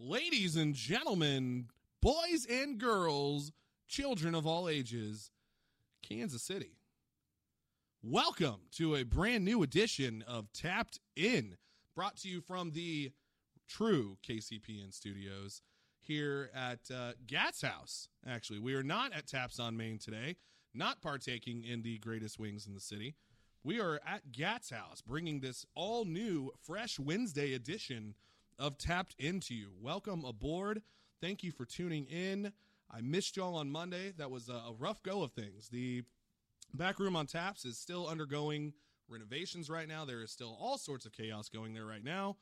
ladies 0.00 0.54
and 0.56 0.74
gentlemen, 0.74 1.66
boys 2.00 2.46
and 2.48 2.78
girls, 2.78 3.50
children 3.88 4.34
of 4.34 4.46
all 4.46 4.68
ages, 4.68 5.30
Kansas 6.02 6.42
City. 6.42 6.76
Welcome 8.02 8.60
to 8.76 8.94
a 8.94 9.02
brand 9.02 9.44
new 9.44 9.62
edition 9.62 10.22
of 10.28 10.52
Tapped 10.52 11.00
In, 11.16 11.56
brought 11.96 12.16
to 12.18 12.28
you 12.28 12.40
from 12.40 12.70
the 12.70 13.10
true 13.68 14.18
KCPN 14.26 14.94
studios 14.94 15.62
here 15.98 16.50
at 16.54 16.78
uh, 16.94 17.12
Gat's 17.26 17.62
house. 17.62 18.08
Actually, 18.26 18.60
we 18.60 18.74
are 18.74 18.84
not 18.84 19.12
at 19.12 19.26
Taps 19.26 19.58
on 19.58 19.76
Main 19.76 19.98
today, 19.98 20.36
not 20.72 21.02
partaking 21.02 21.64
in 21.64 21.82
the 21.82 21.98
greatest 21.98 22.38
wings 22.38 22.68
in 22.68 22.74
the 22.74 22.80
city. 22.80 23.16
We 23.64 23.80
are 23.80 24.00
at 24.06 24.30
Gat's 24.30 24.70
house, 24.70 25.02
bringing 25.02 25.40
this 25.40 25.66
all 25.74 26.04
new, 26.04 26.52
fresh 26.62 27.00
Wednesday 27.00 27.52
edition 27.52 28.14
of 28.58 28.76
Tapped 28.76 29.14
Into 29.18 29.54
You. 29.54 29.70
Welcome 29.80 30.24
aboard. 30.24 30.82
Thank 31.20 31.44
you 31.44 31.52
for 31.52 31.64
tuning 31.64 32.06
in. 32.06 32.52
I 32.90 33.00
missed 33.02 33.36
y'all 33.36 33.54
on 33.54 33.70
Monday. 33.70 34.12
That 34.16 34.30
was 34.30 34.48
a, 34.48 34.72
rough 34.78 35.02
go 35.02 35.22
of 35.22 35.32
things. 35.32 35.68
The 35.68 36.02
back 36.74 36.98
room 36.98 37.14
on 37.14 37.26
Taps 37.26 37.64
is 37.64 37.78
still 37.78 38.08
undergoing 38.08 38.72
renovations 39.08 39.70
right 39.70 39.86
now. 39.86 40.04
There 40.04 40.22
is 40.22 40.32
still 40.32 40.56
all 40.60 40.76
sorts 40.76 41.06
of 41.06 41.12
chaos 41.12 41.48
going 41.48 41.72
there 41.72 41.86
right 41.86 42.02
now. 42.02 42.36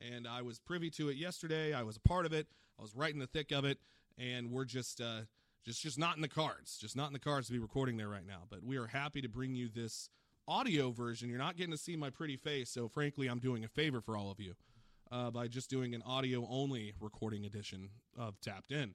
And 0.00 0.28
I 0.28 0.42
was 0.42 0.58
privy 0.58 0.90
to 0.90 1.08
it 1.08 1.16
yesterday. 1.16 1.72
I 1.74 1.82
was 1.82 1.96
a 1.96 2.00
part 2.00 2.26
of 2.26 2.32
it. 2.32 2.46
I 2.78 2.82
was 2.82 2.94
right 2.94 3.12
in 3.12 3.18
the 3.18 3.26
thick 3.26 3.50
of 3.50 3.64
it. 3.64 3.78
And 4.18 4.52
we're 4.52 4.66
just 4.66 5.00
uh, 5.00 5.22
just 5.64 5.82
just 5.82 5.98
not 5.98 6.16
in 6.16 6.22
the 6.22 6.28
cards. 6.28 6.78
Just 6.78 6.96
not 6.96 7.08
in 7.08 7.12
the 7.12 7.18
cards 7.18 7.48
to 7.48 7.52
be 7.52 7.58
recording 7.58 7.96
there 7.96 8.08
right 8.08 8.26
now. 8.26 8.42
But 8.48 8.62
we 8.62 8.76
are 8.76 8.86
happy 8.86 9.20
to 9.22 9.28
bring 9.28 9.54
you 9.54 9.68
this 9.68 10.10
audio 10.46 10.90
version. 10.90 11.28
You're 11.28 11.38
not 11.38 11.56
getting 11.56 11.72
to 11.72 11.78
see 11.78 11.96
my 11.96 12.10
pretty 12.10 12.36
face. 12.36 12.70
So 12.70 12.88
frankly, 12.88 13.26
I'm 13.26 13.40
doing 13.40 13.64
a 13.64 13.68
favor 13.68 14.00
for 14.00 14.16
all 14.16 14.30
of 14.30 14.38
you 14.38 14.54
uh, 15.10 15.30
by 15.30 15.48
just 15.48 15.70
doing 15.70 15.94
an 15.94 16.02
audio 16.02 16.46
only 16.48 16.94
recording 17.00 17.44
edition 17.44 17.90
of 18.18 18.40
Tapped 18.40 18.70
In. 18.72 18.94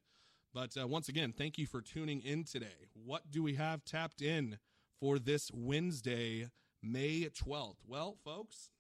But 0.54 0.76
uh, 0.80 0.88
once 0.88 1.08
again, 1.08 1.34
thank 1.38 1.58
you 1.58 1.66
for 1.66 1.82
tuning 1.82 2.22
in 2.22 2.44
today. 2.44 2.90
What 2.94 3.32
do 3.32 3.42
we 3.42 3.56
have 3.56 3.86
tapped 3.86 4.22
in 4.22 4.58
for 5.00 5.18
this 5.18 5.50
Wednesday, 5.54 6.50
May 6.84 7.30
12th? 7.30 7.78
Well, 7.88 8.18
folks, 8.24 8.72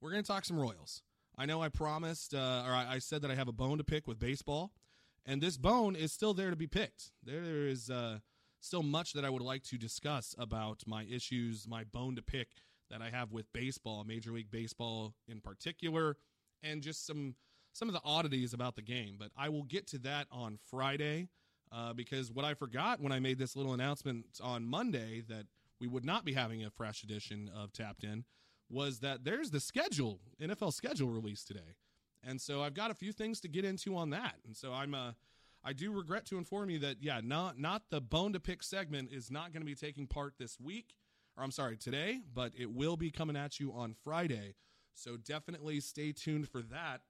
we're 0.00 0.10
going 0.10 0.22
to 0.22 0.26
talk 0.26 0.44
some 0.44 0.58
Royals. 0.58 1.02
I 1.36 1.44
know 1.44 1.60
I 1.60 1.68
promised, 1.68 2.34
uh, 2.34 2.64
or 2.66 2.72
I, 2.72 2.94
I, 2.94 2.98
said 2.98 3.20
that 3.20 3.30
I 3.30 3.34
have 3.34 3.48
a 3.48 3.52
bone 3.52 3.76
to 3.76 3.84
pick 3.84 4.06
with 4.06 4.18
baseball, 4.18 4.72
and 5.26 5.42
this 5.42 5.58
bone 5.58 5.94
is 5.94 6.10
still 6.12 6.32
there 6.32 6.48
to 6.48 6.56
be 6.56 6.66
picked. 6.66 7.10
There 7.22 7.66
is 7.66 7.90
uh, 7.90 8.20
still 8.60 8.82
much 8.82 9.12
that 9.12 9.24
I 9.26 9.30
would 9.30 9.42
like 9.42 9.62
to 9.64 9.76
discuss 9.76 10.34
about 10.38 10.84
my 10.86 11.04
issues, 11.04 11.68
my 11.68 11.84
bone 11.84 12.16
to 12.16 12.22
pick 12.22 12.48
that 12.90 13.02
I 13.02 13.10
have 13.10 13.32
with 13.32 13.52
baseball, 13.52 14.04
Major 14.04 14.32
League 14.32 14.50
Baseball 14.50 15.14
in 15.28 15.40
particular, 15.40 16.16
and 16.62 16.82
just 16.82 17.06
some 17.06 17.34
some 17.72 17.88
of 17.88 17.94
the 17.94 18.00
oddities 18.04 18.54
about 18.54 18.74
the 18.74 18.82
game. 18.82 19.16
But 19.18 19.30
I 19.36 19.50
will 19.50 19.64
get 19.64 19.86
to 19.88 19.98
that 19.98 20.26
on 20.30 20.58
Friday 20.70 21.28
uh, 21.70 21.92
because 21.92 22.32
what 22.32 22.44
I 22.44 22.54
forgot 22.54 23.00
when 23.00 23.12
I 23.12 23.20
made 23.20 23.38
this 23.38 23.54
little 23.54 23.74
announcement 23.74 24.26
on 24.42 24.66
Monday 24.66 25.22
that 25.28 25.46
we 25.78 25.86
would 25.86 26.04
not 26.04 26.24
be 26.24 26.32
having 26.32 26.64
a 26.64 26.70
fresh 26.70 27.02
edition 27.02 27.50
of 27.54 27.72
Tapped 27.72 28.02
In 28.02 28.24
was 28.70 29.00
that 29.00 29.24
there's 29.24 29.50
the 29.50 29.60
schedule 29.60 30.20
NFL 30.40 30.72
schedule 30.72 31.10
released 31.10 31.46
today, 31.46 31.76
and 32.24 32.40
so 32.40 32.62
I've 32.62 32.74
got 32.74 32.90
a 32.90 32.94
few 32.94 33.12
things 33.12 33.40
to 33.40 33.48
get 33.48 33.64
into 33.64 33.96
on 33.96 34.10
that, 34.10 34.36
and 34.46 34.56
so 34.56 34.72
I'm 34.72 34.94
uh 34.94 35.12
I 35.64 35.72
do 35.72 35.90
regret 35.90 36.26
to 36.26 36.38
inform 36.38 36.70
you 36.70 36.78
that 36.80 36.98
yeah, 37.00 37.20
not 37.22 37.58
not 37.58 37.82
the 37.90 38.00
bone 38.00 38.32
to 38.32 38.40
pick 38.40 38.62
segment 38.62 39.10
is 39.12 39.30
not 39.30 39.52
going 39.52 39.62
to 39.62 39.66
be 39.66 39.74
taking 39.74 40.06
part 40.06 40.34
this 40.38 40.58
week 40.60 40.94
or 41.36 41.44
I'm 41.44 41.50
sorry, 41.50 41.76
today, 41.76 42.20
but 42.34 42.52
it 42.58 42.72
will 42.72 42.96
be 42.96 43.10
coming 43.10 43.36
at 43.36 43.60
you 43.60 43.72
on 43.72 43.94
Friday. 44.04 44.54
So 44.94 45.16
definitely 45.16 45.80
stay 45.80 46.12
tuned 46.12 46.48
for 46.48 46.62
that 46.62 47.02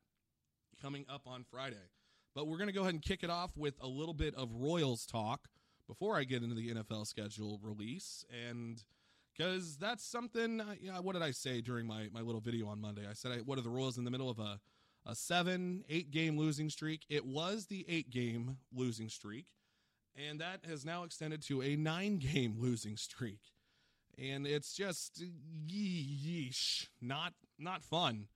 coming 0.83 1.07
up 1.09 1.23
on 1.27 1.45
Friday. 1.45 1.77
But 2.35 2.49
we're 2.49 2.59
going 2.59 2.69
to 2.69 2.75
go 2.75 2.83
ahead 2.83 2.95
and 2.95 3.03
kick 3.03 3.23
it 3.23 3.31
off 3.31 3.57
with 3.57 3.75
a 3.81 3.87
little 3.87 4.15
bit 4.15 4.35
of 4.35 4.51
Royals 4.53 5.07
talk 5.07 5.49
before 5.87 6.17
I 6.17 6.25
get 6.25 6.43
into 6.43 6.57
the 6.57 6.75
NFL 6.75 7.07
schedule 7.07 7.61
release. 7.63 8.25
And 8.49 8.83
because 9.37 9.77
that's 9.77 10.05
something, 10.05 10.61
uh, 10.61 10.75
yeah, 10.81 10.99
what 10.99 11.13
did 11.13 11.23
I 11.23 11.31
say 11.31 11.61
during 11.61 11.87
my, 11.87 12.09
my 12.13 12.21
little 12.21 12.41
video 12.41 12.67
on 12.67 12.81
Monday? 12.81 13.03
I 13.09 13.13
said, 13.15 13.33
I, 13.33 13.37
what 13.39 13.59
are 13.59 13.63
the 13.63 13.71
Royals 13.71 13.97
in 13.97 14.05
the 14.05 14.11
middle 14.11 14.29
of 14.29 14.39
a, 14.39 14.59
a 15.07 15.15
seven, 15.15 15.85
eight 15.89 16.11
game 16.11 16.37
losing 16.37 16.69
streak? 16.69 17.07
It 17.09 17.25
was 17.25 17.67
the 17.67 17.87
eight 17.89 18.11
game 18.11 18.59
losing 18.75 19.09
streak. 19.09 19.47
And 20.17 20.41
that 20.41 20.65
has 20.69 20.85
now 20.85 21.05
extended 21.05 21.43
to 21.43 21.63
a 21.63 21.77
nine 21.77 22.19
game 22.19 22.57
losing 22.59 22.97
streak 22.97 23.41
and 24.19 24.47
it's 24.47 24.75
just 24.75 25.23
yeesh, 25.67 26.89
not 27.01 27.35
not 27.59 27.83
fun. 27.83 28.29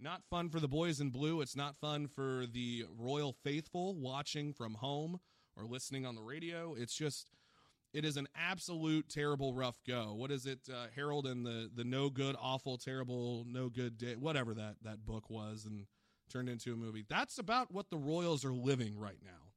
Not 0.00 0.22
fun 0.28 0.50
for 0.50 0.58
the 0.58 0.68
boys 0.68 1.00
in 1.00 1.10
blue. 1.10 1.40
It's 1.40 1.56
not 1.56 1.76
fun 1.76 2.08
for 2.08 2.46
the 2.46 2.84
royal 2.98 3.32
faithful 3.32 3.94
watching 3.94 4.52
from 4.52 4.74
home 4.74 5.20
or 5.56 5.64
listening 5.64 6.04
on 6.04 6.16
the 6.16 6.22
radio. 6.22 6.74
It's 6.74 6.94
just 6.94 7.30
it 7.92 8.04
is 8.04 8.16
an 8.16 8.26
absolute 8.34 9.08
terrible 9.08 9.54
rough 9.54 9.78
go. 9.86 10.14
What 10.14 10.32
is 10.32 10.46
it, 10.46 10.58
uh, 10.68 10.86
Harold 10.94 11.26
and 11.26 11.46
the 11.46 11.70
the 11.72 11.84
no 11.84 12.10
good, 12.10 12.36
awful, 12.40 12.76
terrible, 12.76 13.44
no 13.46 13.68
good 13.68 13.96
day, 13.96 14.16
whatever 14.16 14.52
that 14.54 14.76
that 14.82 15.06
book 15.06 15.30
was, 15.30 15.64
and 15.64 15.86
turned 16.30 16.48
into 16.48 16.72
a 16.72 16.76
movie. 16.76 17.04
That's 17.08 17.38
about 17.38 17.72
what 17.72 17.90
the 17.90 17.96
Royals 17.96 18.44
are 18.44 18.52
living 18.52 18.98
right 18.98 19.20
now. 19.22 19.52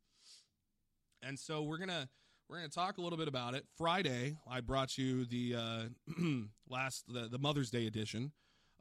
And 1.24 1.40
so 1.40 1.64
we're 1.64 1.80
gonna 1.80 2.10
we're 2.50 2.58
going 2.58 2.70
to 2.70 2.76
talk 2.76 2.98
a 2.98 3.02
little 3.02 3.18
bit 3.18 3.28
about 3.28 3.54
it. 3.56 3.66
Friday, 3.78 4.38
I 4.50 4.62
brought 4.62 4.98
you 4.98 5.26
the 5.26 5.56
uh, 5.56 5.84
last 6.70 7.06
the, 7.08 7.28
the 7.28 7.38
Mother's 7.38 7.70
Day 7.70 7.88
edition 7.88 8.32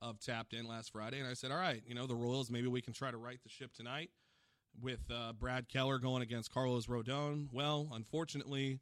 of 0.00 0.20
Tapped 0.20 0.52
In 0.52 0.68
last 0.68 0.92
Friday, 0.92 1.18
and 1.18 1.28
I 1.28 1.34
said, 1.34 1.50
all 1.50 1.58
right, 1.58 1.82
you 1.86 1.94
know, 1.94 2.06
the 2.06 2.14
Royals, 2.14 2.50
maybe 2.50 2.68
we 2.68 2.80
can 2.80 2.92
try 2.92 3.10
to 3.10 3.16
right 3.16 3.40
the 3.42 3.48
ship 3.48 3.72
tonight 3.72 4.10
with 4.80 5.00
uh, 5.10 5.32
Brad 5.32 5.68
Keller 5.68 5.98
going 5.98 6.22
against 6.22 6.52
Carlos 6.52 6.86
Rodon. 6.86 7.48
Well, 7.52 7.88
unfortunately, 7.92 8.78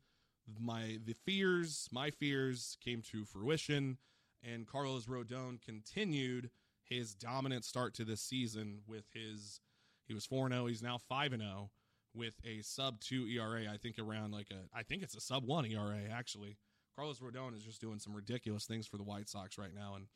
my 0.60 0.98
the 1.02 1.14
fears, 1.24 1.88
my 1.90 2.10
fears 2.10 2.76
came 2.84 3.00
to 3.12 3.24
fruition, 3.24 3.96
and 4.42 4.66
Carlos 4.66 5.06
Rodon 5.06 5.62
continued 5.62 6.50
his 6.82 7.14
dominant 7.14 7.64
start 7.64 7.94
to 7.94 8.04
this 8.04 8.20
season 8.20 8.80
with 8.86 9.04
his 9.14 9.60
he 10.06 10.12
was 10.12 10.26
4 10.26 10.50
0, 10.50 10.66
he's 10.66 10.82
now 10.82 10.98
5 10.98 11.30
0 11.30 11.70
with 12.14 12.34
a 12.44 12.62
sub 12.62 13.00
two 13.00 13.26
ERA. 13.26 13.66
I 13.72 13.76
think 13.76 13.98
around 13.98 14.32
like 14.32 14.48
a, 14.50 14.76
I 14.76 14.82
think 14.82 15.02
it's 15.02 15.16
a 15.16 15.20
sub 15.20 15.44
one 15.44 15.66
ERA 15.66 16.02
actually. 16.12 16.56
Carlos 16.96 17.18
Rodon 17.18 17.56
is 17.56 17.64
just 17.64 17.80
doing 17.80 17.98
some 17.98 18.14
ridiculous 18.14 18.66
things 18.66 18.86
for 18.86 18.96
the 18.96 19.02
White 19.02 19.28
Sox 19.28 19.58
right 19.58 19.74
now, 19.74 19.96
and 19.96 20.06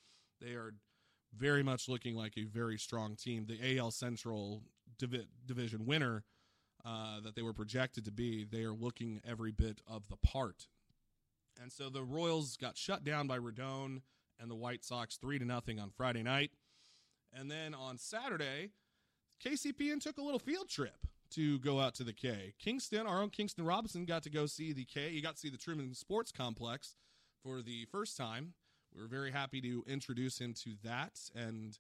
they 0.41 0.53
are 0.53 0.75
very 1.37 1.62
much 1.62 1.88
looking 1.88 2.14
like 2.14 2.38
a 2.38 2.44
very 2.44 2.78
strong 2.78 3.16
team. 3.16 3.47
The 3.47 3.78
AL 3.78 3.91
Central 3.91 4.62
divi- 4.98 5.28
division 5.44 5.87
winner 5.87 6.25
uh, 6.84 7.20
that 7.20 7.34
they 7.34 7.42
were 7.42 7.53
projected 7.53 8.04
to 8.04 8.12
be, 8.12 8.44
they 8.44 8.62
are 8.62 8.72
looking 8.72 9.20
every 9.26 9.50
bit 9.50 9.81
of 9.87 10.04
the 10.08 10.16
part. 10.16 10.69
And 11.60 11.72
so 11.72 11.91
the 11.91 12.04
Royals 12.04 12.56
got 12.56 12.76
shut 12.76 13.03
down 13.04 13.26
by 13.26 13.38
Rodon 13.38 14.03
and 14.41 14.48
the 14.48 14.54
White 14.54 14.84
Sox 14.84 15.16
three 15.16 15.38
to 15.41 15.44
nothing 15.44 15.81
on 15.81 15.91
Friday 15.91 16.22
night, 16.22 16.53
and 17.32 17.50
then 17.50 17.75
on 17.75 17.98
Saturday, 17.98 18.70
KCPN 19.44 20.00
took 20.00 20.19
a 20.19 20.22
little 20.22 20.38
field 20.38 20.69
trip 20.69 20.97
to 21.31 21.59
go 21.59 21.81
out 21.81 21.94
to 21.94 22.05
the 22.05 22.12
K. 22.12 22.55
Kingston, 22.59 23.06
our 23.06 23.21
own 23.21 23.31
Kingston 23.31 23.65
Robinson, 23.65 24.05
got 24.05 24.22
to 24.25 24.31
go 24.31 24.47
see 24.47 24.72
the 24.72 24.84
K. 24.84 25.11
He 25.11 25.21
got 25.21 25.34
to 25.34 25.41
see 25.41 25.50
the 25.50 25.59
Truman 25.59 25.94
Sports 25.94 26.33
Complex 26.33 26.97
for 27.43 27.62
the 27.62 27.84
first 27.87 28.16
time. 28.16 28.55
We 28.94 29.03
were 29.03 29.09
very 29.09 29.31
happy 29.31 29.61
to 29.61 29.84
introduce 29.87 30.41
him 30.41 30.55
to 30.65 30.75
that, 30.84 31.21
and 31.34 31.78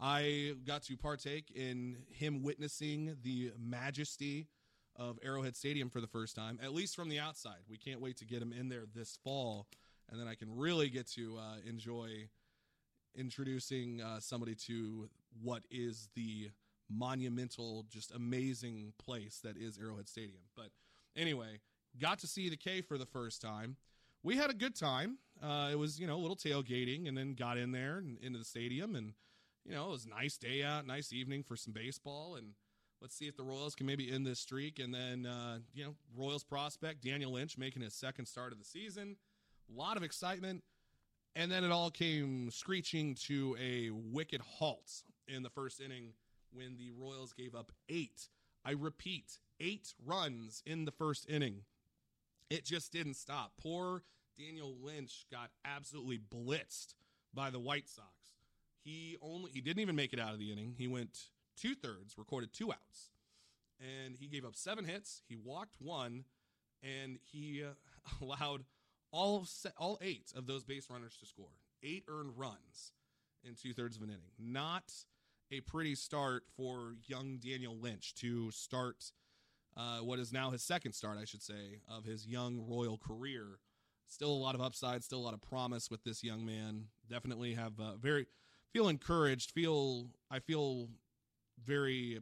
I 0.00 0.54
got 0.66 0.82
to 0.84 0.96
partake 0.96 1.50
in 1.54 1.98
him 2.08 2.42
witnessing 2.42 3.16
the 3.22 3.52
majesty 3.58 4.48
of 4.96 5.18
Arrowhead 5.22 5.56
Stadium 5.56 5.90
for 5.90 6.00
the 6.00 6.06
first 6.06 6.34
time, 6.34 6.58
at 6.62 6.72
least 6.72 6.96
from 6.96 7.08
the 7.08 7.18
outside. 7.18 7.60
We 7.68 7.76
can't 7.76 8.00
wait 8.00 8.16
to 8.18 8.24
get 8.24 8.40
him 8.40 8.52
in 8.52 8.68
there 8.68 8.84
this 8.94 9.18
fall, 9.22 9.66
and 10.10 10.18
then 10.18 10.28
I 10.28 10.34
can 10.34 10.56
really 10.56 10.88
get 10.88 11.06
to 11.12 11.36
uh, 11.38 11.56
enjoy 11.68 12.28
introducing 13.14 14.00
uh, 14.00 14.20
somebody 14.20 14.54
to 14.54 15.08
what 15.42 15.62
is 15.70 16.08
the 16.14 16.50
monumental, 16.90 17.84
just 17.88 18.12
amazing 18.12 18.92
place 18.98 19.40
that 19.42 19.56
is 19.56 19.78
Arrowhead 19.78 20.08
Stadium. 20.08 20.42
But 20.56 20.70
anyway, 21.16 21.60
got 22.00 22.18
to 22.20 22.26
see 22.26 22.48
the 22.48 22.56
K 22.56 22.80
for 22.80 22.98
the 22.98 23.06
first 23.06 23.40
time. 23.40 23.76
We 24.22 24.36
had 24.36 24.50
a 24.50 24.54
good 24.54 24.74
time. 24.74 25.18
Uh, 25.42 25.68
it 25.70 25.78
was, 25.78 26.00
you 26.00 26.06
know, 26.06 26.16
a 26.16 26.22
little 26.22 26.36
tailgating 26.36 27.08
and 27.08 27.16
then 27.16 27.34
got 27.34 27.58
in 27.58 27.72
there 27.72 27.98
and 27.98 28.18
into 28.18 28.38
the 28.38 28.44
stadium. 28.44 28.96
And, 28.96 29.12
you 29.64 29.74
know, 29.74 29.88
it 29.88 29.90
was 29.92 30.06
a 30.06 30.10
nice 30.10 30.36
day 30.36 30.62
out, 30.62 30.86
nice 30.86 31.12
evening 31.12 31.44
for 31.44 31.56
some 31.56 31.72
baseball. 31.72 32.36
And 32.36 32.54
let's 33.00 33.16
see 33.16 33.26
if 33.28 33.36
the 33.36 33.44
Royals 33.44 33.74
can 33.74 33.86
maybe 33.86 34.10
end 34.10 34.26
this 34.26 34.40
streak. 34.40 34.78
And 34.78 34.92
then, 34.92 35.26
uh, 35.26 35.58
you 35.74 35.84
know, 35.84 35.94
Royals 36.16 36.42
prospect 36.42 37.02
Daniel 37.04 37.32
Lynch 37.32 37.56
making 37.58 37.82
his 37.82 37.94
second 37.94 38.26
start 38.26 38.52
of 38.52 38.58
the 38.58 38.64
season. 38.64 39.16
A 39.72 39.78
lot 39.78 39.96
of 39.96 40.02
excitement. 40.02 40.64
And 41.36 41.52
then 41.52 41.64
it 41.64 41.70
all 41.70 41.90
came 41.90 42.50
screeching 42.50 43.14
to 43.26 43.56
a 43.60 43.90
wicked 43.90 44.40
halt 44.40 44.90
in 45.28 45.42
the 45.42 45.50
first 45.50 45.80
inning 45.80 46.14
when 46.56 46.76
the 46.76 46.90
Royals 46.90 47.32
gave 47.32 47.54
up 47.54 47.72
eight. 47.88 48.28
I 48.64 48.72
repeat, 48.72 49.38
eight 49.60 49.94
runs 50.04 50.62
in 50.64 50.86
the 50.86 50.90
first 50.90 51.28
inning. 51.28 51.62
It 52.48 52.64
just 52.64 52.92
didn't 52.92 53.14
stop. 53.14 53.52
Poor 53.60 54.02
Daniel 54.38 54.74
Lynch 54.82 55.26
got 55.30 55.50
absolutely 55.64 56.18
blitzed 56.18 56.94
by 57.34 57.50
the 57.50 57.58
White 57.58 57.88
Sox. 57.88 58.08
He 58.82 59.16
only 59.20 59.50
he 59.52 59.60
didn't 59.60 59.80
even 59.80 59.96
make 59.96 60.12
it 60.12 60.20
out 60.20 60.32
of 60.32 60.38
the 60.38 60.52
inning. 60.52 60.74
He 60.78 60.86
went 60.86 61.28
two 61.56 61.74
thirds, 61.74 62.16
recorded 62.16 62.52
two 62.52 62.72
outs, 62.72 63.10
and 63.80 64.16
he 64.16 64.26
gave 64.26 64.44
up 64.44 64.54
seven 64.54 64.84
hits. 64.84 65.22
He 65.28 65.36
walked 65.36 65.76
one, 65.80 66.24
and 66.82 67.18
he 67.22 67.64
uh, 67.64 67.74
allowed 68.24 68.64
all 69.10 69.44
se- 69.44 69.70
all 69.76 69.98
eight 70.00 70.32
of 70.36 70.46
those 70.46 70.64
base 70.64 70.88
runners 70.90 71.16
to 71.20 71.26
score. 71.26 71.50
Eight 71.82 72.04
earned 72.08 72.32
runs 72.36 72.92
in 73.44 73.54
two 73.54 73.72
thirds 73.72 73.96
of 73.96 74.02
an 74.02 74.10
inning. 74.10 74.30
Not 74.38 74.92
a 75.50 75.60
pretty 75.60 75.94
start 75.94 76.44
for 76.56 76.94
young 77.06 77.38
Daniel 77.38 77.76
Lynch 77.76 78.14
to 78.16 78.50
start 78.50 79.12
uh, 79.76 79.98
what 79.98 80.18
is 80.18 80.32
now 80.32 80.50
his 80.50 80.62
second 80.62 80.92
start, 80.92 81.18
I 81.20 81.24
should 81.24 81.42
say, 81.42 81.80
of 81.88 82.04
his 82.04 82.26
young 82.26 82.64
Royal 82.66 82.98
career. 82.98 83.58
Still 84.08 84.30
a 84.30 84.32
lot 84.32 84.54
of 84.54 84.60
upside, 84.60 85.04
still 85.04 85.18
a 85.18 85.26
lot 85.26 85.34
of 85.34 85.42
promise 85.42 85.90
with 85.90 86.02
this 86.04 86.24
young 86.24 86.46
man. 86.46 86.86
Definitely 87.10 87.54
have 87.54 87.78
uh, 87.78 87.96
very 87.96 88.26
feel 88.72 88.88
encouraged. 88.88 89.50
Feel 89.50 90.06
I 90.30 90.38
feel 90.38 90.88
very 91.64 92.20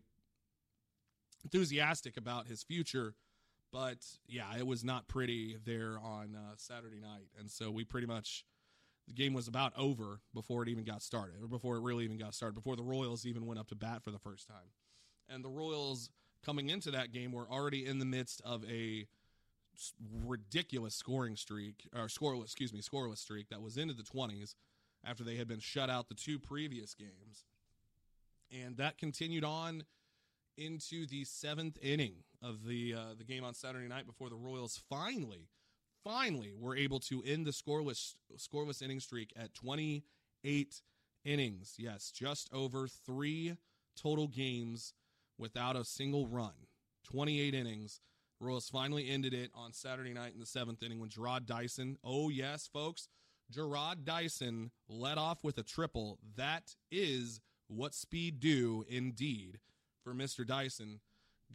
enthusiastic 1.44 2.16
about 2.16 2.48
his 2.48 2.62
future. 2.62 3.14
But 3.72 3.98
yeah, 4.26 4.46
it 4.56 4.66
was 4.66 4.84
not 4.84 5.08
pretty 5.08 5.58
there 5.64 5.98
on 6.02 6.36
uh, 6.36 6.54
Saturday 6.56 7.00
night, 7.00 7.28
and 7.38 7.50
so 7.50 7.70
we 7.70 7.84
pretty 7.84 8.06
much 8.06 8.44
the 9.06 9.14
game 9.14 9.34
was 9.34 9.48
about 9.48 9.72
over 9.76 10.20
before 10.32 10.62
it 10.62 10.68
even 10.68 10.84
got 10.84 11.02
started, 11.02 11.42
or 11.42 11.48
before 11.48 11.76
it 11.76 11.82
really 11.82 12.04
even 12.04 12.18
got 12.18 12.34
started, 12.34 12.54
before 12.54 12.76
the 12.76 12.82
Royals 12.82 13.26
even 13.26 13.46
went 13.46 13.60
up 13.60 13.68
to 13.68 13.74
bat 13.74 14.02
for 14.02 14.10
the 14.10 14.18
first 14.18 14.48
time. 14.48 14.72
And 15.28 15.44
the 15.44 15.50
Royals 15.50 16.10
coming 16.44 16.70
into 16.70 16.90
that 16.90 17.12
game 17.12 17.32
were 17.32 17.48
already 17.50 17.86
in 17.86 17.98
the 17.98 18.04
midst 18.04 18.40
of 18.44 18.64
a 18.64 19.06
ridiculous 20.24 20.94
scoring 20.94 21.36
streak, 21.36 21.88
or 21.94 22.06
scoreless, 22.06 22.44
excuse 22.44 22.72
me, 22.72 22.80
scoreless 22.80 23.18
streak 23.18 23.48
that 23.48 23.60
was 23.60 23.76
into 23.76 23.94
the 23.94 24.02
20s 24.02 24.54
after 25.04 25.24
they 25.24 25.36
had 25.36 25.48
been 25.48 25.60
shut 25.60 25.90
out 25.90 26.08
the 26.08 26.14
two 26.14 26.38
previous 26.38 26.94
games. 26.94 27.44
And 28.50 28.76
that 28.76 28.98
continued 28.98 29.44
on 29.44 29.84
into 30.56 31.06
the 31.06 31.24
seventh 31.24 31.78
inning 31.82 32.14
of 32.42 32.64
the 32.66 32.94
uh, 32.94 33.14
the 33.18 33.24
game 33.24 33.44
on 33.44 33.54
Saturday 33.54 33.88
night 33.88 34.06
before 34.06 34.28
the 34.28 34.36
Royals 34.36 34.80
finally, 34.88 35.48
finally 36.04 36.52
we 36.54 36.62
were 36.62 36.76
able 36.76 37.00
to 37.00 37.22
end 37.26 37.46
the 37.46 37.50
scoreless 37.50 38.14
scoreless 38.36 38.82
inning 38.82 39.00
streak 39.00 39.32
at 39.36 39.54
28 39.54 40.82
innings. 41.24 41.74
Yes, 41.78 42.10
just 42.10 42.48
over 42.52 42.86
three 42.86 43.56
total 43.96 44.28
games 44.28 44.92
without 45.38 45.76
a 45.76 45.84
single 45.84 46.28
run. 46.28 46.52
28 47.04 47.54
innings. 47.54 48.00
Royals 48.40 48.68
finally 48.68 49.08
ended 49.08 49.32
it 49.32 49.50
on 49.54 49.72
Saturday 49.72 50.12
night 50.12 50.34
in 50.34 50.40
the 50.40 50.46
seventh 50.46 50.82
inning 50.82 51.00
when 51.00 51.08
Jarrod 51.08 51.46
Dyson, 51.46 51.96
oh 52.04 52.28
yes, 52.28 52.68
folks, 52.70 53.08
Jarrod 53.52 54.04
Dyson 54.04 54.70
led 54.88 55.18
off 55.18 55.44
with 55.44 55.58
a 55.58 55.62
triple. 55.62 56.18
That 56.36 56.74
is 56.90 57.40
what 57.68 57.94
speed 57.94 58.40
do 58.40 58.84
indeed 58.88 59.60
for 60.02 60.14
Mr. 60.14 60.46
Dyson. 60.46 61.00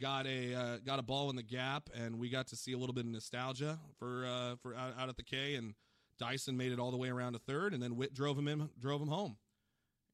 Got 0.00 0.26
a 0.26 0.54
uh, 0.54 0.76
got 0.78 0.98
a 0.98 1.02
ball 1.02 1.30
in 1.30 1.36
the 1.36 1.42
gap, 1.42 1.90
and 1.94 2.18
we 2.18 2.30
got 2.30 2.46
to 2.48 2.56
see 2.56 2.72
a 2.72 2.78
little 2.78 2.94
bit 2.94 3.04
of 3.04 3.10
nostalgia 3.10 3.78
for 3.98 4.26
uh, 4.26 4.56
for 4.62 4.74
out, 4.74 4.94
out 4.98 5.08
at 5.08 5.16
the 5.16 5.22
K. 5.22 5.56
And 5.56 5.74
Dyson 6.18 6.56
made 6.56 6.72
it 6.72 6.78
all 6.78 6.90
the 6.90 6.96
way 6.96 7.08
around 7.08 7.34
to 7.34 7.38
third, 7.38 7.74
and 7.74 7.82
then 7.82 7.96
Witt 7.96 8.14
drove 8.14 8.38
him 8.38 8.48
in, 8.48 8.70
drove 8.80 9.00
him 9.00 9.08
home 9.08 9.36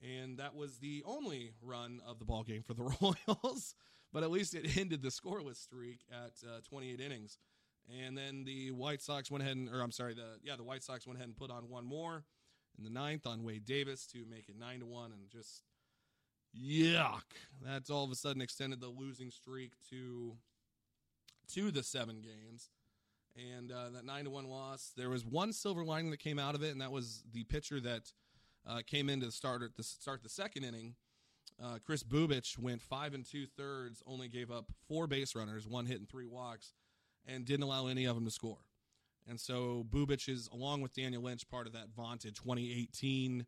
and 0.02 0.38
that 0.38 0.54
was 0.54 0.78
the 0.78 1.02
only 1.06 1.52
run 1.62 2.00
of 2.06 2.18
the 2.18 2.24
ball 2.24 2.42
game 2.42 2.62
for 2.62 2.74
the 2.74 2.82
Royals. 3.28 3.74
but 4.12 4.22
at 4.22 4.30
least 4.30 4.54
it 4.54 4.76
ended 4.76 5.02
the 5.02 5.08
scoreless 5.08 5.56
streak 5.56 6.00
at 6.10 6.32
uh, 6.46 6.60
28 6.68 7.00
innings. 7.00 7.38
And 8.04 8.18
then 8.18 8.44
the 8.44 8.72
White 8.72 9.00
Sox 9.00 9.30
went 9.30 9.42
ahead 9.42 9.56
and, 9.56 9.68
or 9.68 9.80
I'm 9.80 9.92
sorry, 9.92 10.14
the 10.14 10.38
yeah, 10.42 10.56
the 10.56 10.64
White 10.64 10.82
Sox 10.82 11.06
went 11.06 11.18
ahead 11.18 11.28
and 11.28 11.36
put 11.36 11.50
on 11.50 11.68
one 11.68 11.84
more 11.84 12.24
in 12.76 12.84
the 12.84 12.90
ninth 12.90 13.26
on 13.26 13.44
Wade 13.44 13.64
Davis 13.64 14.06
to 14.08 14.24
make 14.28 14.48
it 14.48 14.58
nine 14.58 14.80
to 14.80 14.86
one, 14.86 15.12
and 15.12 15.30
just 15.30 15.62
yuck. 16.56 17.22
That's 17.64 17.90
all 17.90 18.04
of 18.04 18.10
a 18.10 18.14
sudden 18.14 18.42
extended 18.42 18.80
the 18.80 18.88
losing 18.88 19.30
streak 19.30 19.72
to 19.90 20.36
to 21.54 21.70
the 21.70 21.82
seven 21.82 22.20
games. 22.20 22.70
And 23.54 23.70
uh, 23.70 23.90
that 23.90 24.04
nine 24.04 24.24
to 24.24 24.30
one 24.30 24.46
loss, 24.46 24.92
there 24.96 25.10
was 25.10 25.24
one 25.24 25.52
silver 25.52 25.84
lining 25.84 26.10
that 26.10 26.20
came 26.20 26.38
out 26.38 26.54
of 26.54 26.62
it, 26.62 26.70
and 26.72 26.80
that 26.80 26.90
was 26.90 27.22
the 27.32 27.44
pitcher 27.44 27.80
that 27.80 28.12
uh, 28.66 28.80
came 28.86 29.10
in 29.10 29.20
to 29.20 29.30
start 29.30 29.62
at 29.62 29.76
the 29.76 29.82
start 29.82 30.22
the 30.22 30.28
second 30.28 30.64
inning. 30.64 30.94
Uh, 31.62 31.78
Kris 31.84 32.02
Bubic 32.02 32.58
went 32.58 32.82
five 32.82 33.14
and 33.14 33.24
two 33.24 33.46
thirds, 33.46 34.02
only 34.06 34.28
gave 34.28 34.50
up 34.50 34.66
four 34.88 35.06
base 35.06 35.34
runners, 35.34 35.66
one 35.66 35.86
hit 35.86 35.98
and 35.98 36.08
three 36.08 36.26
walks, 36.26 36.72
and 37.26 37.44
didn't 37.44 37.62
allow 37.62 37.86
any 37.86 38.04
of 38.04 38.14
them 38.14 38.24
to 38.24 38.30
score. 38.30 38.58
And 39.28 39.40
so 39.40 39.84
Bubic 39.90 40.28
is, 40.28 40.48
along 40.52 40.82
with 40.82 40.94
Daniel 40.94 41.22
Lynch, 41.22 41.48
part 41.48 41.66
of 41.66 41.72
that 41.72 41.88
vaunted 41.96 42.36
2018 42.36 43.46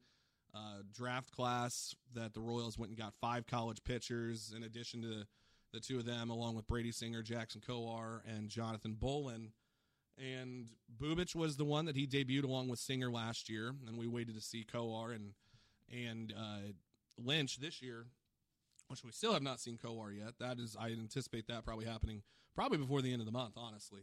uh, 0.55 0.83
draft 0.93 1.31
class 1.31 1.95
that 2.15 2.35
the 2.35 2.41
Royals 2.41 2.79
went 2.79 2.91
and 2.91 2.99
got 2.99 3.15
five 3.21 3.47
college 3.47 3.83
pitchers 3.85 4.53
in 4.57 4.63
addition 4.63 5.03
to 5.03 5.25
the 5.73 5.81
two 5.81 5.99
of 5.99 6.07
them, 6.07 6.31
along 6.31 6.57
with 6.57 6.67
Brady 6.67 6.93
Singer, 6.93 7.23
Jackson 7.23 7.61
Kowar, 7.61 8.21
and 8.27 8.49
Jonathan 8.49 8.97
Bowlan. 8.99 9.53
And 10.17 10.71
Bubic 11.01 11.35
was 11.35 11.57
the 11.57 11.65
one 11.65 11.85
that 11.85 11.95
he 11.95 12.07
debuted 12.07 12.45
along 12.45 12.69
with 12.69 12.79
Singer 12.79 13.11
last 13.11 13.49
year, 13.49 13.75
and 13.87 13.99
we 13.99 14.09
waited 14.09 14.35
to 14.35 14.41
see 14.41 14.65
Kowar 14.65 15.15
and 15.15 15.33
and 15.91 16.35
uh, 16.37 16.73
Lynch 17.17 17.59
this 17.59 17.81
year, 17.81 18.07
which 18.89 19.05
we 19.05 19.11
still 19.13 19.33
have 19.33 19.43
not 19.43 19.61
seen 19.61 19.79
Kowar 19.79 20.17
yet. 20.17 20.35
That 20.39 20.59
is, 20.59 20.77
I 20.79 20.89
anticipate 20.89 21.47
that 21.47 21.65
probably 21.65 21.87
happening 21.87 22.23
probably 22.55 22.79
before 22.79 23.01
the 23.01 23.13
end 23.13 23.21
of 23.21 23.27
the 23.27 23.33
month, 23.33 23.55
honestly. 23.57 24.03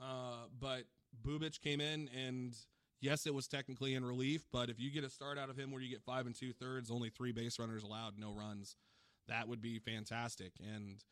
Uh, 0.00 0.46
but 0.58 0.84
Bubic 1.24 1.60
came 1.60 1.80
in, 1.80 2.08
and 2.08 2.56
yes, 3.02 3.26
it 3.26 3.34
was 3.34 3.46
technically 3.46 3.94
in 3.94 4.04
relief, 4.04 4.46
but 4.50 4.70
if 4.70 4.80
you 4.80 4.90
get 4.90 5.04
a 5.04 5.10
start 5.10 5.38
out 5.38 5.50
of 5.50 5.58
him 5.58 5.70
where 5.70 5.82
you 5.82 5.90
get 5.90 6.02
five 6.02 6.24
and 6.24 6.34
two 6.34 6.52
thirds, 6.52 6.90
only 6.90 7.10
three 7.10 7.32
base 7.32 7.58
runners 7.58 7.82
allowed, 7.82 8.18
no 8.18 8.32
runs, 8.32 8.76
that 9.28 9.48
would 9.48 9.60
be 9.60 9.78
fantastic. 9.78 10.52
And 10.60 11.04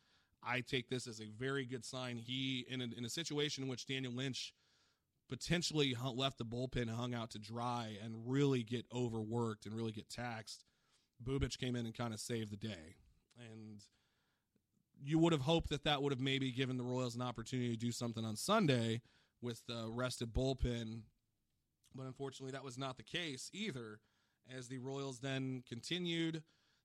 I 0.43 0.61
take 0.61 0.89
this 0.89 1.07
as 1.07 1.21
a 1.21 1.29
very 1.39 1.67
good 1.67 1.85
sign. 1.85 2.17
He 2.17 2.65
in 2.71 2.81
a, 2.81 2.87
in 2.97 3.05
a 3.05 3.11
situation 3.11 3.65
in 3.65 3.69
which 3.69 3.87
Daniel 3.87 4.15
Lynch 4.15 4.55
potentially 5.29 5.95
left 6.15 6.39
the 6.39 6.45
bullpen 6.45 6.89
hung 6.89 7.15
out 7.15 7.31
to 7.31 7.39
dry 7.39 7.97
and 8.03 8.15
really 8.27 8.63
get 8.63 8.87
overworked 8.95 9.67
and 9.67 9.75
really 9.75 9.93
get 9.93 10.09
taxed. 10.09 10.65
Bubic 11.23 11.59
came 11.59 11.77
in 11.77 11.85
and 11.85 11.95
kind 11.95 12.15
of 12.15 12.21
saved 12.21 12.51
the 12.51 12.57
day, 12.57 12.97
and 13.39 13.83
you 15.03 15.19
would 15.19 15.33
have 15.33 15.43
hoped 15.43 15.69
that 15.69 15.85
that 15.85 16.03
would 16.03 16.13
have 16.13 16.21
maybe 16.21 16.51
given 16.51 16.79
the 16.79 16.83
Royals 16.83 17.15
an 17.15 17.23
opportunity 17.23 17.71
to 17.71 17.77
do 17.77 17.93
something 17.93 18.25
on 18.25 18.37
Sunday 18.37 19.03
with 19.43 19.65
the 19.67 19.89
rested 19.91 20.33
bullpen, 20.33 21.03
but 21.95 22.07
unfortunately 22.07 22.53
that 22.53 22.65
was 22.65 22.79
not 22.79 22.97
the 22.97 23.03
case 23.03 23.51
either. 23.53 24.01
As 24.57 24.69
the 24.69 24.79
Royals 24.79 25.21
then 25.21 25.63
continued 25.69 26.43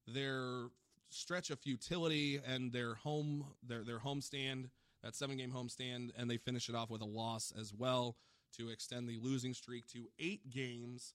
their 0.07 0.67
stretch 1.09 1.49
of 1.49 1.59
futility 1.59 2.39
and 2.45 2.71
their 2.71 2.95
home 2.95 3.45
their 3.63 3.83
their 3.83 3.99
homestand 3.99 4.69
that 5.03 5.15
seven 5.15 5.37
game 5.37 5.51
homestand 5.51 6.11
and 6.17 6.29
they 6.29 6.37
finish 6.37 6.69
it 6.69 6.75
off 6.75 6.89
with 6.89 7.01
a 7.01 7.05
loss 7.05 7.53
as 7.59 7.73
well 7.73 8.17
to 8.57 8.69
extend 8.69 9.07
the 9.07 9.17
losing 9.21 9.53
streak 9.53 9.87
to 9.87 10.07
eight 10.19 10.49
games 10.49 11.13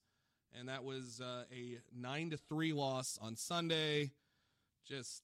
and 0.59 0.68
that 0.68 0.85
was 0.85 1.20
uh, 1.20 1.44
a 1.52 1.78
nine 1.97 2.30
to 2.30 2.37
three 2.37 2.73
loss 2.73 3.18
on 3.20 3.37
Sunday. 3.37 4.12
Just 4.87 5.23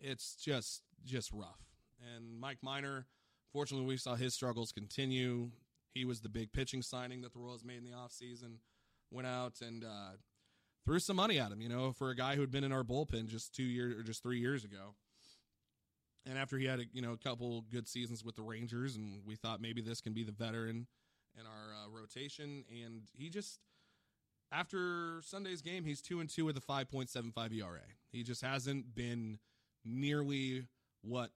it's 0.00 0.36
just 0.36 0.82
just 1.04 1.32
rough. 1.32 1.60
And 2.14 2.38
Mike 2.38 2.58
Minor, 2.62 3.06
fortunately, 3.52 3.86
we 3.86 3.96
saw 3.96 4.14
his 4.14 4.34
struggles 4.34 4.72
continue. 4.72 5.50
He 5.94 6.04
was 6.04 6.20
the 6.20 6.28
big 6.28 6.52
pitching 6.52 6.82
signing 6.82 7.22
that 7.22 7.32
the 7.32 7.38
Royals 7.38 7.64
made 7.64 7.78
in 7.78 7.84
the 7.84 7.96
offseason. 7.96 8.58
Went 9.10 9.26
out 9.26 9.60
and 9.60 9.84
uh, 9.84 10.16
threw 10.84 10.98
some 10.98 11.16
money 11.16 11.38
at 11.38 11.50
him, 11.50 11.60
you 11.60 11.68
know, 11.68 11.92
for 11.92 12.10
a 12.10 12.16
guy 12.16 12.34
who 12.34 12.40
had 12.40 12.50
been 12.50 12.64
in 12.64 12.72
our 12.72 12.84
bullpen 12.84 13.26
just 13.26 13.54
two 13.54 13.62
years 13.62 13.98
or 13.98 14.02
just 14.02 14.22
three 14.22 14.38
years 14.38 14.64
ago. 14.64 14.94
And 16.26 16.36
after 16.36 16.58
he 16.58 16.66
had 16.66 16.80
a 16.80 16.84
you 16.92 17.00
know 17.00 17.12
a 17.12 17.16
couple 17.16 17.64
good 17.70 17.88
seasons 17.88 18.22
with 18.22 18.36
the 18.36 18.42
Rangers, 18.42 18.96
and 18.96 19.22
we 19.24 19.34
thought 19.34 19.60
maybe 19.60 19.80
this 19.80 20.00
can 20.00 20.12
be 20.12 20.24
the 20.24 20.32
veteran 20.32 20.86
in 21.38 21.46
our 21.46 21.74
uh, 21.74 21.88
rotation, 21.88 22.64
and 22.84 23.02
he 23.16 23.30
just 23.30 23.60
after 24.52 25.20
Sunday's 25.22 25.62
game, 25.62 25.84
he's 25.84 26.02
two 26.02 26.20
and 26.20 26.28
two 26.28 26.44
with 26.44 26.56
a 26.56 26.60
five 26.60 26.90
point 26.90 27.08
seven 27.08 27.32
five 27.32 27.52
ERA. 27.52 27.80
He 28.12 28.22
just 28.22 28.42
hasn't 28.42 28.94
been 28.94 29.38
nearly 29.84 30.66
what 31.02 31.30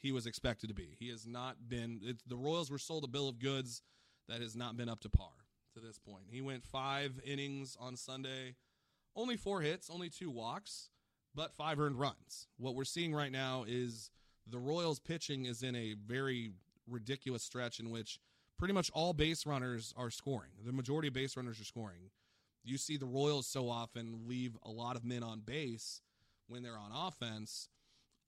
he 0.00 0.12
was 0.12 0.26
expected 0.26 0.68
to 0.68 0.74
be. 0.74 0.96
He 0.98 1.08
has 1.10 1.26
not 1.26 1.68
been. 1.68 2.00
The 2.26 2.36
Royals 2.36 2.70
were 2.70 2.78
sold 2.78 3.04
a 3.04 3.08
bill 3.08 3.28
of 3.28 3.38
goods 3.38 3.82
that 4.28 4.40
has 4.40 4.56
not 4.56 4.76
been 4.76 4.88
up 4.88 5.00
to 5.00 5.08
par 5.10 5.28
to 5.74 5.80
this 5.80 5.98
point. 5.98 6.24
He 6.30 6.40
went 6.40 6.64
five 6.64 7.20
innings 7.24 7.76
on 7.78 7.96
Sunday, 7.96 8.56
only 9.14 9.36
four 9.36 9.60
hits, 9.60 9.90
only 9.90 10.08
two 10.08 10.30
walks, 10.30 10.88
but 11.34 11.54
five 11.54 11.78
earned 11.78 11.98
runs. 11.98 12.48
What 12.58 12.74
we're 12.74 12.84
seeing 12.84 13.14
right 13.14 13.30
now 13.30 13.64
is 13.68 14.10
the 14.46 14.58
Royals 14.58 14.98
pitching 14.98 15.44
is 15.44 15.62
in 15.62 15.76
a 15.76 15.94
very 15.94 16.52
ridiculous 16.88 17.42
stretch 17.42 17.78
in 17.78 17.90
which 17.90 18.18
pretty 18.58 18.74
much 18.74 18.90
all 18.92 19.12
base 19.12 19.46
runners 19.46 19.94
are 19.96 20.10
scoring. 20.10 20.50
The 20.64 20.72
majority 20.72 21.08
of 21.08 21.14
base 21.14 21.36
runners 21.36 21.60
are 21.60 21.64
scoring. 21.64 22.10
You 22.64 22.78
see 22.78 22.96
the 22.96 23.06
Royals 23.06 23.46
so 23.46 23.68
often 23.68 24.26
leave 24.26 24.56
a 24.62 24.70
lot 24.70 24.96
of 24.96 25.04
men 25.04 25.22
on 25.22 25.40
base 25.40 26.02
when 26.46 26.62
they're 26.62 26.78
on 26.78 26.90
offense, 26.92 27.68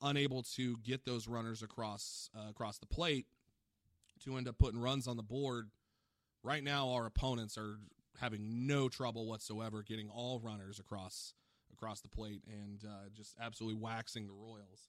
unable 0.03 0.43
to 0.43 0.77
get 0.79 1.05
those 1.05 1.29
runners 1.29 1.63
across 1.63 2.31
uh, 2.37 2.51
across 2.51 2.79
the 2.79 2.87
plate 2.87 3.27
to 4.25 4.37
end 4.37 4.49
up 4.49 4.59
putting 4.59 4.81
runs 4.81 5.07
on 5.07 5.17
the 5.17 5.23
board 5.23 5.71
right 6.43 6.63
now 6.63 6.91
our 6.91 7.07
opponents 7.07 7.57
are 7.57 7.79
having 8.21 8.67
no 8.67 8.89
trouble 8.89 9.27
whatsoever 9.27 9.83
getting 9.83 10.09
all 10.09 10.41
runners 10.41 10.79
across 10.79 11.35
across 11.73 12.01
the 12.01 12.09
plate 12.09 12.43
and 12.47 12.85
uh, 12.85 13.09
just 13.15 13.35
absolutely 13.41 13.81
waxing 13.81 14.27
the 14.27 14.33
Royals. 14.33 14.89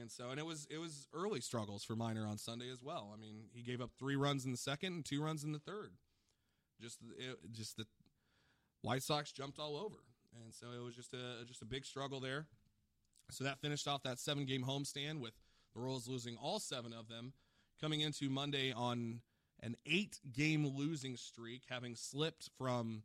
And 0.00 0.10
so, 0.10 0.30
and 0.30 0.38
it 0.38 0.46
was 0.46 0.66
it 0.70 0.78
was 0.78 1.08
early 1.12 1.40
struggles 1.40 1.82
for 1.84 1.96
Minor 1.96 2.26
on 2.26 2.38
Sunday 2.38 2.70
as 2.70 2.82
well. 2.82 3.12
I 3.12 3.20
mean, 3.20 3.46
he 3.52 3.62
gave 3.62 3.80
up 3.80 3.90
three 3.98 4.14
runs 4.14 4.44
in 4.44 4.52
the 4.52 4.56
second 4.56 4.92
and 4.94 5.04
two 5.04 5.20
runs 5.20 5.42
in 5.42 5.52
the 5.52 5.58
third. 5.58 5.92
Just 6.80 6.98
it, 7.18 7.36
just 7.52 7.76
the 7.76 7.86
White 8.82 9.02
Sox 9.02 9.32
jumped 9.32 9.58
all 9.58 9.76
over, 9.76 9.96
and 10.44 10.54
so 10.54 10.68
it 10.68 10.82
was 10.82 10.94
just 10.94 11.12
a 11.12 11.44
just 11.44 11.60
a 11.60 11.64
big 11.64 11.84
struggle 11.84 12.20
there. 12.20 12.46
So 13.30 13.44
that 13.44 13.60
finished 13.60 13.88
off 13.88 14.02
that 14.02 14.18
seven 14.18 14.44
game 14.44 14.64
homestand 14.64 15.20
with 15.20 15.32
the 15.74 15.80
Royals 15.80 16.08
losing 16.08 16.36
all 16.36 16.58
seven 16.58 16.92
of 16.92 17.08
them, 17.08 17.32
coming 17.80 18.00
into 18.00 18.28
Monday 18.28 18.72
on 18.72 19.20
an 19.62 19.76
eight 19.86 20.18
game 20.32 20.66
losing 20.66 21.16
streak, 21.16 21.62
having 21.68 21.94
slipped 21.94 22.50
from 22.58 23.02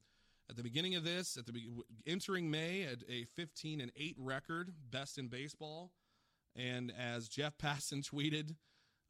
at 0.49 0.55
the 0.55 0.63
beginning 0.63 0.95
of 0.95 1.03
this, 1.03 1.37
at 1.37 1.45
the 1.45 1.51
be- 1.51 1.69
entering 2.05 2.49
May 2.49 2.83
at 2.83 2.99
a 3.09 3.25
15 3.35 3.81
and 3.81 3.91
8 3.95 4.15
record, 4.19 4.73
best 4.91 5.17
in 5.17 5.27
baseball. 5.27 5.91
And 6.55 6.93
as 6.97 7.27
Jeff 7.27 7.57
Passan 7.61 8.07
tweeted, 8.07 8.55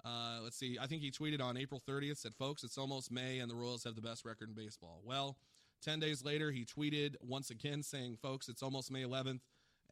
uh, 0.03 0.39
let's 0.43 0.57
see, 0.57 0.77
I 0.79 0.87
think 0.87 1.01
he 1.01 1.11
tweeted 1.11 1.41
on 1.41 1.57
April 1.57 1.81
30th, 1.87 2.17
said, 2.17 2.35
folks, 2.35 2.63
it's 2.63 2.77
almost 2.77 3.11
May 3.11 3.39
and 3.39 3.49
the 3.49 3.55
Royals 3.55 3.83
have 3.83 3.95
the 3.95 4.01
best 4.01 4.23
record 4.23 4.49
in 4.49 4.55
baseball. 4.55 5.01
Well, 5.03 5.37
10 5.83 5.99
days 5.99 6.23
later, 6.23 6.51
he 6.51 6.65
tweeted 6.65 7.15
once 7.21 7.49
again 7.49 7.83
saying, 7.83 8.17
folks, 8.21 8.47
it's 8.47 8.63
almost 8.63 8.91
May 8.91 9.03
11th 9.03 9.41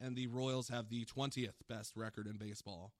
and 0.00 0.16
the 0.16 0.26
Royals 0.26 0.68
have 0.68 0.88
the 0.88 1.04
20th 1.04 1.54
best 1.68 1.96
record 1.96 2.26
in 2.26 2.36
baseball. 2.36 2.92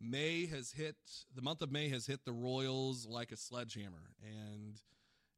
May 0.00 0.46
has 0.46 0.72
hit 0.72 0.96
the 1.34 1.42
month 1.42 1.62
of 1.62 1.70
May 1.70 1.88
has 1.90 2.06
hit 2.06 2.24
the 2.24 2.32
Royals 2.32 3.06
like 3.06 3.30
a 3.30 3.36
sledgehammer, 3.36 4.14
and 4.22 4.80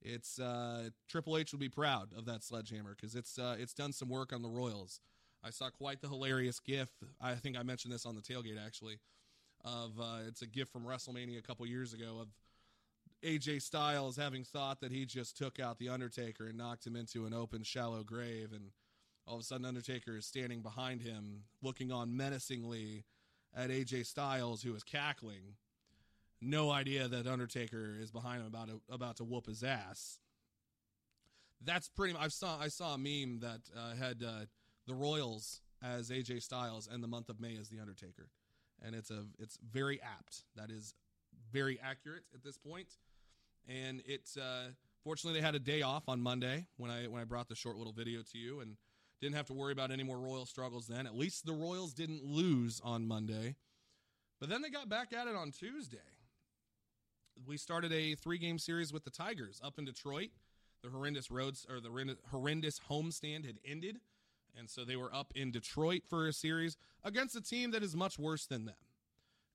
it's 0.01 0.39
uh, 0.39 0.89
Triple 1.09 1.37
H 1.37 1.53
would 1.53 1.61
be 1.61 1.69
proud 1.69 2.09
of 2.17 2.25
that 2.27 2.43
sledgehammer 2.43 2.95
because 2.95 3.15
it's 3.15 3.39
uh, 3.39 3.57
it's 3.59 3.75
done 3.75 3.93
some 3.93 4.09
work 4.09 4.33
on 4.33 4.43
the 4.43 4.49
Royals. 4.49 5.01
I 5.43 5.51
saw 5.51 5.69
quite 5.69 6.01
the 6.01 6.09
hilarious 6.09 6.61
GIF. 6.61 6.89
I 7.21 7.35
think 7.35 7.59
I 7.59 7.63
mentioned 7.63 7.93
this 7.93 8.07
on 8.07 8.15
the 8.15 8.23
tailgate 8.23 8.65
actually. 8.65 8.99
Of 9.65 9.99
uh, 10.01 10.19
it's 10.27 10.43
a 10.43 10.47
GIF 10.47 10.69
from 10.69 10.85
WrestleMania 10.85 11.39
a 11.39 11.43
couple 11.43 11.67
years 11.67 11.93
ago 11.95 12.19
of 12.21 12.29
AJ 13.25 13.63
Styles 13.63 14.17
having 14.17 14.45
thought 14.45 14.81
that 14.81 14.93
he 14.93 15.07
just 15.07 15.37
took 15.39 15.59
out 15.59 15.79
the 15.79 15.89
Undertaker 15.89 16.47
and 16.47 16.59
knocked 16.59 16.87
him 16.87 16.97
into 16.97 17.25
an 17.25 17.33
open, 17.33 17.63
shallow 17.63 18.03
grave, 18.03 18.53
and 18.53 18.71
all 19.27 19.37
of 19.37 19.41
a 19.41 19.45
sudden 19.45 19.65
Undertaker 19.65 20.17
is 20.17 20.27
standing 20.27 20.61
behind 20.61 21.01
him, 21.03 21.45
looking 21.63 21.91
on 21.91 22.17
menacingly 22.17 23.05
at 23.57 23.71
AJ 23.71 24.07
Styles, 24.07 24.63
who 24.63 24.75
is 24.75 24.83
cackling. 24.83 25.57
No 26.41 26.71
idea 26.71 27.09
that 27.09 27.27
Undertaker 27.27 27.97
is 27.99 28.11
behind 28.11 28.41
him 28.41 28.47
about 28.47 28.69
to, 28.69 28.81
about 28.91 29.17
to 29.17 29.25
whoop 29.25 29.47
his 29.47 29.63
ass. 29.63 30.19
That's 31.65 31.89
pretty. 31.89 32.15
I 32.19 32.29
saw 32.29 32.59
I 32.61 32.69
saw 32.69 32.95
a 32.95 32.99
meme 32.99 33.41
that 33.41 33.61
uh, 33.75 33.95
had 33.95 34.23
uh, 34.23 34.45
the 34.87 34.95
Royals 34.95 35.63
as 35.83 36.11
AJ 36.11 36.43
Styles 36.43 36.89
and 36.93 37.03
the 37.03 37.09
month 37.09 37.31
of 37.31 37.41
May 37.41 37.57
as 37.59 37.71
the 37.71 37.81
Undertaker, 37.81 38.29
and 38.85 38.95
it's 38.95 39.11
a 39.11 39.25
it's 39.39 39.59
very 39.73 40.01
apt. 40.03 40.43
That 40.57 40.71
is 40.71 40.95
very 41.51 41.79
accurate 41.83 42.25
at 42.35 42.43
this 42.43 42.59
point, 42.59 42.89
and 43.67 44.03
it 44.05 44.29
uh, 44.39 44.73
fortunately 45.03 45.41
they 45.41 45.47
had 45.47 45.55
a 45.55 45.61
day 45.61 45.81
off 45.81 46.03
on 46.09 46.21
Monday 46.21 46.67
when 46.77 46.91
I 46.91 47.05
when 47.05 47.23
I 47.23 47.25
brought 47.25 47.49
the 47.49 47.55
short 47.55 47.77
little 47.77 47.95
video 47.95 48.21
to 48.33 48.39
you 48.39 48.61
and 48.61 48.77
didn't 49.21 49.37
have 49.37 49.47
to 49.47 49.53
worry 49.53 49.73
about 49.73 49.91
any 49.91 50.03
more 50.03 50.19
Royal 50.19 50.47
struggles 50.47 50.87
then. 50.87 51.07
At 51.07 51.15
least 51.15 51.47
the 51.47 51.53
Royals 51.53 51.95
didn't 51.95 52.25
lose 52.25 52.81
on 52.85 53.07
Monday. 53.07 53.57
But 54.41 54.49
then 54.49 54.63
they 54.63 54.71
got 54.71 54.89
back 54.89 55.13
at 55.13 55.27
it 55.27 55.37
on 55.37 55.51
Tuesday. 55.51 55.99
We 57.47 57.57
started 57.57 57.93
a 57.93 58.15
three 58.15 58.39
game 58.39 58.59
series 58.59 58.93
with 58.93 59.05
the 59.05 59.11
Tigers 59.11 59.61
up 59.65 59.79
in 59.79 59.85
Detroit. 59.85 60.31
The 60.83 60.91
horrendous 60.91 61.31
roads 61.31 61.67
or 61.69 61.81
the 61.81 62.17
horrendous 62.31 62.81
homestand 62.91 63.47
had 63.47 63.59
ended. 63.65 64.01
And 64.57 64.69
so 64.69 64.85
they 64.85 64.97
were 64.97 65.13
up 65.15 65.33
in 65.35 65.51
Detroit 65.51 66.03
for 66.09 66.29
a 66.29 66.33
series 66.33 66.77
against 67.03 67.35
a 67.35 67.41
team 67.41 67.71
that 67.73 67.83
is 67.83 67.97
much 67.97 68.19
worse 68.19 68.47
than 68.47 68.67
them. 68.67 68.75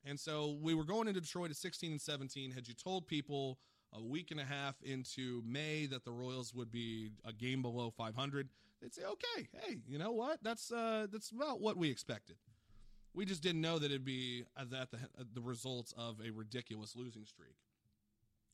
And 0.03 0.19
so 0.19 0.57
we 0.61 0.73
were 0.73 0.83
going 0.83 1.07
into 1.07 1.21
Detroit 1.21 1.51
at 1.51 1.57
16 1.57 1.91
and 1.91 2.01
17. 2.01 2.51
Had 2.51 2.67
you 2.67 2.73
told 2.73 3.07
people 3.07 3.59
a 3.93 4.01
week 4.01 4.31
and 4.31 4.39
a 4.39 4.45
half 4.45 4.75
into 4.81 5.41
May 5.45 5.85
that 5.87 6.05
the 6.05 6.11
Royals 6.11 6.53
would 6.53 6.71
be 6.71 7.11
a 7.25 7.33
game 7.33 7.61
below 7.61 7.89
500, 7.89 8.49
they'd 8.81 8.93
say, 8.93 9.03
"Okay, 9.03 9.47
hey, 9.61 9.77
you 9.87 9.97
know 9.97 10.11
what? 10.11 10.39
That's 10.43 10.71
uh, 10.71 11.07
that's 11.11 11.31
about 11.31 11.61
what 11.61 11.77
we 11.77 11.89
expected." 11.89 12.37
We 13.13 13.25
just 13.25 13.41
didn't 13.41 13.61
know 13.61 13.79
that 13.79 13.87
it'd 13.87 14.05
be 14.05 14.45
that 14.57 14.91
the 14.91 14.97
the 15.33 15.41
results 15.41 15.93
of 15.97 16.19
a 16.25 16.31
ridiculous 16.31 16.95
losing 16.95 17.25
streak. 17.25 17.55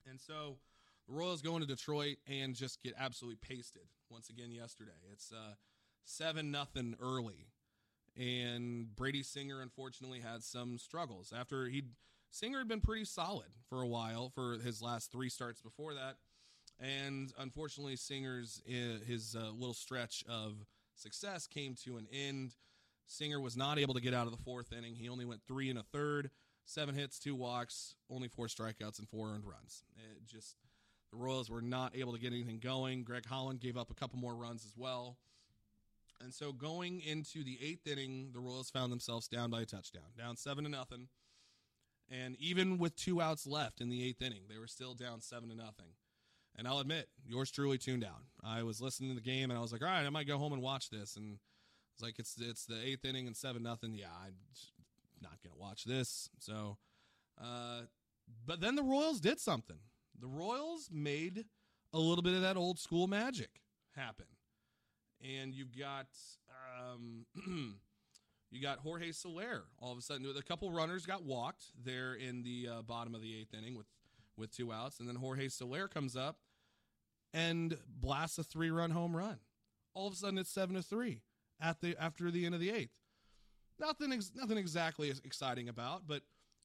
And 0.07 0.19
so 0.19 0.57
the 1.07 1.13
Royals 1.13 1.41
go 1.41 1.55
into 1.55 1.67
Detroit 1.67 2.17
and 2.27 2.55
just 2.55 2.81
get 2.81 2.93
absolutely 2.97 3.37
pasted 3.41 3.83
once 4.09 4.29
again 4.29 4.51
yesterday. 4.51 4.91
It's 5.11 5.31
uh, 5.31 5.55
seven 6.03 6.51
nothing 6.51 6.95
early, 7.01 7.47
and 8.17 8.95
Brady 8.95 9.23
Singer 9.23 9.61
unfortunately 9.61 10.19
had 10.19 10.43
some 10.43 10.77
struggles 10.77 11.33
after 11.35 11.65
he 11.65 11.83
Singer 12.31 12.57
had 12.59 12.67
been 12.67 12.81
pretty 12.81 13.05
solid 13.05 13.47
for 13.69 13.81
a 13.81 13.87
while 13.87 14.29
for 14.29 14.57
his 14.57 14.81
last 14.81 15.09
three 15.09 15.29
starts 15.29 15.61
before 15.61 15.93
that 15.93 16.17
and 16.79 17.31
unfortunately, 17.37 17.95
Singer's 17.95 18.61
uh, 18.67 19.03
his 19.05 19.35
uh, 19.35 19.51
little 19.51 19.73
stretch 19.73 20.23
of 20.27 20.53
success 20.95 21.47
came 21.47 21.75
to 21.85 21.97
an 21.97 22.07
end. 22.11 22.55
Singer 23.07 23.39
was 23.39 23.55
not 23.55 23.77
able 23.77 23.93
to 23.93 24.01
get 24.01 24.13
out 24.13 24.25
of 24.25 24.31
the 24.31 24.43
fourth 24.43 24.73
inning. 24.73 24.95
He 24.95 25.09
only 25.09 25.25
went 25.25 25.41
three 25.47 25.69
and 25.69 25.77
a 25.77 25.83
third, 25.83 26.31
seven 26.65 26.95
hits, 26.95 27.19
two 27.19 27.35
walks, 27.35 27.95
only 28.09 28.27
four 28.27 28.47
strikeouts, 28.47 28.99
and 28.99 29.07
four 29.07 29.29
earned 29.29 29.45
runs. 29.45 29.83
It 29.95 30.25
just 30.25 30.55
the 31.11 31.17
Royals 31.17 31.49
were 31.49 31.61
not 31.61 31.95
able 31.95 32.13
to 32.13 32.19
get 32.19 32.33
anything 32.33 32.59
going. 32.59 33.03
Greg 33.03 33.25
Holland 33.25 33.59
gave 33.61 33.77
up 33.77 33.91
a 33.91 33.93
couple 33.93 34.19
more 34.19 34.35
runs 34.35 34.65
as 34.65 34.73
well. 34.75 35.17
And 36.21 36.33
so 36.33 36.51
going 36.51 37.01
into 37.01 37.43
the 37.43 37.57
eighth 37.61 37.87
inning, 37.87 38.29
the 38.33 38.39
Royals 38.39 38.69
found 38.69 38.91
themselves 38.91 39.27
down 39.27 39.49
by 39.49 39.61
a 39.61 39.65
touchdown, 39.65 40.03
down 40.17 40.35
seven 40.37 40.63
to 40.63 40.69
nothing. 40.69 41.07
And 42.09 42.35
even 42.39 42.77
with 42.77 42.95
two 42.95 43.21
outs 43.21 43.47
left 43.47 43.81
in 43.81 43.89
the 43.89 44.03
eighth 44.05 44.21
inning, 44.21 44.43
they 44.49 44.57
were 44.57 44.67
still 44.67 44.93
down 44.93 45.21
seven 45.21 45.49
to 45.49 45.55
nothing. 45.55 45.93
And 46.57 46.67
I'll 46.67 46.79
admit, 46.79 47.09
yours 47.25 47.51
truly 47.51 47.77
tuned 47.77 48.03
out. 48.03 48.21
I 48.43 48.63
was 48.63 48.81
listening 48.81 49.09
to 49.09 49.15
the 49.15 49.21
game 49.21 49.49
and 49.49 49.57
I 49.57 49.61
was 49.61 49.71
like, 49.71 49.81
all 49.81 49.87
right, 49.87 50.05
I 50.05 50.09
might 50.09 50.27
go 50.27 50.37
home 50.37 50.53
and 50.53 50.61
watch 50.61 50.89
this. 50.89 51.17
And 51.17 51.37
it's 51.95 52.03
like 52.03 52.19
it's 52.19 52.35
it's 52.39 52.65
the 52.65 52.79
eighth 52.85 53.05
inning 53.05 53.25
and 53.25 53.35
seven 53.35 53.63
nothing. 53.63 53.93
Yeah, 53.93 54.07
I'm 54.23 54.35
not 55.21 55.37
gonna 55.43 55.55
watch 55.57 55.85
this. 55.85 56.29
So, 56.39 56.77
uh, 57.41 57.81
but 58.45 58.59
then 58.59 58.75
the 58.75 58.83
Royals 58.83 59.21
did 59.21 59.39
something. 59.39 59.77
The 60.19 60.27
Royals 60.27 60.89
made 60.91 61.45
a 61.93 61.99
little 61.99 62.21
bit 62.21 62.33
of 62.33 62.41
that 62.41 62.57
old 62.57 62.79
school 62.79 63.07
magic 63.07 63.61
happen, 63.95 64.25
and 65.21 65.53
you've 65.53 65.77
got 65.77 66.07
um, 66.77 67.25
you 68.51 68.61
got 68.61 68.79
Jorge 68.79 69.13
Soler. 69.13 69.63
All 69.79 69.93
of 69.93 69.97
a 69.97 70.01
sudden, 70.01 70.25
a 70.37 70.43
couple 70.43 70.69
runners 70.71 71.05
got 71.05 71.23
walked 71.23 71.67
there 71.81 72.13
in 72.13 72.43
the 72.43 72.67
uh, 72.69 72.81
bottom 72.81 73.15
of 73.15 73.21
the 73.21 73.39
eighth 73.39 73.53
inning 73.53 73.77
with 73.77 73.87
with 74.37 74.51
two 74.51 74.73
outs, 74.73 74.99
and 74.99 75.07
then 75.07 75.15
Jorge 75.15 75.47
Soler 75.47 75.87
comes 75.87 76.17
up 76.17 76.39
and 77.35 77.77
blasts 77.99 78.37
a 78.37 78.43
three 78.43 78.71
run 78.71 78.91
home 78.91 79.15
run. 79.15 79.37
All 79.93 80.07
of 80.07 80.13
a 80.13 80.15
sudden, 80.15 80.39
it's 80.39 80.49
seven 80.49 80.75
to 80.75 80.81
three 80.81 81.21
at 81.61 81.81
the 81.81 81.95
after 81.99 82.31
the 82.31 82.45
end 82.45 82.55
of 82.55 82.61
the 82.61 82.71
eighth. 82.71 82.95
Nothing, 83.77 84.13
ex- 84.13 84.31
nothing 84.33 84.57
exactly 84.57 85.11
exciting 85.23 85.67
about, 85.67 86.07
but 86.07 86.21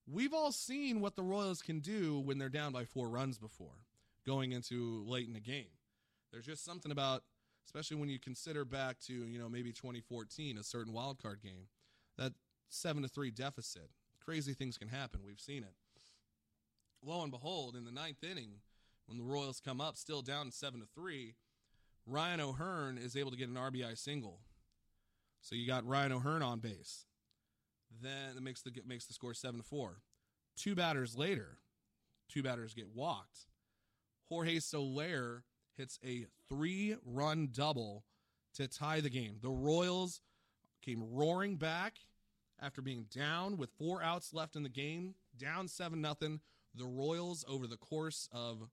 we've 0.06 0.32
all 0.32 0.52
seen 0.52 1.00
what 1.00 1.16
the 1.16 1.24
Royals 1.24 1.60
can 1.60 1.80
do 1.80 2.20
when 2.20 2.38
they're 2.38 2.48
down 2.48 2.72
by 2.72 2.84
four 2.84 3.08
runs 3.08 3.36
before 3.36 3.84
going 4.24 4.52
into 4.52 5.02
late 5.06 5.26
in 5.26 5.32
the 5.32 5.40
game. 5.40 5.72
There's 6.32 6.46
just 6.46 6.64
something 6.64 6.92
about, 6.92 7.24
especially 7.66 7.96
when 7.96 8.08
you 8.08 8.20
consider 8.20 8.64
back 8.64 9.00
to 9.06 9.12
you 9.12 9.40
know 9.40 9.48
maybe 9.48 9.72
2014, 9.72 10.56
a 10.56 10.62
certain 10.62 10.92
wild 10.92 11.20
card 11.20 11.42
game, 11.42 11.66
that 12.16 12.32
seven 12.68 13.02
to 13.02 13.08
three 13.08 13.32
deficit. 13.32 13.90
Crazy 14.24 14.52
things 14.52 14.78
can 14.78 14.88
happen. 14.88 15.22
We've 15.26 15.40
seen 15.40 15.64
it. 15.64 15.74
Lo 17.02 17.22
and 17.22 17.32
behold, 17.32 17.74
in 17.74 17.84
the 17.84 17.90
ninth 17.90 18.22
inning, 18.22 18.60
when 19.10 19.18
the 19.18 19.24
Royals 19.24 19.60
come 19.60 19.80
up 19.80 19.96
still 19.96 20.22
down 20.22 20.52
seven 20.52 20.78
to 20.78 20.86
three, 20.94 21.34
Ryan 22.06 22.40
O'Hearn 22.40 22.96
is 22.96 23.16
able 23.16 23.32
to 23.32 23.36
get 23.36 23.48
an 23.48 23.56
RBI 23.56 23.98
single. 23.98 24.38
So 25.40 25.56
you 25.56 25.66
got 25.66 25.84
Ryan 25.84 26.12
O'Hearn 26.12 26.42
on 26.42 26.60
base. 26.60 27.06
Then 28.00 28.36
it 28.36 28.42
makes 28.42 28.62
the 28.62 28.70
makes 28.86 29.06
the 29.06 29.12
score 29.12 29.34
seven 29.34 29.58
to 29.58 29.66
four. 29.66 30.02
Two 30.56 30.76
batters 30.76 31.16
later, 31.16 31.58
two 32.28 32.42
batters 32.42 32.72
get 32.72 32.94
walked. 32.94 33.46
Jorge 34.28 34.60
Soler 34.60 35.42
hits 35.76 35.98
a 36.04 36.26
three-run 36.48 37.48
double 37.52 38.04
to 38.54 38.68
tie 38.68 39.00
the 39.00 39.10
game. 39.10 39.38
The 39.42 39.50
Royals 39.50 40.20
came 40.82 41.02
roaring 41.10 41.56
back 41.56 41.94
after 42.62 42.80
being 42.80 43.06
down 43.12 43.56
with 43.56 43.70
four 43.76 44.04
outs 44.04 44.32
left 44.32 44.54
in 44.54 44.62
the 44.62 44.68
game, 44.68 45.16
down 45.36 45.66
seven 45.66 46.00
nothing. 46.00 46.40
The 46.76 46.86
Royals, 46.86 47.44
over 47.48 47.66
the 47.66 47.76
course 47.76 48.28
of 48.30 48.68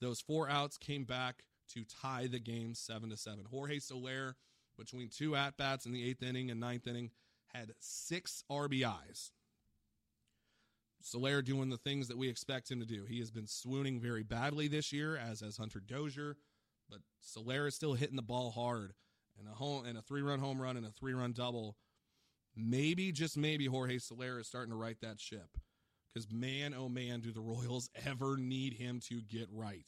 those 0.00 0.20
four 0.20 0.48
outs 0.48 0.76
came 0.76 1.04
back 1.04 1.44
to 1.70 1.84
tie 1.84 2.26
the 2.26 2.38
game 2.38 2.74
seven 2.74 3.10
to 3.10 3.16
seven. 3.16 3.44
Jorge 3.50 3.78
Soler, 3.78 4.36
between 4.78 5.08
two 5.08 5.34
at 5.36 5.56
bats 5.56 5.86
in 5.86 5.92
the 5.92 6.08
eighth 6.08 6.22
inning 6.22 6.50
and 6.50 6.60
ninth 6.60 6.86
inning, 6.86 7.10
had 7.52 7.72
six 7.80 8.44
RBIs. 8.50 9.30
Soler 11.00 11.42
doing 11.42 11.68
the 11.68 11.76
things 11.76 12.08
that 12.08 12.18
we 12.18 12.28
expect 12.28 12.70
him 12.70 12.80
to 12.80 12.86
do. 12.86 13.04
He 13.04 13.20
has 13.20 13.30
been 13.30 13.46
swooning 13.46 14.00
very 14.00 14.22
badly 14.22 14.66
this 14.68 14.92
year, 14.92 15.16
as 15.16 15.40
has 15.40 15.56
Hunter 15.56 15.80
Dozier, 15.80 16.36
but 16.90 17.00
Soler 17.20 17.68
is 17.68 17.74
still 17.74 17.94
hitting 17.94 18.16
the 18.16 18.22
ball 18.22 18.50
hard 18.50 18.92
and 19.38 19.48
a 19.48 19.52
home 19.52 19.84
and 19.86 19.96
a 19.96 20.02
three 20.02 20.22
run 20.22 20.40
home 20.40 20.60
run 20.60 20.76
and 20.76 20.86
a 20.86 20.90
three 20.90 21.14
run 21.14 21.32
double, 21.32 21.76
maybe 22.56 23.12
just 23.12 23.36
maybe 23.36 23.66
Jorge 23.66 23.98
Soler 23.98 24.40
is 24.40 24.48
starting 24.48 24.70
to 24.70 24.76
right 24.76 24.96
that 25.00 25.20
ship. 25.20 25.58
Because 26.16 26.32
man, 26.32 26.74
oh 26.74 26.88
man, 26.88 27.20
do 27.20 27.30
the 27.30 27.42
Royals 27.42 27.90
ever 28.06 28.38
need 28.38 28.72
him 28.72 29.00
to 29.10 29.20
get 29.20 29.48
right. 29.52 29.86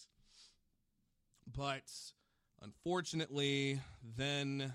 But 1.56 1.90
unfortunately, 2.60 3.80
then 4.18 4.74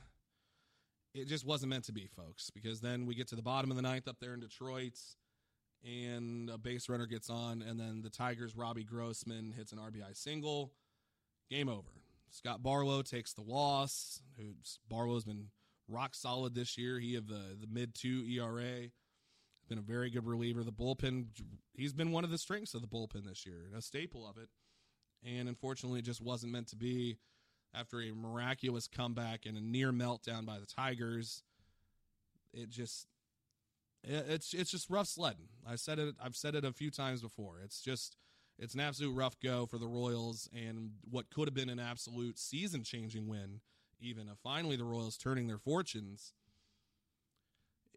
it 1.13 1.27
just 1.27 1.45
wasn't 1.45 1.69
meant 1.69 1.83
to 1.83 1.91
be, 1.91 2.09
folks. 2.15 2.49
Because 2.49 2.81
then 2.81 3.05
we 3.05 3.13
get 3.13 3.27
to 3.27 3.35
the 3.35 3.43
bottom 3.43 3.69
of 3.69 3.75
the 3.75 3.83
ninth 3.83 4.07
up 4.07 4.15
there 4.19 4.33
in 4.33 4.39
Detroit, 4.39 4.97
and 5.85 6.49
a 6.49 6.57
base 6.57 6.89
runner 6.89 7.05
gets 7.05 7.29
on, 7.29 7.61
and 7.61 7.79
then 7.79 8.01
the 8.01 8.09
Tigers' 8.09 8.55
Robbie 8.55 8.83
Grossman 8.83 9.53
hits 9.55 9.71
an 9.71 9.77
RBI 9.77 10.17
single. 10.17 10.71
Game 11.51 11.69
over. 11.69 12.01
Scott 12.31 12.63
Barlow 12.63 13.03
takes 13.03 13.33
the 13.33 13.43
loss. 13.43 14.23
Who's 14.37 14.79
Barlow's 14.89 15.25
been 15.25 15.49
rock 15.87 16.15
solid 16.15 16.55
this 16.55 16.79
year. 16.79 16.99
He 16.99 17.15
of 17.15 17.27
the 17.27 17.55
the 17.61 17.67
mid 17.71 17.93
two 17.93 18.25
ERA. 18.27 18.89
Been 19.73 19.79
a 19.79 19.81
very 19.81 20.11
good 20.11 20.27
reliever. 20.27 20.63
The 20.63 20.71
bullpen, 20.71 21.29
he's 21.73 21.93
been 21.93 22.11
one 22.11 22.23
of 22.23 22.29
the 22.29 22.37
strengths 22.37 22.75
of 22.75 22.81
the 22.81 22.87
bullpen 22.87 23.25
this 23.27 23.43
year, 23.43 23.71
a 23.75 23.81
staple 23.81 24.23
of 24.23 24.37
it. 24.37 24.49
And 25.27 25.49
unfortunately, 25.49 25.97
it 25.97 26.05
just 26.05 26.21
wasn't 26.21 26.51
meant 26.51 26.67
to 26.67 26.75
be 26.75 27.17
after 27.73 27.99
a 27.99 28.11
miraculous 28.11 28.87
comeback 28.87 29.47
and 29.47 29.57
a 29.57 29.61
near 29.61 29.91
meltdown 29.91 30.45
by 30.45 30.59
the 30.59 30.67
Tigers. 30.67 31.41
It 32.53 32.69
just 32.69 33.07
it's 34.03 34.53
it's 34.53 34.69
just 34.69 34.91
rough 34.91 35.07
sledding. 35.07 35.47
I 35.67 35.75
said 35.75 35.97
it 35.97 36.13
I've 36.23 36.35
said 36.35 36.53
it 36.53 36.65
a 36.65 36.71
few 36.71 36.91
times 36.91 37.23
before. 37.23 37.55
It's 37.63 37.81
just 37.81 38.15
it's 38.59 38.75
an 38.75 38.79
absolute 38.79 39.15
rough 39.15 39.39
go 39.39 39.65
for 39.65 39.79
the 39.79 39.87
Royals 39.87 40.47
and 40.53 40.91
what 41.09 41.31
could 41.31 41.47
have 41.47 41.55
been 41.55 41.71
an 41.71 41.79
absolute 41.79 42.37
season 42.37 42.83
changing 42.83 43.27
win, 43.27 43.61
even 43.99 44.29
of 44.29 44.37
finally 44.37 44.75
the 44.75 44.83
Royals 44.83 45.17
turning 45.17 45.47
their 45.47 45.57
fortunes. 45.57 46.33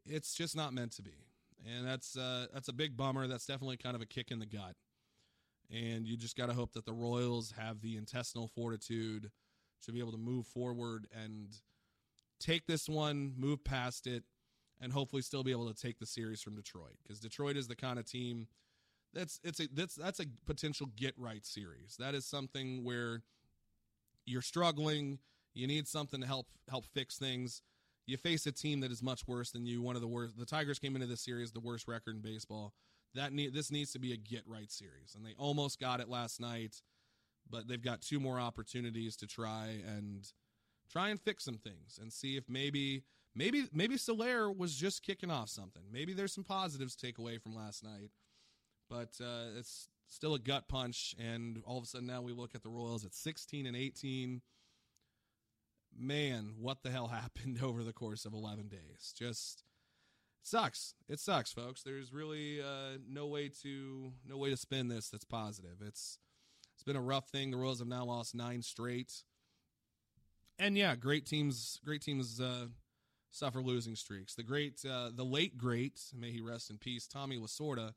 It's 0.06 0.34
just 0.34 0.56
not 0.56 0.72
meant 0.72 0.92
to 0.92 1.02
be. 1.02 1.26
And 1.64 1.86
that's 1.86 2.16
uh, 2.16 2.46
that's 2.52 2.68
a 2.68 2.72
big 2.72 2.96
bummer. 2.96 3.26
That's 3.26 3.46
definitely 3.46 3.76
kind 3.76 3.96
of 3.96 4.02
a 4.02 4.06
kick 4.06 4.30
in 4.30 4.38
the 4.38 4.46
gut. 4.46 4.74
And 5.70 6.06
you 6.06 6.16
just 6.16 6.36
got 6.36 6.46
to 6.46 6.54
hope 6.54 6.74
that 6.74 6.86
the 6.86 6.92
Royals 6.92 7.54
have 7.58 7.80
the 7.80 7.96
intestinal 7.96 8.46
fortitude 8.46 9.30
to 9.84 9.92
be 9.92 9.98
able 9.98 10.12
to 10.12 10.18
move 10.18 10.46
forward 10.46 11.06
and 11.12 11.48
take 12.38 12.66
this 12.66 12.88
one, 12.88 13.34
move 13.36 13.64
past 13.64 14.06
it, 14.06 14.22
and 14.80 14.92
hopefully 14.92 15.22
still 15.22 15.42
be 15.42 15.50
able 15.50 15.72
to 15.72 15.80
take 15.80 15.98
the 15.98 16.06
series 16.06 16.40
from 16.40 16.54
Detroit 16.54 16.96
because 17.02 17.18
Detroit 17.18 17.56
is 17.56 17.66
the 17.66 17.76
kind 17.76 17.98
of 17.98 18.04
team 18.04 18.46
that's 19.16 19.40
it's 19.42 19.60
a 19.60 19.68
that's 19.72 19.94
that's 19.94 20.20
a 20.20 20.26
potential 20.44 20.88
get 20.96 21.14
right 21.18 21.44
series. 21.44 21.96
That 21.98 22.14
is 22.14 22.26
something 22.26 22.84
where 22.84 23.22
you're 24.24 24.42
struggling, 24.42 25.18
you 25.54 25.66
need 25.66 25.88
something 25.88 26.20
to 26.20 26.26
help 26.26 26.46
help 26.68 26.84
fix 26.86 27.18
things. 27.18 27.62
You 28.06 28.16
face 28.16 28.46
a 28.46 28.52
team 28.52 28.80
that 28.80 28.92
is 28.92 29.02
much 29.02 29.26
worse 29.26 29.50
than 29.50 29.66
you. 29.66 29.82
One 29.82 29.96
of 29.96 30.02
the 30.02 30.08
worst. 30.08 30.38
The 30.38 30.46
Tigers 30.46 30.78
came 30.78 30.94
into 30.94 31.06
this 31.06 31.20
series 31.20 31.52
the 31.52 31.60
worst 31.60 31.88
record 31.88 32.14
in 32.16 32.22
baseball. 32.22 32.72
That 33.14 33.32
need 33.32 33.54
this 33.54 33.70
needs 33.70 33.92
to 33.92 33.98
be 33.98 34.12
a 34.12 34.16
get 34.16 34.42
right 34.46 34.70
series, 34.70 35.14
and 35.14 35.24
they 35.24 35.34
almost 35.38 35.80
got 35.80 36.00
it 36.00 36.08
last 36.08 36.40
night, 36.40 36.82
but 37.48 37.66
they've 37.66 37.82
got 37.82 38.02
two 38.02 38.20
more 38.20 38.38
opportunities 38.38 39.16
to 39.16 39.26
try 39.26 39.80
and 39.86 40.30
try 40.90 41.08
and 41.08 41.20
fix 41.20 41.44
some 41.44 41.58
things 41.58 41.98
and 42.00 42.12
see 42.12 42.36
if 42.36 42.44
maybe 42.48 43.04
maybe 43.34 43.68
maybe 43.72 43.96
Soler 43.96 44.52
was 44.52 44.76
just 44.76 45.02
kicking 45.02 45.30
off 45.30 45.48
something. 45.48 45.82
Maybe 45.90 46.12
there's 46.12 46.32
some 46.32 46.44
positives 46.44 46.94
to 46.96 47.06
take 47.06 47.18
away 47.18 47.38
from 47.38 47.54
last 47.54 47.82
night 47.82 48.10
but 48.88 49.18
uh, 49.20 49.56
it's 49.56 49.88
still 50.08 50.34
a 50.34 50.38
gut 50.38 50.68
punch. 50.68 51.14
And 51.18 51.62
all 51.66 51.78
of 51.78 51.84
a 51.84 51.86
sudden 51.86 52.06
now 52.06 52.22
we 52.22 52.32
look 52.32 52.54
at 52.54 52.62
the 52.62 52.68
Royals 52.68 53.04
at 53.04 53.14
16 53.14 53.66
and 53.66 53.76
18. 53.76 54.40
Man, 55.98 56.54
what 56.58 56.82
the 56.82 56.90
hell 56.90 57.08
happened 57.22 57.62
over 57.62 57.82
the 57.82 57.92
course 57.92 58.24
of 58.24 58.32
11 58.32 58.68
days? 58.68 59.14
Just 59.16 59.64
sucks. 60.42 60.94
It 61.08 61.20
sucks, 61.20 61.52
folks. 61.52 61.82
There's 61.82 62.12
really 62.12 62.60
uh, 62.60 62.98
no 63.08 63.26
way 63.26 63.50
to 63.62 64.12
no 64.26 64.36
way 64.36 64.50
to 64.50 64.56
spin 64.56 64.88
this 64.88 65.08
that's 65.08 65.24
positive. 65.24 65.78
It's 65.84 66.18
it's 66.74 66.82
been 66.82 66.96
a 66.96 67.00
rough 67.00 67.28
thing. 67.28 67.50
The 67.50 67.56
Royals 67.56 67.78
have 67.78 67.88
now 67.88 68.04
lost 68.04 68.34
nine 68.34 68.62
straight. 68.62 69.22
And 70.58 70.76
yeah, 70.76 70.94
great 70.94 71.26
teams, 71.26 71.80
great 71.84 72.02
teams 72.02 72.40
uh, 72.40 72.66
suffer 73.30 73.60
losing 73.60 73.96
streaks. 73.96 74.34
The 74.34 74.42
great, 74.42 74.84
uh, 74.88 75.10
the 75.14 75.24
late 75.24 75.58
great, 75.58 76.00
may 76.14 76.30
he 76.30 76.40
rest 76.40 76.70
in 76.70 76.78
peace, 76.78 77.06
Tommy 77.06 77.38
Lasorda 77.38 77.92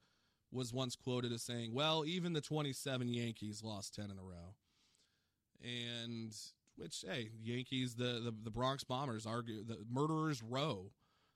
was 0.51 0.73
once 0.73 0.95
quoted 0.95 1.31
as 1.31 1.43
saying, 1.43 1.73
"Well, 1.73 2.03
even 2.05 2.33
the 2.33 2.41
27 2.41 3.07
Yankees 3.07 3.63
lost 3.63 3.95
10 3.95 4.11
in 4.11 4.17
a 4.17 4.23
row." 4.23 4.55
And 5.61 6.35
which, 6.79 7.03
hey, 7.07 7.29
Yankees, 7.41 7.95
the 7.95 8.21
the, 8.23 8.33
the 8.43 8.51
Bronx 8.51 8.83
Bombers, 8.83 9.25
argue 9.25 9.63
the 9.63 9.77
murderers 9.89 10.41
row. 10.41 10.91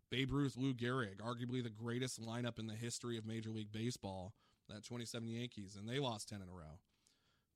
Babe 0.10 0.32
Ruth, 0.32 0.56
Lou 0.56 0.76
Gehrig, 0.76 1.18
arguably 1.18 1.64
the 1.64 1.72
greatest 1.72 2.22
lineup 2.22 2.60
in 2.60 2.68
the 2.68 2.76
history 2.76 3.18
of 3.18 3.26
Major 3.26 3.50
League 3.50 3.72
Baseball. 3.72 4.34
That 4.70 4.84
27 4.84 5.28
Yankees, 5.28 5.76
and 5.76 5.90
they 5.90 6.00
lost 6.00 6.30
10 6.30 6.42
in 6.42 6.48
a 6.48 6.52
row. 6.52 6.80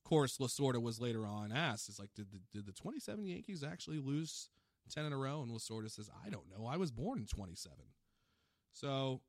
Of 0.04 0.10
course, 0.10 0.38
Lasorda 0.40 0.82
was 0.82 1.00
later 1.00 1.26
on 1.26 1.52
asked, 1.52 1.88
"Is 1.88 2.00
like, 2.00 2.14
did 2.16 2.32
the, 2.32 2.40
did 2.52 2.66
the 2.66 2.74
27 2.74 3.26
Yankees 3.26 3.64
actually 3.64 4.00
lose 4.00 4.50
10 4.90 5.06
in 5.06 5.14
a 5.14 5.18
row?" 5.18 5.42
And 5.42 5.52
Lasorda 5.52 5.90
says, 5.90 6.10
"I 6.26 6.30
don't 6.30 6.50
know. 6.50 6.66
I 6.66 6.78
was 6.78 6.92
born 6.92 7.20
in 7.20 7.28
27." 7.28 7.78
So 8.74 9.22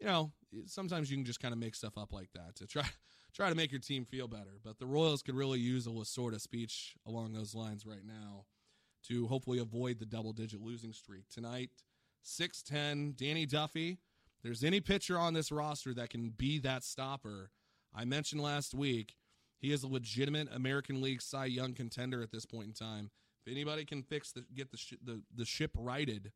you 0.00 0.06
know, 0.06 0.32
sometimes 0.66 1.10
you 1.10 1.16
can 1.16 1.24
just 1.24 1.40
kind 1.40 1.52
of 1.52 1.58
make 1.58 1.74
stuff 1.74 1.96
up 1.96 2.12
like 2.12 2.30
that 2.34 2.56
to 2.56 2.66
try 2.66 2.84
try 3.34 3.48
to 3.48 3.54
make 3.54 3.70
your 3.70 3.80
team 3.80 4.04
feel 4.04 4.28
better. 4.28 4.58
But 4.64 4.78
the 4.78 4.86
Royals 4.86 5.22
could 5.22 5.34
really 5.34 5.58
use 5.58 5.86
a 5.86 5.90
of 6.34 6.42
speech 6.42 6.94
along 7.06 7.32
those 7.32 7.54
lines 7.54 7.84
right 7.84 8.04
now 8.04 8.46
to 9.08 9.26
hopefully 9.26 9.58
avoid 9.58 9.98
the 9.98 10.06
double 10.06 10.32
digit 10.32 10.60
losing 10.60 10.92
streak. 10.92 11.24
Tonight, 11.28 11.70
6'10, 12.24 13.16
Danny 13.16 13.46
Duffy. 13.46 13.98
There's 14.42 14.64
any 14.64 14.80
pitcher 14.80 15.18
on 15.18 15.34
this 15.34 15.52
roster 15.52 15.92
that 15.94 16.10
can 16.10 16.30
be 16.30 16.58
that 16.60 16.82
stopper. 16.82 17.50
I 17.94 18.04
mentioned 18.04 18.42
last 18.42 18.74
week, 18.74 19.16
he 19.58 19.72
is 19.72 19.82
a 19.82 19.88
legitimate 19.88 20.48
American 20.52 21.00
League 21.00 21.22
Cy 21.22 21.46
Young 21.46 21.72
contender 21.72 22.22
at 22.22 22.30
this 22.30 22.46
point 22.46 22.68
in 22.68 22.72
time. 22.72 23.10
If 23.44 23.52
anybody 23.52 23.84
can 23.84 24.02
fix 24.02 24.32
the 24.32 24.44
get 24.54 24.70
the 24.70 24.76
sh- 24.76 24.94
the, 25.02 25.22
the 25.34 25.44
ship 25.44 25.70
righted 25.76 26.32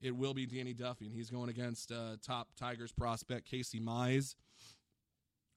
it 0.00 0.14
will 0.14 0.34
be 0.34 0.46
Danny 0.46 0.74
Duffy, 0.74 1.06
and 1.06 1.14
he's 1.14 1.30
going 1.30 1.48
against 1.48 1.90
uh, 1.92 2.16
top 2.24 2.48
Tigers 2.56 2.92
prospect 2.92 3.46
Casey 3.46 3.80
Mize, 3.80 4.36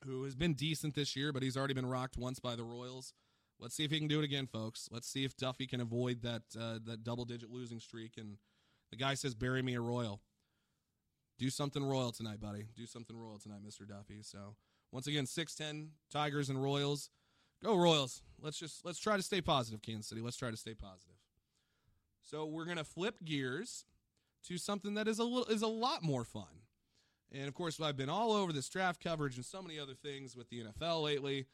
who 0.06 0.24
has 0.24 0.36
been 0.36 0.54
decent 0.54 0.96
this 0.96 1.16
year, 1.16 1.32
but 1.32 1.44
he's 1.44 1.56
already 1.56 1.74
been 1.74 1.86
rocked 1.86 2.18
once 2.18 2.40
by 2.40 2.56
the 2.56 2.64
Royals. 2.64 3.14
Let's 3.60 3.76
see 3.76 3.84
if 3.84 3.92
he 3.92 4.00
can 4.00 4.08
do 4.08 4.20
it 4.20 4.26
again, 4.26 4.48
folks. 4.48 4.90
Let's 4.92 5.08
see 5.08 5.24
if 5.24 5.38
Duffy 5.38 5.68
can 5.68 5.82
avoid 5.82 6.24
that 6.24 6.42
uh, 6.60 6.80
that 6.86 7.04
double 7.04 7.26
digit 7.26 7.52
losing 7.52 7.80
streak. 7.80 8.14
And 8.18 8.38
the 8.90 8.98
guy 8.98 9.14
says, 9.14 9.36
"Bury 9.36 9.62
me 9.62 9.76
a 9.76 9.82
Royal." 9.82 10.22
Do 11.38 11.50
something 11.50 11.84
royal 11.84 12.12
tonight, 12.12 12.40
buddy. 12.40 12.68
Do 12.76 12.86
something 12.86 13.16
royal 13.16 13.40
tonight, 13.40 13.62
Mister 13.64 13.86
Duffy. 13.86 14.22
So 14.24 14.56
once 14.92 15.08
again, 15.08 15.28
six 15.28 15.54
ten 15.54 15.92
Tigers 16.12 16.50
and 16.50 16.62
Royals. 16.62 17.12
Go 17.64 17.76
Royals. 17.76 18.24
Let's 18.42 18.58
just 18.58 18.84
let's 18.84 19.00
try 19.00 19.18
to 19.18 19.24
stay 19.24 19.42
positive, 19.42 19.84
Kansas 19.84 20.08
City. 20.08 20.22
Let's 20.22 20.38
try 20.38 20.50
to 20.50 20.58
stay 20.58 20.74
positive. 20.74 21.18
So 22.24 22.48
we're 22.48 22.66
gonna 22.66 22.84
flip 22.84 23.24
gears 23.24 23.86
to 24.48 24.58
something 24.58 24.96
that 24.96 25.08
is 25.08 25.20
a 25.20 25.24
little 25.24 25.46
is 25.46 25.62
a 25.62 25.68
lot 25.68 26.04
more 26.04 26.24
fun. 26.24 26.62
And 27.32 27.48
of 27.48 27.54
course, 27.54 27.80
I've 27.80 27.98
been 27.98 28.10
all 28.10 28.34
over 28.34 28.52
this 28.52 28.70
draft 28.70 29.02
coverage 29.02 29.38
and 29.38 29.46
so 29.46 29.62
many 29.62 29.80
other 29.80 29.94
things 29.94 30.36
with 30.36 30.50
the 30.50 30.64
NFL 30.64 31.04
lately. 31.04 31.48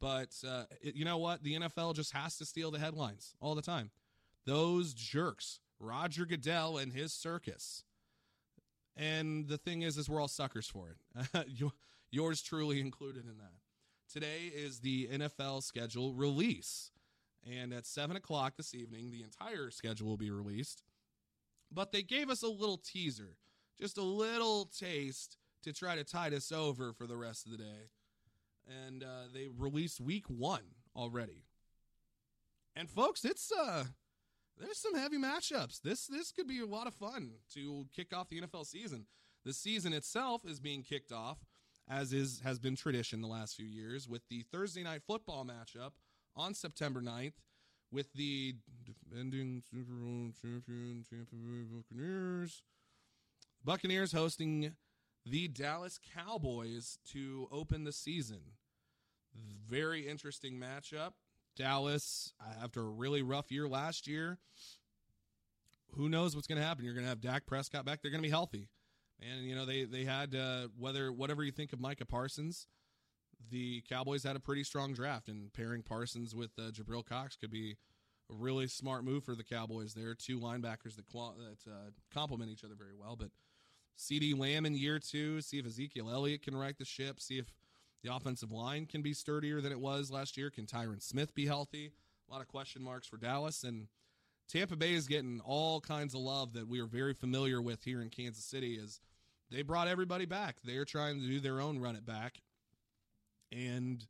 But 0.00 0.34
uh, 0.46 0.64
it, 0.80 0.94
you 0.94 1.04
know 1.04 1.18
what? 1.18 1.42
The 1.42 1.54
NFL 1.54 1.94
just 1.94 2.12
has 2.12 2.36
to 2.38 2.44
steal 2.44 2.70
the 2.70 2.78
headlines 2.78 3.34
all 3.40 3.54
the 3.54 3.62
time. 3.62 3.90
Those 4.44 4.92
jerks, 4.92 5.60
Roger 5.78 6.26
Goodell 6.26 6.76
and 6.76 6.92
his 6.92 7.12
circus. 7.12 7.84
And 8.96 9.48
the 9.48 9.58
thing 9.58 9.82
is, 9.82 9.96
is 9.96 10.08
we're 10.08 10.20
all 10.20 10.28
suckers 10.28 10.66
for 10.66 10.90
it. 10.90 11.46
Yours 12.10 12.42
truly 12.42 12.80
included 12.80 13.24
in 13.24 13.38
that. 13.38 13.54
Today 14.12 14.52
is 14.54 14.80
the 14.80 15.08
NFL 15.10 15.62
schedule 15.62 16.12
release. 16.12 16.90
And 17.50 17.72
at 17.72 17.86
7 17.86 18.14
o'clock 18.16 18.56
this 18.56 18.74
evening, 18.74 19.10
the 19.10 19.22
entire 19.22 19.70
schedule 19.70 20.08
will 20.08 20.16
be 20.16 20.30
released 20.30 20.82
but 21.72 21.92
they 21.92 22.02
gave 22.02 22.30
us 22.30 22.42
a 22.42 22.48
little 22.48 22.78
teaser, 22.78 23.36
just 23.78 23.98
a 23.98 24.02
little 24.02 24.66
taste 24.66 25.38
to 25.62 25.72
try 25.72 25.96
to 25.96 26.04
tide 26.04 26.34
us 26.34 26.52
over 26.52 26.92
for 26.92 27.06
the 27.06 27.16
rest 27.16 27.46
of 27.46 27.52
the 27.52 27.58
day. 27.58 27.90
And 28.86 29.02
uh, 29.02 29.28
they 29.32 29.48
released 29.48 30.00
week 30.00 30.26
one 30.28 30.74
already. 30.94 31.44
And 32.74 32.88
folks, 32.88 33.24
it's 33.24 33.52
uh 33.52 33.84
there's 34.58 34.78
some 34.78 34.94
heavy 34.94 35.18
matchups. 35.18 35.80
This 35.82 36.06
this 36.06 36.32
could 36.32 36.46
be 36.46 36.60
a 36.60 36.66
lot 36.66 36.86
of 36.86 36.94
fun 36.94 37.32
to 37.54 37.86
kick 37.94 38.14
off 38.14 38.28
the 38.28 38.40
NFL 38.40 38.66
season. 38.66 39.06
The 39.44 39.52
season 39.52 39.92
itself 39.92 40.42
is 40.46 40.60
being 40.60 40.82
kicked 40.82 41.12
off, 41.12 41.38
as 41.88 42.12
is 42.12 42.40
has 42.44 42.58
been 42.58 42.76
tradition 42.76 43.20
the 43.20 43.28
last 43.28 43.56
few 43.56 43.66
years, 43.66 44.08
with 44.08 44.22
the 44.28 44.42
Thursday 44.52 44.82
night 44.82 45.02
football 45.06 45.44
matchup 45.44 45.92
on 46.36 46.54
September 46.54 47.02
9th 47.02 47.34
with 47.92 48.12
the 48.14 48.56
defending 48.84 49.62
Super 49.70 49.92
Bowl 49.92 50.30
champion 50.40 51.04
Tampa 51.08 51.36
Bay 51.36 51.64
Buccaneers. 51.70 52.62
Buccaneers 53.64 54.12
hosting 54.12 54.74
the 55.24 55.46
Dallas 55.48 56.00
Cowboys 56.14 56.98
to 57.12 57.48
open 57.52 57.84
the 57.84 57.92
season. 57.92 58.40
Very 59.68 60.08
interesting 60.08 60.58
matchup. 60.58 61.12
Dallas, 61.56 62.32
after 62.62 62.80
a 62.80 62.90
really 62.90 63.22
rough 63.22 63.52
year 63.52 63.68
last 63.68 64.08
year, 64.08 64.38
who 65.94 66.08
knows 66.08 66.34
what's 66.34 66.46
going 66.46 66.60
to 66.60 66.66
happen? 66.66 66.84
You're 66.84 66.94
going 66.94 67.04
to 67.04 67.10
have 67.10 67.20
Dak 67.20 67.46
Prescott 67.46 67.84
back. 67.84 68.00
They're 68.00 68.10
going 68.10 68.22
to 68.22 68.26
be 68.26 68.30
healthy, 68.30 68.68
and 69.20 69.44
you 69.44 69.54
know 69.54 69.66
they 69.66 69.84
they 69.84 70.04
had 70.04 70.34
uh, 70.34 70.68
whether 70.78 71.12
whatever 71.12 71.44
you 71.44 71.52
think 71.52 71.72
of 71.72 71.80
Micah 71.80 72.06
Parsons, 72.06 72.66
the 73.50 73.82
Cowboys 73.88 74.22
had 74.22 74.36
a 74.36 74.40
pretty 74.40 74.64
strong 74.64 74.92
draft, 74.92 75.28
and 75.28 75.52
pairing 75.52 75.82
Parsons 75.82 76.34
with 76.34 76.50
uh, 76.58 76.70
Jabril 76.70 77.04
Cox 77.04 77.36
could 77.36 77.50
be 77.50 77.76
a 78.30 78.34
really 78.34 78.66
smart 78.66 79.04
move 79.04 79.24
for 79.24 79.34
the 79.34 79.44
Cowboys. 79.44 79.94
There 79.94 80.10
are 80.10 80.14
two 80.14 80.38
linebackers 80.38 80.96
that 80.96 81.06
qual- 81.10 81.36
that 81.38 81.70
uh, 81.70 81.90
complement 82.12 82.50
each 82.50 82.64
other 82.64 82.74
very 82.76 82.94
well, 82.98 83.16
but. 83.16 83.30
CeeDee 83.98 84.36
Lamb 84.36 84.64
in 84.64 84.74
year 84.74 84.98
two, 84.98 85.42
see 85.42 85.58
if 85.58 85.66
Ezekiel 85.66 86.10
Elliott 86.10 86.42
can 86.42 86.56
right 86.56 86.76
the 86.76 86.84
ship, 86.84 87.20
see 87.20 87.38
if 87.38 87.52
the 88.02 88.12
offensive 88.12 88.50
line 88.50 88.86
can 88.86 89.02
be 89.02 89.12
sturdier 89.12 89.60
than 89.60 89.70
it 89.70 89.78
was 89.78 90.10
last 90.10 90.36
year. 90.36 90.50
Can 90.50 90.66
Tyron 90.66 91.02
Smith 91.02 91.34
be 91.34 91.46
healthy? 91.46 91.92
A 92.28 92.32
lot 92.32 92.40
of 92.40 92.48
question 92.48 92.82
marks 92.82 93.06
for 93.06 93.16
Dallas. 93.16 93.62
And 93.62 93.88
Tampa 94.48 94.76
Bay 94.76 94.94
is 94.94 95.06
getting 95.06 95.40
all 95.44 95.80
kinds 95.80 96.14
of 96.14 96.20
love 96.20 96.52
that 96.54 96.66
we 96.66 96.80
are 96.80 96.86
very 96.86 97.14
familiar 97.14 97.62
with 97.62 97.84
here 97.84 98.02
in 98.02 98.08
Kansas 98.08 98.44
City 98.44 98.78
as 98.82 99.00
they 99.50 99.62
brought 99.62 99.88
everybody 99.88 100.24
back. 100.24 100.56
They're 100.64 100.84
trying 100.84 101.20
to 101.20 101.26
do 101.26 101.38
their 101.38 101.60
own 101.60 101.78
run 101.78 101.94
it 101.94 102.06
back. 102.06 102.40
And 103.52 104.04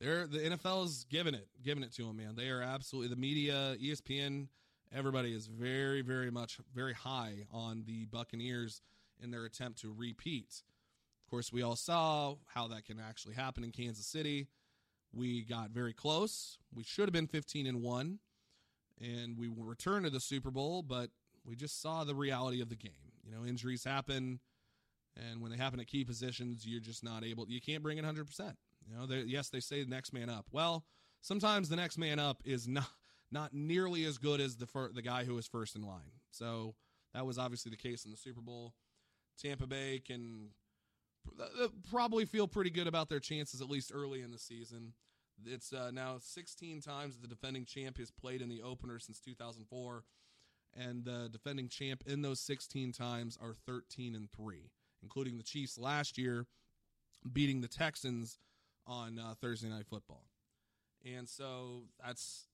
they're 0.00 0.26
the 0.26 0.38
NFL 0.38 0.84
is 0.84 1.06
giving 1.08 1.34
it, 1.34 1.48
giving 1.62 1.82
it 1.82 1.92
to 1.94 2.04
them, 2.04 2.18
man. 2.18 2.34
They 2.36 2.50
are 2.50 2.62
absolutely 2.62 3.08
the 3.08 3.20
media, 3.20 3.76
ESPN, 3.82 4.48
everybody 4.94 5.32
is 5.32 5.46
very, 5.46 6.02
very 6.02 6.30
much 6.30 6.58
very 6.74 6.92
high 6.92 7.46
on 7.50 7.84
the 7.86 8.04
Buccaneers 8.06 8.82
in 9.22 9.30
their 9.30 9.44
attempt 9.44 9.80
to 9.80 9.94
repeat. 9.96 10.62
Of 11.24 11.30
course, 11.30 11.52
we 11.52 11.62
all 11.62 11.76
saw 11.76 12.36
how 12.54 12.68
that 12.68 12.84
can 12.84 12.98
actually 13.00 13.34
happen 13.34 13.64
in 13.64 13.70
Kansas 13.70 14.06
City. 14.06 14.48
We 15.14 15.42
got 15.42 15.70
very 15.70 15.92
close. 15.92 16.58
We 16.74 16.84
should 16.84 17.04
have 17.04 17.12
been 17.12 17.26
15 17.26 17.66
and 17.66 17.82
1 17.82 18.18
and 19.00 19.38
we 19.38 19.50
returned 19.54 20.04
to 20.04 20.10
the 20.10 20.20
Super 20.20 20.50
Bowl, 20.50 20.82
but 20.82 21.10
we 21.44 21.56
just 21.56 21.80
saw 21.80 22.04
the 22.04 22.14
reality 22.14 22.60
of 22.60 22.68
the 22.68 22.76
game. 22.76 22.92
You 23.24 23.32
know, 23.32 23.44
injuries 23.44 23.84
happen 23.84 24.40
and 25.16 25.40
when 25.40 25.50
they 25.50 25.58
happen 25.58 25.80
at 25.80 25.86
key 25.86 26.04
positions, 26.04 26.66
you're 26.66 26.80
just 26.80 27.02
not 27.04 27.24
able 27.24 27.46
you 27.48 27.60
can't 27.60 27.82
bring 27.82 27.98
it 27.98 28.04
100%. 28.04 28.54
You 28.88 28.96
know, 28.96 29.22
yes, 29.26 29.48
they 29.48 29.60
say 29.60 29.82
the 29.82 29.90
next 29.90 30.12
man 30.12 30.28
up. 30.28 30.46
Well, 30.50 30.84
sometimes 31.20 31.68
the 31.68 31.76
next 31.76 31.98
man 31.98 32.18
up 32.18 32.42
is 32.44 32.66
not 32.68 32.88
not 33.30 33.54
nearly 33.54 34.04
as 34.04 34.18
good 34.18 34.40
as 34.40 34.56
the 34.56 34.66
fir- 34.66 34.92
the 34.92 35.02
guy 35.02 35.24
who 35.24 35.38
is 35.38 35.46
first 35.46 35.74
in 35.74 35.82
line. 35.82 36.12
So, 36.30 36.74
that 37.14 37.26
was 37.26 37.38
obviously 37.38 37.70
the 37.70 37.76
case 37.76 38.04
in 38.04 38.10
the 38.10 38.16
Super 38.16 38.40
Bowl. 38.40 38.74
Tampa 39.40 39.66
Bay 39.66 40.02
can 40.04 40.50
probably 41.90 42.24
feel 42.24 42.48
pretty 42.48 42.70
good 42.70 42.86
about 42.86 43.08
their 43.08 43.20
chances 43.20 43.60
at 43.60 43.70
least 43.70 43.92
early 43.94 44.22
in 44.22 44.30
the 44.30 44.38
season. 44.38 44.92
It's 45.46 45.72
uh, 45.72 45.90
now 45.92 46.16
16 46.20 46.80
times 46.80 47.16
the 47.16 47.26
defending 47.26 47.64
champ 47.64 47.98
has 47.98 48.10
played 48.10 48.42
in 48.42 48.48
the 48.48 48.62
opener 48.62 48.98
since 48.98 49.18
2004, 49.20 50.04
and 50.76 51.04
the 51.04 51.28
defending 51.30 51.68
champ 51.68 52.02
in 52.06 52.22
those 52.22 52.40
16 52.40 52.92
times 52.92 53.38
are 53.40 53.54
13 53.66 54.14
and 54.14 54.30
three, 54.30 54.70
including 55.02 55.38
the 55.38 55.42
Chiefs 55.42 55.78
last 55.78 56.18
year 56.18 56.46
beating 57.30 57.60
the 57.60 57.68
Texans 57.68 58.38
on 58.86 59.18
uh, 59.18 59.34
Thursday 59.40 59.68
Night 59.68 59.86
Football. 59.86 60.24
And 61.04 61.28
so 61.28 61.82
that's 62.04 62.46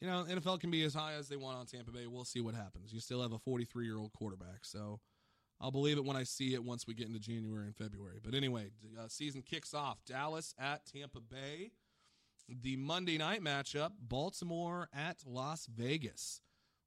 you 0.00 0.08
know, 0.08 0.24
NFL 0.28 0.60
can 0.60 0.70
be 0.70 0.82
as 0.82 0.94
high 0.94 1.12
as 1.12 1.28
they 1.28 1.36
want 1.36 1.58
on 1.58 1.66
Tampa 1.66 1.90
Bay. 1.90 2.06
We'll 2.06 2.24
see 2.24 2.40
what 2.40 2.54
happens. 2.54 2.92
You 2.92 3.00
still 3.00 3.20
have 3.20 3.32
a 3.32 3.38
43 3.38 3.84
year 3.84 3.98
old 3.98 4.12
quarterback, 4.12 4.64
so 4.64 5.00
I'll 5.60 5.70
believe 5.70 5.98
it 5.98 6.04
when 6.04 6.16
I 6.16 6.22
see 6.22 6.54
it 6.54 6.64
once 6.64 6.86
we 6.86 6.94
get 6.94 7.06
into 7.06 7.20
January 7.20 7.66
and 7.66 7.76
February. 7.76 8.18
But 8.22 8.34
anyway, 8.34 8.70
uh, 8.98 9.08
season 9.08 9.42
kicks 9.42 9.74
off. 9.74 9.98
Dallas 10.06 10.54
at 10.58 10.86
Tampa 10.86 11.20
Bay. 11.20 11.72
The 12.48 12.76
Monday 12.76 13.18
night 13.18 13.42
matchup, 13.42 13.92
Baltimore 14.00 14.88
at 14.92 15.18
Las 15.24 15.66
Vegas. 15.66 16.40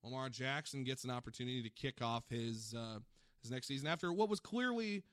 Lamar 0.03 0.27
Jackson 0.27 0.83
gets 0.83 1.05
an 1.05 1.11
opportunity 1.11 1.61
to 1.61 1.69
kick 1.69 2.01
off 2.01 2.23
his 2.29 2.73
uh, 2.77 2.99
his 3.41 3.51
next 3.51 3.67
season 3.67 3.87
after 3.87 4.11
what 4.11 4.27
was 4.27 4.39
clearly 4.39 5.03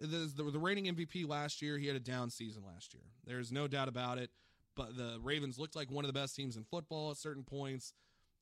the, 0.00 0.30
the, 0.34 0.50
the 0.50 0.58
reigning 0.58 0.86
MVP 0.86 1.28
last 1.28 1.62
year. 1.62 1.78
He 1.78 1.86
had 1.86 1.96
a 1.96 2.00
down 2.00 2.30
season 2.30 2.62
last 2.64 2.94
year. 2.94 3.04
There's 3.26 3.52
no 3.52 3.68
doubt 3.68 3.88
about 3.88 4.18
it. 4.18 4.30
But 4.76 4.96
the 4.96 5.18
Ravens 5.22 5.58
looked 5.58 5.76
like 5.76 5.90
one 5.90 6.04
of 6.04 6.12
the 6.12 6.18
best 6.18 6.36
teams 6.36 6.56
in 6.56 6.64
football 6.64 7.10
at 7.10 7.16
certain 7.16 7.44
points. 7.44 7.92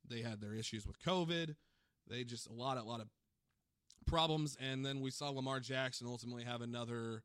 They 0.09 0.23
had 0.23 0.41
their 0.41 0.55
issues 0.55 0.87
with 0.87 0.99
COVID. 1.01 1.57
They 2.09 2.25
just 2.25 2.49
a 2.49 2.53
lot, 2.53 2.79
a 2.79 2.83
lot 2.83 3.01
of 3.01 3.09
problems. 4.07 4.57
And 4.61 4.85
then 4.85 5.01
we 5.01 5.11
saw 5.11 5.31
Lamar 5.31 5.61
Jackson 5.61 6.07
ultimately 6.07 6.45
have 6.45 6.61
another 6.61 7.23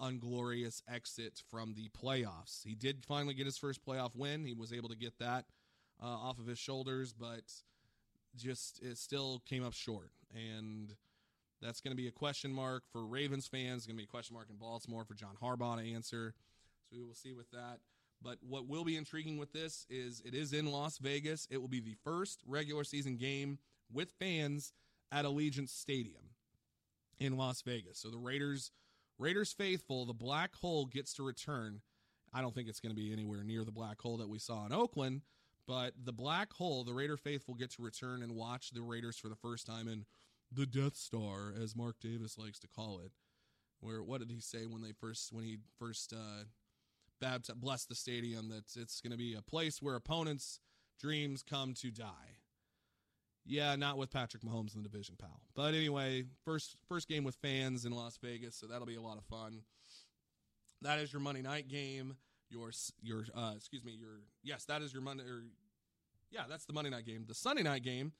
unglorious 0.00 0.82
exit 0.92 1.42
from 1.50 1.74
the 1.74 1.88
playoffs. 1.90 2.64
He 2.64 2.74
did 2.74 3.04
finally 3.06 3.34
get 3.34 3.46
his 3.46 3.58
first 3.58 3.84
playoff 3.84 4.16
win. 4.16 4.44
He 4.44 4.54
was 4.54 4.72
able 4.72 4.88
to 4.88 4.96
get 4.96 5.18
that 5.18 5.44
uh, 6.02 6.06
off 6.06 6.38
of 6.38 6.46
his 6.46 6.58
shoulders, 6.58 7.12
but 7.12 7.42
just 8.36 8.82
it 8.82 8.98
still 8.98 9.42
came 9.46 9.64
up 9.64 9.74
short. 9.74 10.10
And 10.34 10.94
that's 11.62 11.80
going 11.80 11.92
to 11.92 11.96
be 11.96 12.08
a 12.08 12.12
question 12.12 12.52
mark 12.52 12.82
for 12.92 13.06
Ravens 13.06 13.46
fans. 13.46 13.86
Going 13.86 13.96
to 13.96 14.00
be 14.00 14.04
a 14.04 14.06
question 14.06 14.34
mark 14.34 14.48
in 14.50 14.56
Baltimore 14.56 15.04
for 15.04 15.14
John 15.14 15.36
Harbaugh 15.40 15.82
to 15.82 15.94
answer. 15.94 16.34
So 16.90 16.96
we 16.96 17.04
will 17.04 17.14
see 17.14 17.32
with 17.32 17.50
that. 17.52 17.78
But 18.20 18.38
what 18.46 18.68
will 18.68 18.84
be 18.84 18.96
intriguing 18.96 19.38
with 19.38 19.52
this 19.52 19.86
is 19.88 20.22
it 20.24 20.34
is 20.34 20.52
in 20.52 20.66
Las 20.66 20.98
Vegas. 20.98 21.46
It 21.50 21.60
will 21.60 21.68
be 21.68 21.80
the 21.80 21.96
first 22.04 22.40
regular 22.46 22.84
season 22.84 23.16
game 23.16 23.58
with 23.92 24.12
fans 24.18 24.72
at 25.10 25.24
Allegiant 25.24 25.68
Stadium 25.68 26.30
in 27.18 27.36
Las 27.36 27.62
Vegas. 27.62 27.98
So 27.98 28.10
the 28.10 28.18
Raiders 28.18 28.70
Raiders 29.18 29.52
faithful, 29.52 30.04
the 30.04 30.12
black 30.12 30.54
hole 30.56 30.86
gets 30.86 31.14
to 31.14 31.22
return. 31.22 31.80
I 32.32 32.40
don't 32.40 32.54
think 32.54 32.68
it's 32.68 32.80
going 32.80 32.94
to 32.94 33.00
be 33.00 33.12
anywhere 33.12 33.44
near 33.44 33.64
the 33.64 33.70
black 33.70 34.00
hole 34.00 34.16
that 34.16 34.28
we 34.28 34.38
saw 34.38 34.64
in 34.66 34.72
Oakland, 34.72 35.20
but 35.66 35.92
the 36.02 36.12
black 36.12 36.52
hole, 36.52 36.82
the 36.82 36.94
Raider 36.94 37.16
faithful 37.16 37.54
get 37.54 37.70
to 37.72 37.82
return 37.82 38.22
and 38.22 38.34
watch 38.34 38.70
the 38.70 38.80
Raiders 38.80 39.18
for 39.18 39.28
the 39.28 39.36
first 39.36 39.66
time 39.66 39.86
in 39.86 40.06
the 40.54 40.66
Death 40.66 40.96
Star, 40.96 41.52
as 41.60 41.76
Mark 41.76 41.96
Davis 42.00 42.38
likes 42.38 42.58
to 42.60 42.68
call 42.68 43.00
it. 43.04 43.12
Where 43.80 44.02
what 44.02 44.20
did 44.20 44.30
he 44.30 44.40
say 44.40 44.66
when 44.66 44.82
they 44.82 44.92
first 44.92 45.32
when 45.32 45.44
he 45.44 45.58
first 45.78 46.12
uh, 46.12 46.44
baptized, 47.20 47.60
blessed 47.60 47.88
the 47.88 47.94
stadium? 47.94 48.48
That 48.48 48.64
it's 48.76 49.00
going 49.00 49.10
to 49.10 49.16
be 49.16 49.34
a 49.34 49.42
place 49.42 49.82
where 49.82 49.96
opponents' 49.96 50.60
dreams 51.00 51.42
come 51.42 51.74
to 51.74 51.90
die. 51.90 52.38
Yeah, 53.44 53.74
not 53.74 53.98
with 53.98 54.10
Patrick 54.10 54.44
Mahomes 54.44 54.76
in 54.76 54.82
the 54.82 54.88
division, 54.88 55.16
pal. 55.18 55.40
But 55.56 55.74
anyway, 55.74 56.24
first 56.44 56.76
first 56.88 57.08
game 57.08 57.24
with 57.24 57.34
fans 57.36 57.84
in 57.84 57.92
Las 57.92 58.18
Vegas, 58.22 58.54
so 58.56 58.66
that'll 58.66 58.86
be 58.86 58.94
a 58.94 59.02
lot 59.02 59.18
of 59.18 59.24
fun. 59.24 59.62
That 60.82 61.00
is 61.00 61.12
your 61.12 61.20
Monday 61.20 61.42
night 61.42 61.68
game. 61.68 62.16
Your 62.50 62.70
your 63.00 63.24
uh, 63.34 63.54
excuse 63.56 63.84
me, 63.84 63.92
your 63.98 64.20
yes, 64.44 64.64
that 64.66 64.82
is 64.82 64.92
your 64.92 65.02
Monday. 65.02 65.24
Or, 65.24 65.42
yeah, 66.30 66.42
that's 66.48 66.66
the 66.66 66.72
Monday 66.72 66.90
night 66.90 67.04
game. 67.04 67.24
The 67.26 67.34
Sunday 67.34 67.62
night 67.62 67.82
game, 67.82 68.12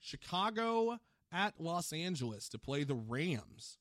Chicago 0.00 0.98
at 1.32 1.54
Los 1.58 1.92
Angeles 1.92 2.48
to 2.50 2.58
play 2.58 2.84
the 2.84 2.94
Rams. 2.94 3.78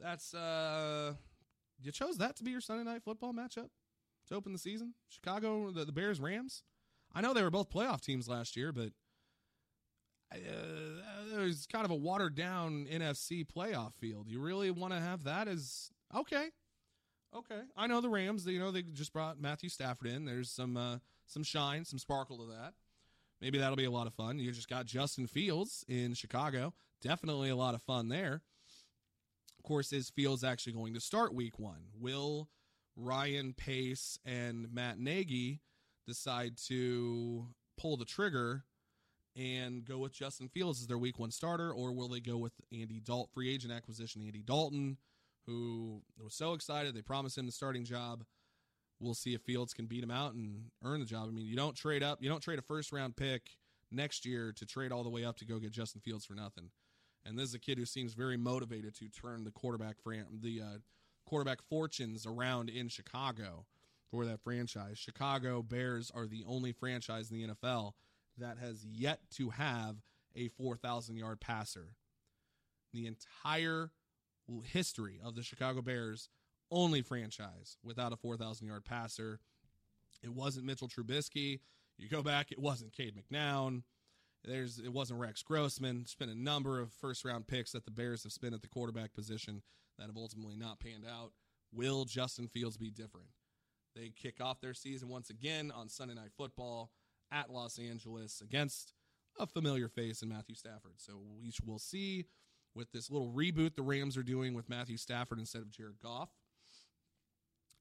That's 0.00 0.34
uh, 0.34 1.14
you 1.80 1.92
chose 1.92 2.18
that 2.18 2.36
to 2.36 2.44
be 2.44 2.50
your 2.50 2.60
Sunday 2.60 2.84
night 2.84 3.02
football 3.02 3.32
matchup 3.32 3.70
to 4.28 4.34
open 4.34 4.52
the 4.52 4.58
season. 4.58 4.94
Chicago, 5.08 5.70
the, 5.70 5.84
the 5.84 5.92
Bears, 5.92 6.20
Rams. 6.20 6.62
I 7.14 7.20
know 7.20 7.34
they 7.34 7.42
were 7.42 7.50
both 7.50 7.70
playoff 7.70 8.00
teams 8.00 8.28
last 8.28 8.56
year, 8.56 8.72
but 8.72 8.92
uh, 10.32 10.36
there's 11.32 11.66
kind 11.66 11.84
of 11.84 11.90
a 11.90 11.96
watered 11.96 12.34
down 12.34 12.86
NFC 12.92 13.46
playoff 13.46 13.94
field. 13.94 14.28
You 14.28 14.40
really 14.40 14.70
want 14.70 14.92
to 14.92 15.00
have 15.00 15.24
that 15.24 15.48
as 15.48 15.90
okay, 16.14 16.48
okay. 17.34 17.60
I 17.76 17.86
know 17.86 18.00
the 18.00 18.10
Rams. 18.10 18.46
You 18.46 18.58
know 18.58 18.70
they 18.70 18.82
just 18.82 19.12
brought 19.12 19.40
Matthew 19.40 19.70
Stafford 19.70 20.08
in. 20.08 20.26
There's 20.26 20.50
some 20.50 20.76
uh, 20.76 20.98
some 21.26 21.42
shine, 21.42 21.84
some 21.84 21.98
sparkle 21.98 22.38
to 22.38 22.52
that. 22.52 22.74
Maybe 23.40 23.58
that'll 23.58 23.76
be 23.76 23.84
a 23.84 23.90
lot 23.90 24.06
of 24.06 24.14
fun. 24.14 24.38
You 24.38 24.50
just 24.52 24.68
got 24.68 24.86
Justin 24.86 25.26
Fields 25.26 25.84
in 25.88 26.14
Chicago. 26.14 26.74
Definitely 27.00 27.50
a 27.50 27.56
lot 27.56 27.74
of 27.74 27.82
fun 27.82 28.08
there. 28.08 28.42
Of 29.58 29.62
course, 29.62 29.92
is 29.92 30.10
Fields 30.10 30.42
actually 30.42 30.72
going 30.72 30.94
to 30.94 31.00
start 31.00 31.34
Week 31.34 31.58
One? 31.58 31.86
Will 31.98 32.48
Ryan 32.96 33.54
Pace 33.54 34.18
and 34.24 34.72
Matt 34.72 34.98
Nagy 34.98 35.60
decide 36.06 36.56
to 36.66 37.46
pull 37.76 37.96
the 37.96 38.04
trigger 38.04 38.64
and 39.36 39.84
go 39.84 39.98
with 39.98 40.12
Justin 40.12 40.48
Fields 40.48 40.80
as 40.80 40.88
their 40.88 40.98
week 40.98 41.18
one 41.18 41.30
starter, 41.30 41.72
or 41.72 41.92
will 41.92 42.08
they 42.08 42.18
go 42.18 42.38
with 42.38 42.54
Andy 42.72 43.00
Dalton, 43.00 43.30
free 43.32 43.54
agent 43.54 43.72
acquisition 43.72 44.22
Andy 44.22 44.42
Dalton, 44.42 44.96
who 45.46 46.02
was 46.20 46.34
so 46.34 46.54
excited 46.54 46.94
they 46.94 47.02
promised 47.02 47.38
him 47.38 47.46
the 47.46 47.52
starting 47.52 47.84
job. 47.84 48.24
We'll 49.00 49.14
see 49.14 49.34
if 49.34 49.42
Fields 49.42 49.72
can 49.72 49.86
beat 49.86 50.02
him 50.02 50.10
out 50.10 50.34
and 50.34 50.70
earn 50.82 51.00
the 51.00 51.06
job. 51.06 51.28
I 51.28 51.32
mean, 51.32 51.46
you 51.46 51.56
don't 51.56 51.76
trade 51.76 52.02
up, 52.02 52.22
you 52.22 52.28
don't 52.28 52.42
trade 52.42 52.58
a 52.58 52.62
first 52.62 52.92
round 52.92 53.16
pick 53.16 53.56
next 53.90 54.26
year 54.26 54.52
to 54.56 54.66
trade 54.66 54.92
all 54.92 55.04
the 55.04 55.10
way 55.10 55.24
up 55.24 55.36
to 55.38 55.44
go 55.44 55.58
get 55.58 55.70
Justin 55.70 56.00
Fields 56.00 56.24
for 56.24 56.34
nothing. 56.34 56.70
And 57.24 57.38
this 57.38 57.48
is 57.48 57.54
a 57.54 57.58
kid 57.58 57.78
who 57.78 57.84
seems 57.84 58.14
very 58.14 58.36
motivated 58.36 58.94
to 58.96 59.08
turn 59.08 59.44
the 59.44 59.50
quarterback 59.50 59.96
the 60.04 60.60
uh, 60.60 60.78
quarterback 61.26 61.62
fortunes 61.68 62.26
around 62.26 62.70
in 62.70 62.88
Chicago 62.88 63.66
for 64.10 64.24
that 64.24 64.40
franchise. 64.40 64.98
Chicago 64.98 65.62
Bears 65.62 66.10
are 66.14 66.26
the 66.26 66.44
only 66.46 66.72
franchise 66.72 67.30
in 67.30 67.36
the 67.36 67.54
NFL 67.54 67.92
that 68.38 68.58
has 68.58 68.84
yet 68.84 69.20
to 69.32 69.50
have 69.50 69.96
a 70.34 70.48
4,000 70.48 71.16
yard 71.16 71.40
passer. 71.40 71.94
The 72.92 73.06
entire 73.06 73.90
history 74.64 75.20
of 75.22 75.34
the 75.34 75.42
Chicago 75.42 75.82
Bears, 75.82 76.30
only 76.70 77.02
franchise 77.02 77.76
without 77.82 78.12
a 78.12 78.16
4,000 78.16 78.66
yard 78.66 78.84
passer. 78.84 79.40
It 80.22 80.30
wasn't 80.30 80.66
Mitchell 80.66 80.88
Trubisky. 80.88 81.60
You 81.96 82.08
go 82.08 82.22
back, 82.22 82.52
it 82.52 82.58
wasn't 82.58 82.92
Cade 82.92 83.14
McNown. 83.16 83.82
There's 84.44 84.78
it 84.78 84.92
wasn't 84.92 85.20
Rex 85.20 85.42
Grossman. 85.42 85.98
There's 85.98 86.14
been 86.14 86.28
a 86.28 86.34
number 86.34 86.80
of 86.80 86.92
first 86.92 87.24
round 87.24 87.46
picks 87.46 87.72
that 87.72 87.84
the 87.84 87.90
Bears 87.90 88.22
have 88.22 88.32
spent 88.32 88.54
at 88.54 88.62
the 88.62 88.68
quarterback 88.68 89.12
position 89.12 89.62
that 89.98 90.06
have 90.06 90.16
ultimately 90.16 90.56
not 90.56 90.78
panned 90.80 91.04
out. 91.04 91.32
Will 91.72 92.04
Justin 92.04 92.48
Fields 92.48 92.76
be 92.76 92.90
different? 92.90 93.28
They 93.94 94.12
kick 94.16 94.40
off 94.40 94.60
their 94.60 94.74
season 94.74 95.08
once 95.08 95.28
again 95.28 95.72
on 95.74 95.88
Sunday 95.88 96.14
Night 96.14 96.30
Football 96.36 96.92
at 97.32 97.50
Los 97.50 97.78
Angeles 97.78 98.40
against 98.40 98.92
a 99.38 99.46
familiar 99.46 99.88
face 99.88 100.22
in 100.22 100.28
Matthew 100.28 100.54
Stafford. 100.54 100.94
So 100.96 101.20
we 101.42 101.52
will 101.66 101.78
see 101.78 102.26
with 102.74 102.92
this 102.92 103.10
little 103.10 103.32
reboot 103.32 103.74
the 103.74 103.82
Rams 103.82 104.16
are 104.16 104.22
doing 104.22 104.54
with 104.54 104.68
Matthew 104.68 104.96
Stafford 104.96 105.38
instead 105.38 105.62
of 105.62 105.70
Jared 105.70 105.98
Goff. 106.02 106.30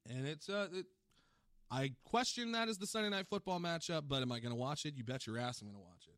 And 0.09 0.27
it's 0.27 0.49
uh, 0.49 0.67
it, 0.73 0.85
I 1.69 1.91
question 2.05 2.51
that 2.53 2.69
as 2.69 2.77
the 2.77 2.87
Sunday 2.87 3.09
Night 3.09 3.27
Football 3.29 3.59
matchup, 3.59 4.03
but 4.07 4.21
am 4.21 4.31
I 4.31 4.39
going 4.39 4.51
to 4.51 4.55
watch 4.55 4.85
it? 4.85 4.95
You 4.95 5.03
bet 5.03 5.27
your 5.27 5.37
ass 5.37 5.61
I'm 5.61 5.67
going 5.67 5.77
to 5.77 5.85
watch 5.85 6.07
it. 6.07 6.15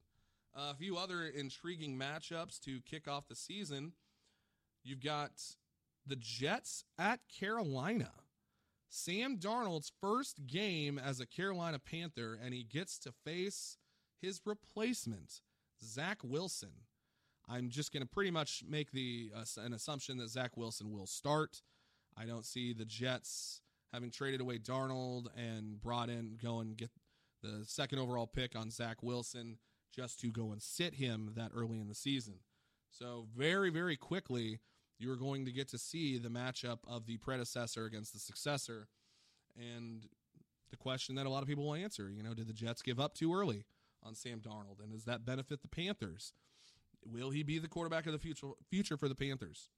Uh, 0.56 0.72
a 0.72 0.76
few 0.76 0.98
other 0.98 1.26
intriguing 1.26 1.98
matchups 1.98 2.60
to 2.62 2.82
kick 2.82 3.08
off 3.08 3.28
the 3.28 3.36
season. 3.36 3.94
You've 4.84 5.04
got 5.04 5.32
the 6.06 6.16
Jets 6.16 6.84
at 6.98 7.20
Carolina. 7.28 8.12
Sam 8.90 9.38
Darnold's 9.38 9.92
first 10.02 10.48
game 10.48 10.98
as 10.98 11.20
a 11.20 11.28
Carolina 11.28 11.78
Panther, 11.80 12.38
and 12.44 12.54
he 12.54 12.64
gets 12.64 12.98
to 13.00 13.12
face 13.12 13.78
his 14.20 14.42
replacement, 14.46 15.42
Zach 15.84 16.20
Wilson. 16.24 16.72
I'm 17.48 17.70
just 17.70 17.92
going 17.92 18.04
to 18.04 18.10
pretty 18.10 18.32
much 18.32 18.64
make 18.68 18.92
the 18.92 19.32
uh, 19.36 19.44
an 19.62 19.74
assumption 19.74 20.18
that 20.18 20.30
Zach 20.30 20.58
Wilson 20.58 20.92
will 20.92 21.08
start. 21.08 21.62
I 22.18 22.26
don't 22.26 22.46
see 22.46 22.74
the 22.74 22.86
Jets 22.86 23.62
having 23.94 24.12
traded 24.12 24.42
away 24.42 24.58
Darnold 24.58 25.28
and 25.36 25.82
brought 25.82 26.10
in 26.10 26.38
go 26.42 26.60
and 26.60 26.78
get 26.78 26.92
the 27.42 27.64
second 27.66 28.00
overall 28.00 28.28
pick 28.28 28.56
on 28.56 28.70
Zach 28.70 29.02
Wilson 29.02 29.58
just 29.96 30.20
to 30.20 30.28
go 30.28 30.52
and 30.52 30.62
sit 30.62 30.96
him 30.96 31.32
that 31.36 31.52
early 31.56 31.80
in 31.80 31.88
the 31.88 31.96
season. 31.96 32.36
So 32.92 33.28
very 33.36 33.70
very 33.70 33.96
quickly 33.96 34.60
you 34.98 35.12
are 35.12 35.16
going 35.16 35.46
to 35.46 35.52
get 35.52 35.70
to 35.70 35.78
see 35.78 36.18
the 36.18 36.30
matchup 36.30 36.80
of 36.88 37.06
the 37.06 37.18
predecessor 37.18 37.86
against 37.86 38.14
the 38.14 38.20
successor 38.20 38.88
and 39.58 40.04
the 40.72 40.78
question 40.78 41.16
that 41.16 41.26
a 41.26 41.30
lot 41.30 41.42
of 41.42 41.48
people 41.48 41.66
will 41.66 41.74
answer, 41.76 42.10
you 42.12 42.22
know, 42.22 42.34
did 42.34 42.48
the 42.48 42.54
Jets 42.54 42.82
give 42.82 43.00
up 43.00 43.16
too 43.16 43.34
early 43.34 43.66
on 44.04 44.14
Sam 44.14 44.40
Darnold 44.40 44.84
and 44.84 44.92
does 44.92 45.06
that 45.06 45.26
benefit 45.26 45.62
the 45.62 45.68
Panthers? 45.68 46.34
Will 47.06 47.30
he 47.30 47.44
be 47.44 47.60
the 47.60 47.70
quarterback 47.70 48.06
of 48.06 48.12
the 48.12 48.20
future 48.20 48.50
future 48.70 48.98
for 48.98 49.08
the 49.08 49.16
Panthers? 49.16 49.70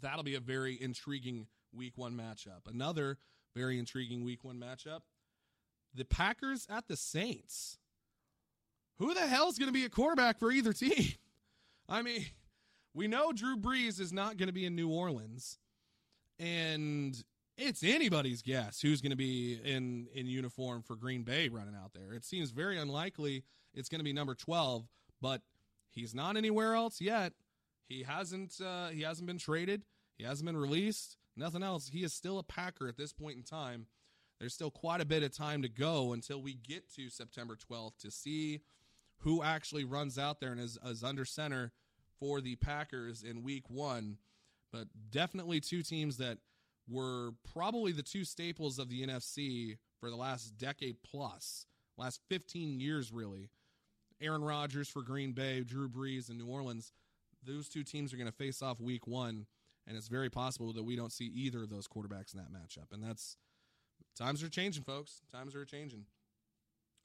That'll 0.00 0.24
be 0.24 0.34
a 0.34 0.40
very 0.40 0.80
intriguing 0.80 1.46
week 1.74 1.92
1 1.96 2.14
matchup. 2.14 2.70
Another 2.70 3.18
very 3.54 3.78
intriguing 3.78 4.24
week 4.24 4.44
1 4.44 4.58
matchup. 4.58 5.00
The 5.94 6.04
Packers 6.04 6.66
at 6.68 6.88
the 6.88 6.96
Saints. 6.96 7.78
Who 8.98 9.14
the 9.14 9.26
hell 9.26 9.48
is 9.48 9.58
going 9.58 9.68
to 9.68 9.72
be 9.72 9.84
a 9.84 9.88
quarterback 9.88 10.38
for 10.38 10.50
either 10.50 10.72
team? 10.72 11.12
I 11.88 12.02
mean, 12.02 12.26
we 12.94 13.08
know 13.08 13.32
Drew 13.32 13.56
Brees 13.56 14.00
is 14.00 14.12
not 14.12 14.36
going 14.36 14.46
to 14.46 14.52
be 14.52 14.64
in 14.64 14.74
New 14.76 14.88
Orleans, 14.88 15.58
and 16.38 17.22
it's 17.56 17.82
anybody's 17.82 18.40
guess 18.40 18.80
who's 18.80 19.00
going 19.00 19.10
to 19.10 19.16
be 19.16 19.60
in 19.62 20.06
in 20.14 20.26
uniform 20.26 20.82
for 20.82 20.96
Green 20.96 21.22
Bay 21.22 21.48
running 21.48 21.74
out 21.74 21.92
there. 21.92 22.14
It 22.14 22.24
seems 22.24 22.50
very 22.50 22.78
unlikely 22.78 23.44
it's 23.74 23.88
going 23.88 23.98
to 23.98 24.04
be 24.04 24.12
number 24.12 24.34
12, 24.34 24.86
but 25.20 25.42
he's 25.90 26.14
not 26.14 26.36
anywhere 26.36 26.74
else 26.74 27.00
yet. 27.00 27.32
He 27.88 28.04
hasn't 28.04 28.60
uh, 28.64 28.88
he 28.88 29.02
hasn't 29.02 29.26
been 29.26 29.38
traded. 29.38 29.82
He 30.16 30.24
hasn't 30.24 30.46
been 30.46 30.56
released. 30.56 31.16
Nothing 31.36 31.62
else. 31.62 31.88
He 31.88 32.04
is 32.04 32.12
still 32.12 32.38
a 32.38 32.42
Packer 32.42 32.88
at 32.88 32.96
this 32.96 33.12
point 33.12 33.36
in 33.36 33.42
time. 33.42 33.86
There's 34.38 34.54
still 34.54 34.70
quite 34.70 35.00
a 35.00 35.06
bit 35.06 35.22
of 35.22 35.36
time 35.36 35.62
to 35.62 35.68
go 35.68 36.12
until 36.12 36.40
we 36.40 36.54
get 36.54 36.92
to 36.94 37.08
September 37.08 37.56
12th 37.56 37.98
to 38.00 38.10
see 38.10 38.60
who 39.18 39.42
actually 39.42 39.84
runs 39.84 40.18
out 40.18 40.40
there 40.40 40.52
and 40.52 40.60
is, 40.60 40.78
is 40.84 41.02
under 41.02 41.24
center 41.24 41.72
for 42.18 42.40
the 42.40 42.56
Packers 42.56 43.22
in 43.22 43.42
week 43.42 43.70
one, 43.70 44.18
but 44.72 44.88
definitely 45.10 45.60
two 45.60 45.82
teams 45.82 46.18
that 46.18 46.38
were 46.88 47.30
probably 47.52 47.92
the 47.92 48.02
two 48.02 48.24
staples 48.24 48.78
of 48.78 48.88
the 48.88 49.06
NFC 49.06 49.78
for 49.98 50.10
the 50.10 50.16
last 50.16 50.58
decade 50.58 50.96
plus, 51.02 51.66
last 51.96 52.20
15 52.28 52.80
years, 52.80 53.12
really. 53.12 53.48
Aaron 54.20 54.44
Rodgers 54.44 54.88
for 54.88 55.02
Green 55.02 55.32
Bay, 55.32 55.62
Drew 55.62 55.88
Brees 55.88 56.30
in 56.30 56.38
New 56.38 56.46
Orleans. 56.46 56.92
Those 57.42 57.68
two 57.68 57.82
teams 57.82 58.12
are 58.12 58.16
going 58.16 58.30
to 58.30 58.36
face 58.36 58.62
off 58.62 58.80
week 58.80 59.06
one, 59.06 59.46
and 59.86 59.96
it's 59.96 60.08
very 60.08 60.30
possible 60.30 60.72
that 60.72 60.82
we 60.82 60.96
don't 60.96 61.12
see 61.12 61.26
either 61.26 61.62
of 61.62 61.70
those 61.70 61.86
quarterbacks 61.86 62.34
in 62.34 62.40
that 62.40 62.52
matchup. 62.52 62.92
And 62.92 63.02
that's 63.02 63.36
times 64.16 64.42
are 64.42 64.48
changing, 64.48 64.84
folks. 64.84 65.22
Times 65.32 65.54
are 65.54 65.64
changing. 65.64 66.06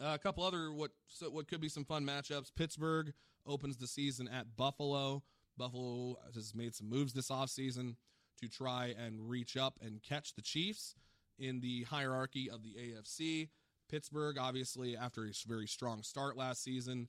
Uh, 0.01 0.13
a 0.13 0.19
couple 0.19 0.43
other 0.43 0.71
what 0.71 0.91
so 1.07 1.29
what 1.29 1.47
could 1.47 1.61
be 1.61 1.69
some 1.69 1.85
fun 1.85 2.05
matchups. 2.05 2.51
Pittsburgh 2.55 3.13
opens 3.45 3.77
the 3.77 3.87
season 3.87 4.27
at 4.27 4.55
Buffalo. 4.55 5.23
Buffalo 5.57 6.15
has 6.33 6.55
made 6.55 6.73
some 6.73 6.89
moves 6.89 7.13
this 7.13 7.29
offseason 7.29 7.95
to 8.39 8.47
try 8.47 8.93
and 8.97 9.29
reach 9.29 9.57
up 9.57 9.77
and 9.81 10.01
catch 10.01 10.33
the 10.33 10.41
Chiefs 10.41 10.95
in 11.37 11.59
the 11.59 11.83
hierarchy 11.83 12.49
of 12.49 12.63
the 12.63 12.75
AFC. 12.79 13.49
Pittsburgh, 13.89 14.37
obviously, 14.37 14.95
after 14.95 15.25
a 15.25 15.31
very 15.47 15.67
strong 15.67 16.03
start 16.03 16.37
last 16.37 16.63
season, 16.63 17.07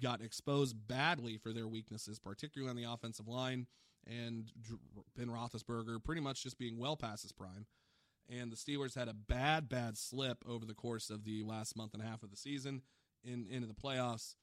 got 0.00 0.20
exposed 0.20 0.76
badly 0.86 1.38
for 1.38 1.52
their 1.52 1.66
weaknesses, 1.66 2.18
particularly 2.18 2.70
on 2.70 2.76
the 2.76 2.84
offensive 2.84 3.26
line, 3.26 3.66
and 4.06 4.50
Ben 5.16 5.28
Roethlisberger 5.28 6.02
pretty 6.02 6.20
much 6.20 6.42
just 6.42 6.58
being 6.58 6.78
well 6.78 6.96
past 6.96 7.22
his 7.22 7.32
prime 7.32 7.66
and 8.30 8.52
the 8.52 8.56
Steelers 8.56 8.94
had 8.94 9.08
a 9.08 9.14
bad, 9.14 9.68
bad 9.68 9.98
slip 9.98 10.44
over 10.46 10.64
the 10.64 10.74
course 10.74 11.10
of 11.10 11.24
the 11.24 11.42
last 11.42 11.76
month 11.76 11.94
and 11.94 12.02
a 12.02 12.06
half 12.06 12.22
of 12.22 12.30
the 12.30 12.36
season 12.36 12.82
in 13.24 13.46
into 13.50 13.66
the 13.66 13.74
playoffs. 13.74 14.34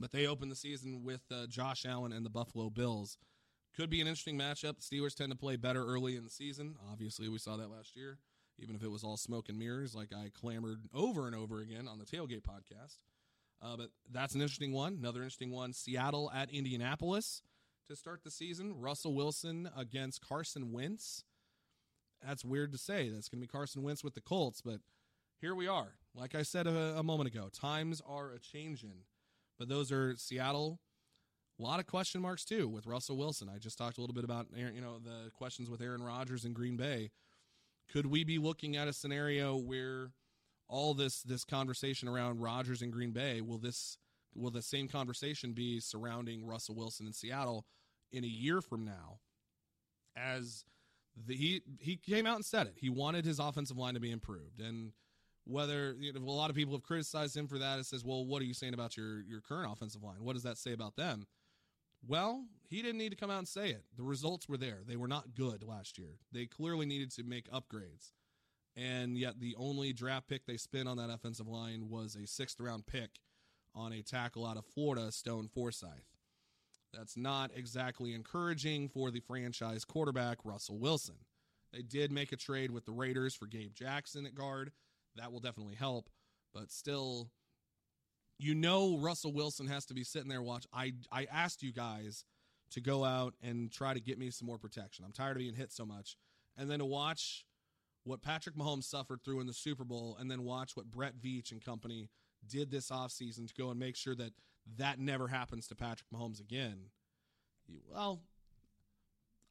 But 0.00 0.12
they 0.12 0.26
opened 0.26 0.52
the 0.52 0.56
season 0.56 1.02
with 1.02 1.22
uh, 1.30 1.46
Josh 1.48 1.84
Allen 1.84 2.12
and 2.12 2.24
the 2.24 2.30
Buffalo 2.30 2.70
Bills. 2.70 3.18
Could 3.76 3.90
be 3.90 4.00
an 4.00 4.06
interesting 4.06 4.38
matchup. 4.38 4.76
The 4.76 4.96
Steelers 4.96 5.14
tend 5.14 5.32
to 5.32 5.36
play 5.36 5.56
better 5.56 5.84
early 5.84 6.16
in 6.16 6.24
the 6.24 6.30
season. 6.30 6.76
Obviously, 6.90 7.28
we 7.28 7.38
saw 7.38 7.56
that 7.56 7.70
last 7.70 7.96
year, 7.96 8.18
even 8.58 8.76
if 8.76 8.82
it 8.82 8.90
was 8.90 9.02
all 9.02 9.16
smoke 9.16 9.48
and 9.48 9.58
mirrors, 9.58 9.94
like 9.94 10.12
I 10.14 10.30
clamored 10.32 10.82
over 10.94 11.26
and 11.26 11.34
over 11.34 11.60
again 11.60 11.88
on 11.88 11.98
the 11.98 12.04
Tailgate 12.04 12.42
podcast. 12.42 12.98
Uh, 13.60 13.76
but 13.76 13.90
that's 14.10 14.36
an 14.36 14.40
interesting 14.40 14.72
one. 14.72 14.96
Another 15.00 15.20
interesting 15.20 15.50
one 15.50 15.72
Seattle 15.72 16.30
at 16.32 16.50
Indianapolis 16.50 17.42
to 17.88 17.96
start 17.96 18.22
the 18.24 18.30
season. 18.30 18.80
Russell 18.80 19.14
Wilson 19.14 19.68
against 19.76 20.26
Carson 20.26 20.72
Wentz 20.72 21.24
that's 22.24 22.44
weird 22.44 22.72
to 22.72 22.78
say. 22.78 23.08
That's 23.10 23.28
going 23.28 23.40
to 23.40 23.46
be 23.46 23.50
Carson 23.50 23.82
Wentz 23.82 24.02
with 24.02 24.14
the 24.14 24.20
Colts, 24.20 24.60
but 24.60 24.80
here 25.40 25.54
we 25.54 25.68
are. 25.68 25.94
Like 26.14 26.34
I 26.34 26.42
said 26.42 26.66
a, 26.66 26.98
a 26.98 27.02
moment 27.02 27.28
ago, 27.28 27.48
times 27.52 28.02
are 28.06 28.32
a 28.32 28.38
changing. 28.38 29.04
But 29.58 29.68
those 29.68 29.92
are 29.92 30.16
Seattle. 30.16 30.80
A 31.58 31.62
lot 31.62 31.80
of 31.80 31.86
question 31.86 32.20
marks 32.20 32.44
too 32.44 32.68
with 32.68 32.86
Russell 32.86 33.16
Wilson. 33.16 33.48
I 33.52 33.58
just 33.58 33.78
talked 33.78 33.98
a 33.98 34.00
little 34.00 34.14
bit 34.14 34.24
about 34.24 34.46
you 34.54 34.80
know 34.80 34.98
the 34.98 35.30
questions 35.32 35.68
with 35.68 35.80
Aaron 35.80 36.02
Rodgers 36.02 36.44
in 36.44 36.52
Green 36.52 36.76
Bay. 36.76 37.10
Could 37.90 38.06
we 38.06 38.22
be 38.22 38.38
looking 38.38 38.76
at 38.76 38.86
a 38.86 38.92
scenario 38.92 39.56
where 39.56 40.12
all 40.68 40.94
this 40.94 41.22
this 41.22 41.44
conversation 41.44 42.08
around 42.08 42.40
Rodgers 42.40 42.82
in 42.82 42.90
Green 42.90 43.10
Bay 43.10 43.40
will 43.40 43.58
this 43.58 43.98
will 44.34 44.50
the 44.50 44.62
same 44.62 44.88
conversation 44.88 45.52
be 45.52 45.80
surrounding 45.80 46.46
Russell 46.46 46.74
Wilson 46.74 47.06
in 47.06 47.12
Seattle 47.12 47.66
in 48.12 48.24
a 48.24 48.28
year 48.28 48.60
from 48.60 48.84
now 48.84 49.18
as 50.16 50.64
the, 51.26 51.34
he 51.34 51.62
he 51.80 51.96
came 51.96 52.26
out 52.26 52.36
and 52.36 52.44
said 52.44 52.66
it. 52.66 52.74
He 52.76 52.88
wanted 52.88 53.24
his 53.24 53.38
offensive 53.38 53.76
line 53.76 53.94
to 53.94 54.00
be 54.00 54.10
improved, 54.10 54.60
and 54.60 54.92
whether 55.44 55.96
you 55.98 56.12
know, 56.12 56.20
a 56.20 56.30
lot 56.30 56.50
of 56.50 56.56
people 56.56 56.74
have 56.74 56.82
criticized 56.82 57.36
him 57.36 57.48
for 57.48 57.58
that, 57.58 57.78
it 57.78 57.86
says, 57.86 58.04
well, 58.04 58.24
what 58.24 58.42
are 58.42 58.44
you 58.44 58.54
saying 58.54 58.74
about 58.74 58.96
your 58.96 59.22
your 59.22 59.40
current 59.40 59.72
offensive 59.72 60.02
line? 60.02 60.22
What 60.22 60.34
does 60.34 60.42
that 60.42 60.58
say 60.58 60.72
about 60.72 60.96
them? 60.96 61.26
Well, 62.06 62.44
he 62.68 62.80
didn't 62.80 62.98
need 62.98 63.10
to 63.10 63.16
come 63.16 63.30
out 63.30 63.38
and 63.38 63.48
say 63.48 63.70
it. 63.70 63.84
The 63.96 64.04
results 64.04 64.48
were 64.48 64.56
there. 64.56 64.80
They 64.86 64.94
were 64.96 65.08
not 65.08 65.34
good 65.34 65.64
last 65.64 65.98
year. 65.98 66.18
They 66.30 66.46
clearly 66.46 66.86
needed 66.86 67.10
to 67.12 67.24
make 67.24 67.50
upgrades. 67.50 68.12
And 68.76 69.18
yet, 69.18 69.40
the 69.40 69.56
only 69.58 69.92
draft 69.92 70.28
pick 70.28 70.46
they 70.46 70.56
spent 70.56 70.86
on 70.86 70.98
that 70.98 71.10
offensive 71.10 71.48
line 71.48 71.88
was 71.88 72.14
a 72.14 72.26
sixth 72.26 72.60
round 72.60 72.86
pick 72.86 73.10
on 73.74 73.92
a 73.92 74.02
tackle 74.02 74.46
out 74.46 74.56
of 74.56 74.64
Florida, 74.64 75.12
Stone 75.12 75.48
Forsythe. 75.48 75.90
That's 76.92 77.16
not 77.16 77.50
exactly 77.54 78.14
encouraging 78.14 78.88
for 78.88 79.10
the 79.10 79.20
franchise 79.20 79.84
quarterback, 79.84 80.38
Russell 80.44 80.78
Wilson. 80.78 81.16
They 81.72 81.82
did 81.82 82.10
make 82.10 82.32
a 82.32 82.36
trade 82.36 82.70
with 82.70 82.86
the 82.86 82.92
Raiders 82.92 83.34
for 83.34 83.46
Gabe 83.46 83.74
Jackson 83.74 84.24
at 84.26 84.34
guard. 84.34 84.72
That 85.16 85.32
will 85.32 85.40
definitely 85.40 85.74
help, 85.74 86.08
but 86.54 86.70
still, 86.70 87.30
you 88.38 88.54
know, 88.54 88.96
Russell 88.98 89.32
Wilson 89.32 89.66
has 89.66 89.84
to 89.86 89.94
be 89.94 90.04
sitting 90.04 90.28
there 90.28 90.42
watch. 90.42 90.66
I 90.72 90.94
I 91.10 91.26
asked 91.30 91.62
you 91.62 91.72
guys 91.72 92.24
to 92.70 92.80
go 92.80 93.04
out 93.04 93.34
and 93.42 93.70
try 93.70 93.94
to 93.94 94.00
get 94.00 94.18
me 94.18 94.30
some 94.30 94.46
more 94.46 94.58
protection. 94.58 95.04
I'm 95.04 95.12
tired 95.12 95.32
of 95.32 95.38
being 95.38 95.54
hit 95.54 95.72
so 95.72 95.84
much, 95.84 96.16
and 96.56 96.70
then 96.70 96.78
to 96.78 96.86
watch 96.86 97.44
what 98.04 98.22
Patrick 98.22 98.56
Mahomes 98.56 98.84
suffered 98.84 99.22
through 99.22 99.40
in 99.40 99.46
the 99.46 99.52
Super 99.52 99.84
Bowl, 99.84 100.16
and 100.18 100.30
then 100.30 100.44
watch 100.44 100.76
what 100.76 100.90
Brett 100.90 101.20
Veach 101.20 101.52
and 101.52 101.62
company 101.62 102.08
did 102.46 102.70
this 102.70 102.90
offseason 102.90 103.48
to 103.48 103.54
go 103.54 103.70
and 103.70 103.78
make 103.78 103.96
sure 103.96 104.14
that 104.14 104.32
that 104.76 104.98
never 104.98 105.28
happens 105.28 105.66
to 105.68 105.74
Patrick 105.74 106.08
Mahomes 106.14 106.40
again. 106.40 106.90
Well, 107.90 108.20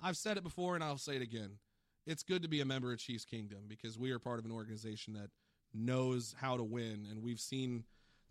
I've 0.02 0.18
said 0.18 0.38
it 0.38 0.44
before 0.44 0.76
and 0.76 0.84
I'll 0.84 0.98
say 0.98 1.16
it 1.16 1.22
again. 1.22 1.58
It's 2.06 2.24
good 2.24 2.42
to 2.44 2.48
be 2.48 2.62
a 2.62 2.66
member 2.66 2.94
of 2.94 3.00
Chiefs 3.00 3.26
Kingdom 3.26 3.66
because 3.68 3.98
we 3.98 4.12
are 4.12 4.20
part 4.20 4.40
of 4.40 4.46
an 4.46 4.52
organization 4.52 5.14
that 5.14 5.30
knows 5.74 6.36
how 6.40 6.56
to 6.56 6.64
win 6.64 7.08
and 7.10 7.22
we've 7.22 7.40
seen 7.40 7.84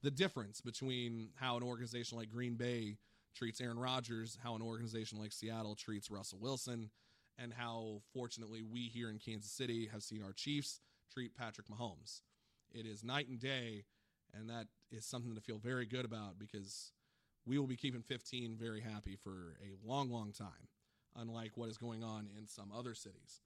the 0.02 0.10
difference 0.10 0.60
between 0.60 1.30
how 1.34 1.56
an 1.56 1.62
organization 1.62 2.16
like 2.16 2.30
Green 2.30 2.54
Bay 2.54 2.96
treats 3.34 3.60
Aaron 3.60 3.78
Rodgers, 3.78 4.38
how 4.42 4.54
an 4.54 4.62
organization 4.62 5.18
like 5.18 5.32
Seattle 5.32 5.74
treats 5.74 6.10
Russell 6.10 6.38
Wilson, 6.40 6.90
and 7.38 7.52
how 7.52 8.00
fortunately 8.12 8.62
we 8.62 8.88
here 8.88 9.10
in 9.10 9.18
Kansas 9.18 9.50
City 9.50 9.88
have 9.92 10.02
seen 10.02 10.22
our 10.22 10.32
Chiefs 10.32 10.80
treat 11.12 11.34
Patrick 11.36 11.68
Mahomes. 11.68 12.22
It 12.72 12.86
is 12.86 13.04
night 13.04 13.28
and 13.28 13.38
day, 13.38 13.84
and 14.38 14.50
that 14.50 14.66
is 14.90 15.04
something 15.04 15.34
to 15.34 15.40
feel 15.40 15.58
very 15.58 15.86
good 15.86 16.04
about 16.04 16.38
because 16.38 16.92
we 17.46 17.58
will 17.58 17.66
be 17.66 17.76
keeping 17.76 18.02
15 18.02 18.56
very 18.58 18.80
happy 18.80 19.16
for 19.16 19.56
a 19.62 19.88
long, 19.88 20.10
long 20.10 20.32
time, 20.32 20.68
unlike 21.14 21.52
what 21.56 21.68
is 21.68 21.78
going 21.78 22.02
on 22.02 22.28
in 22.36 22.48
some 22.48 22.72
other 22.76 22.94
cities. 22.94 23.40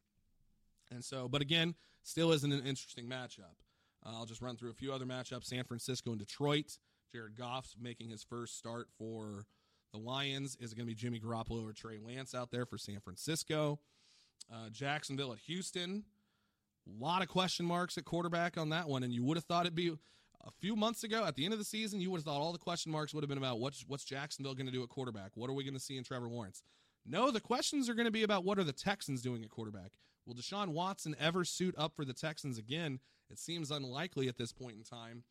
And 0.90 1.05
so, 1.05 1.29
but 1.29 1.42
again, 1.42 1.74
still 2.03 2.33
isn't 2.33 2.53
an 2.53 2.66
interesting 2.66 3.07
matchup. 3.07 3.57
Uh, 4.05 4.12
I'll 4.14 4.26
just 4.26 4.42
run 4.42 4.57
through 4.57 4.70
a 4.70 4.74
few 4.74 4.92
other 4.92 5.05
matchups 5.05 5.44
San 5.44 5.64
Francisco 5.64 6.11
and 6.11 6.18
Detroit. 6.18 6.79
Jared 7.12 7.37
Goff's 7.37 7.76
making 7.81 8.11
his 8.11 8.22
first 8.22 8.57
start 8.57 8.88
for 8.98 9.46
the 9.92 9.98
Lions. 9.98 10.57
Is 10.61 10.72
it 10.72 10.76
going 10.76 10.87
to 10.87 10.90
be 10.90 10.94
Jimmy 10.94 11.20
Garoppolo 11.20 11.68
or 11.68 11.72
Trey 11.72 11.98
Lance 11.98 12.35
out 12.35 12.50
there 12.50 12.64
for 12.64 12.79
San 12.79 13.00
Francisco? 13.00 13.81
Uh, 14.53 14.70
Jacksonville 14.70 15.33
at 15.33 15.38
Houston. 15.40 16.05
A 16.88 17.05
lot 17.05 17.22
of 17.22 17.29
question 17.29 17.66
marks 17.66 17.98
at 17.98 18.05
quarterback 18.05 18.57
on 18.57 18.70
that 18.70 18.88
one, 18.88 19.03
and 19.03 19.12
you 19.12 19.22
would 19.24 19.37
have 19.37 19.44
thought 19.44 19.66
it'd 19.66 19.74
be 19.74 19.92
a 20.46 20.50
few 20.50 20.76
months 20.76 21.05
ago 21.05 21.24
at 21.24 21.35
the 21.37 21.44
end 21.44 21.53
of 21.53 21.59
the 21.59 21.64
season. 21.64 22.00
You 22.00 22.11
would 22.11 22.18
have 22.18 22.24
thought 22.24 22.40
all 22.40 22.53
the 22.53 22.59
question 22.59 22.92
marks 22.92 23.12
would 23.12 23.22
have 23.22 23.29
been 23.29 23.38
about 23.38 23.61
what's 23.61 23.85
what's 23.87 24.05
Jacksonville 24.05 24.55
going 24.55 24.66
to 24.66 24.72
do 24.72 24.83
at 24.83 24.88
quarterback. 24.88 25.33
What 25.35 25.50
are 25.50 25.55
we 25.55 25.64
going 25.64 25.74
to 25.74 25.81
see 25.81 25.96
in 25.96 26.05
Trevor 26.05 26.29
Lawrence? 26.29 26.62
No, 27.07 27.31
the 27.31 27.40
questions 27.40 27.88
are 27.88 27.94
going 27.94 28.07
to 28.07 28.12
be 28.12 28.22
about 28.22 28.44
what 28.44 28.59
are 28.59 28.64
the 28.64 28.72
Texans 28.72 29.22
doing 29.22 29.42
at 29.42 29.50
quarterback. 29.50 29.92
Will 30.26 30.35
Deshaun 30.35 30.68
Watson 30.68 31.16
ever 31.18 31.44
suit 31.44 31.74
up 31.79 31.94
for 31.96 32.05
the 32.05 32.12
Texans 32.12 32.59
again? 32.59 33.00
It 33.31 33.38
seems 33.38 33.70
unlikely 33.70 34.29
at 34.29 34.37
this 34.37 34.53
point 34.53 34.76
in 34.76 34.83
time. 34.83 35.24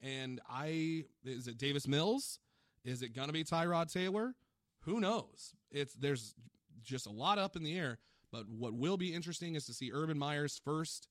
And 0.00 0.40
I 0.48 1.04
is 1.24 1.48
it 1.48 1.58
Davis 1.58 1.88
Mills? 1.88 2.38
Is 2.84 3.02
it 3.02 3.14
gonna 3.14 3.32
be 3.32 3.44
Tyrod 3.44 3.92
Taylor? 3.92 4.34
Who 4.82 5.00
knows? 5.00 5.54
It's 5.70 5.94
there's 5.94 6.34
just 6.82 7.06
a 7.06 7.10
lot 7.10 7.38
up 7.38 7.56
in 7.56 7.64
the 7.64 7.76
air. 7.76 7.98
But 8.30 8.48
what 8.48 8.74
will 8.74 8.96
be 8.96 9.14
interesting 9.14 9.54
is 9.54 9.64
to 9.66 9.74
see 9.74 9.90
Urban 9.92 10.18
Meyer's 10.18 10.60
first 10.62 11.08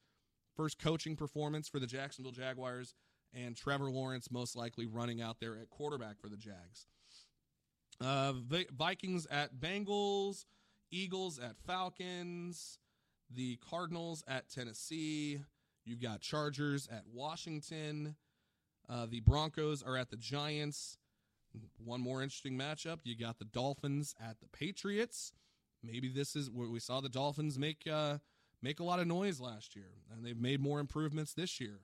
first 0.55 0.79
coaching 0.79 1.15
performance 1.15 1.67
for 1.67 1.79
the 1.79 1.87
Jacksonville 1.87 2.31
Jaguars 2.31 2.95
and 3.33 3.55
Trevor 3.55 3.89
Lawrence 3.91 4.31
most 4.31 4.55
likely 4.55 4.85
running 4.85 5.21
out 5.21 5.37
there 5.39 5.55
at 5.57 5.69
quarterback 5.69 6.19
for 6.19 6.29
the 6.29 6.37
Jags. 6.37 6.87
Uh, 7.99 8.33
Vikings 8.77 9.25
at 9.31 9.55
Bengals, 9.55 10.45
Eagles 10.91 11.39
at 11.39 11.57
Falcons, 11.65 12.79
the 13.29 13.57
Cardinals 13.57 14.23
at 14.27 14.49
Tennessee. 14.49 15.41
You've 15.85 16.01
got 16.01 16.21
Chargers 16.21 16.87
at 16.91 17.03
Washington. 17.11 18.15
Uh, 18.89 19.05
the 19.09 19.21
Broncos 19.21 19.83
are 19.83 19.97
at 19.97 20.09
the 20.09 20.17
Giants. 20.17 20.97
One 21.83 22.01
more 22.01 22.21
interesting 22.21 22.57
matchup. 22.57 22.99
You 23.03 23.17
got 23.17 23.39
the 23.39 23.45
Dolphins 23.45 24.13
at 24.19 24.39
the 24.39 24.47
Patriots. 24.47 25.31
Maybe 25.83 26.09
this 26.09 26.35
is 26.35 26.51
where 26.51 26.69
we 26.69 26.79
saw 26.79 27.01
the 27.01 27.09
Dolphins 27.09 27.57
make 27.57 27.83
uh, 27.91 28.17
make 28.61 28.79
a 28.79 28.83
lot 28.83 28.99
of 28.99 29.07
noise 29.07 29.39
last 29.39 29.75
year, 29.75 29.91
and 30.11 30.25
they've 30.25 30.39
made 30.39 30.59
more 30.59 30.79
improvements 30.79 31.33
this 31.33 31.59
year. 31.59 31.81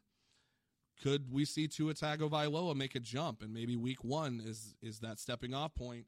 Could 1.01 1.31
we 1.31 1.45
see 1.45 1.67
Tua 1.67 1.93
Tagovailoa 1.93 2.75
make 2.75 2.95
a 2.95 2.99
jump, 2.99 3.41
and 3.41 3.53
maybe 3.53 3.75
Week 3.75 4.03
One 4.03 4.41
is 4.43 4.75
is 4.81 4.99
that 4.99 5.19
stepping 5.19 5.53
off 5.53 5.73
point, 5.75 6.05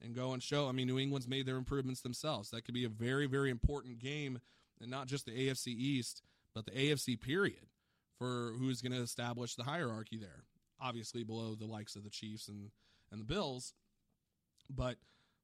and 0.00 0.14
go 0.14 0.32
and 0.32 0.42
show? 0.42 0.68
I 0.68 0.72
mean, 0.72 0.86
New 0.86 0.98
England's 0.98 1.28
made 1.28 1.46
their 1.46 1.56
improvements 1.56 2.00
themselves. 2.00 2.50
That 2.50 2.64
could 2.64 2.74
be 2.74 2.84
a 2.84 2.88
very 2.88 3.26
very 3.26 3.50
important 3.50 3.98
game, 3.98 4.40
and 4.80 4.90
not 4.90 5.08
just 5.08 5.26
the 5.26 5.32
AFC 5.32 5.68
East, 5.68 6.22
but 6.54 6.64
the 6.64 6.72
AFC 6.72 7.20
period 7.20 7.66
for 8.18 8.52
who's 8.58 8.80
going 8.82 8.92
to 8.92 9.02
establish 9.02 9.54
the 9.56 9.64
hierarchy 9.64 10.16
there. 10.16 10.44
Obviously, 10.80 11.24
below 11.24 11.54
the 11.54 11.66
likes 11.66 11.96
of 11.96 12.04
the 12.04 12.10
Chiefs 12.10 12.48
and 12.48 12.70
and 13.10 13.20
the 13.20 13.24
Bills, 13.24 13.74
but 14.68 14.96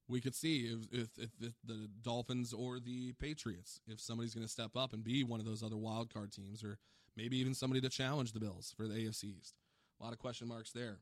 we 0.09 0.21
could 0.21 0.35
see 0.35 0.77
if, 0.93 1.09
if, 1.19 1.33
if 1.41 1.55
the 1.65 1.89
Dolphins 2.03 2.53
or 2.53 2.79
the 2.79 3.13
Patriots, 3.15 3.81
if 3.89 4.01
somebody's 4.01 4.35
going 4.35 4.47
to 4.47 4.53
step 4.53 4.77
up 4.77 4.93
and 4.93 5.03
be 5.03 5.25
one 5.25 5.41
of 5.41 5.47
those 5.47 5.63
other 5.63 5.77
wild 5.77 6.13
card 6.13 6.33
teams, 6.33 6.63
or 6.63 6.79
maybe 7.17 7.39
even 7.39 7.55
somebody 7.55 7.81
to 7.81 7.89
challenge 7.89 8.33
the 8.33 8.41
Bills 8.41 8.73
for 8.77 8.87
the 8.87 8.95
AFC 8.95 9.25
East. 9.25 9.55
A 10.01 10.05
lot 10.05 10.13
of 10.13 10.19
question 10.19 10.47
marks 10.49 10.71
there. 10.73 10.99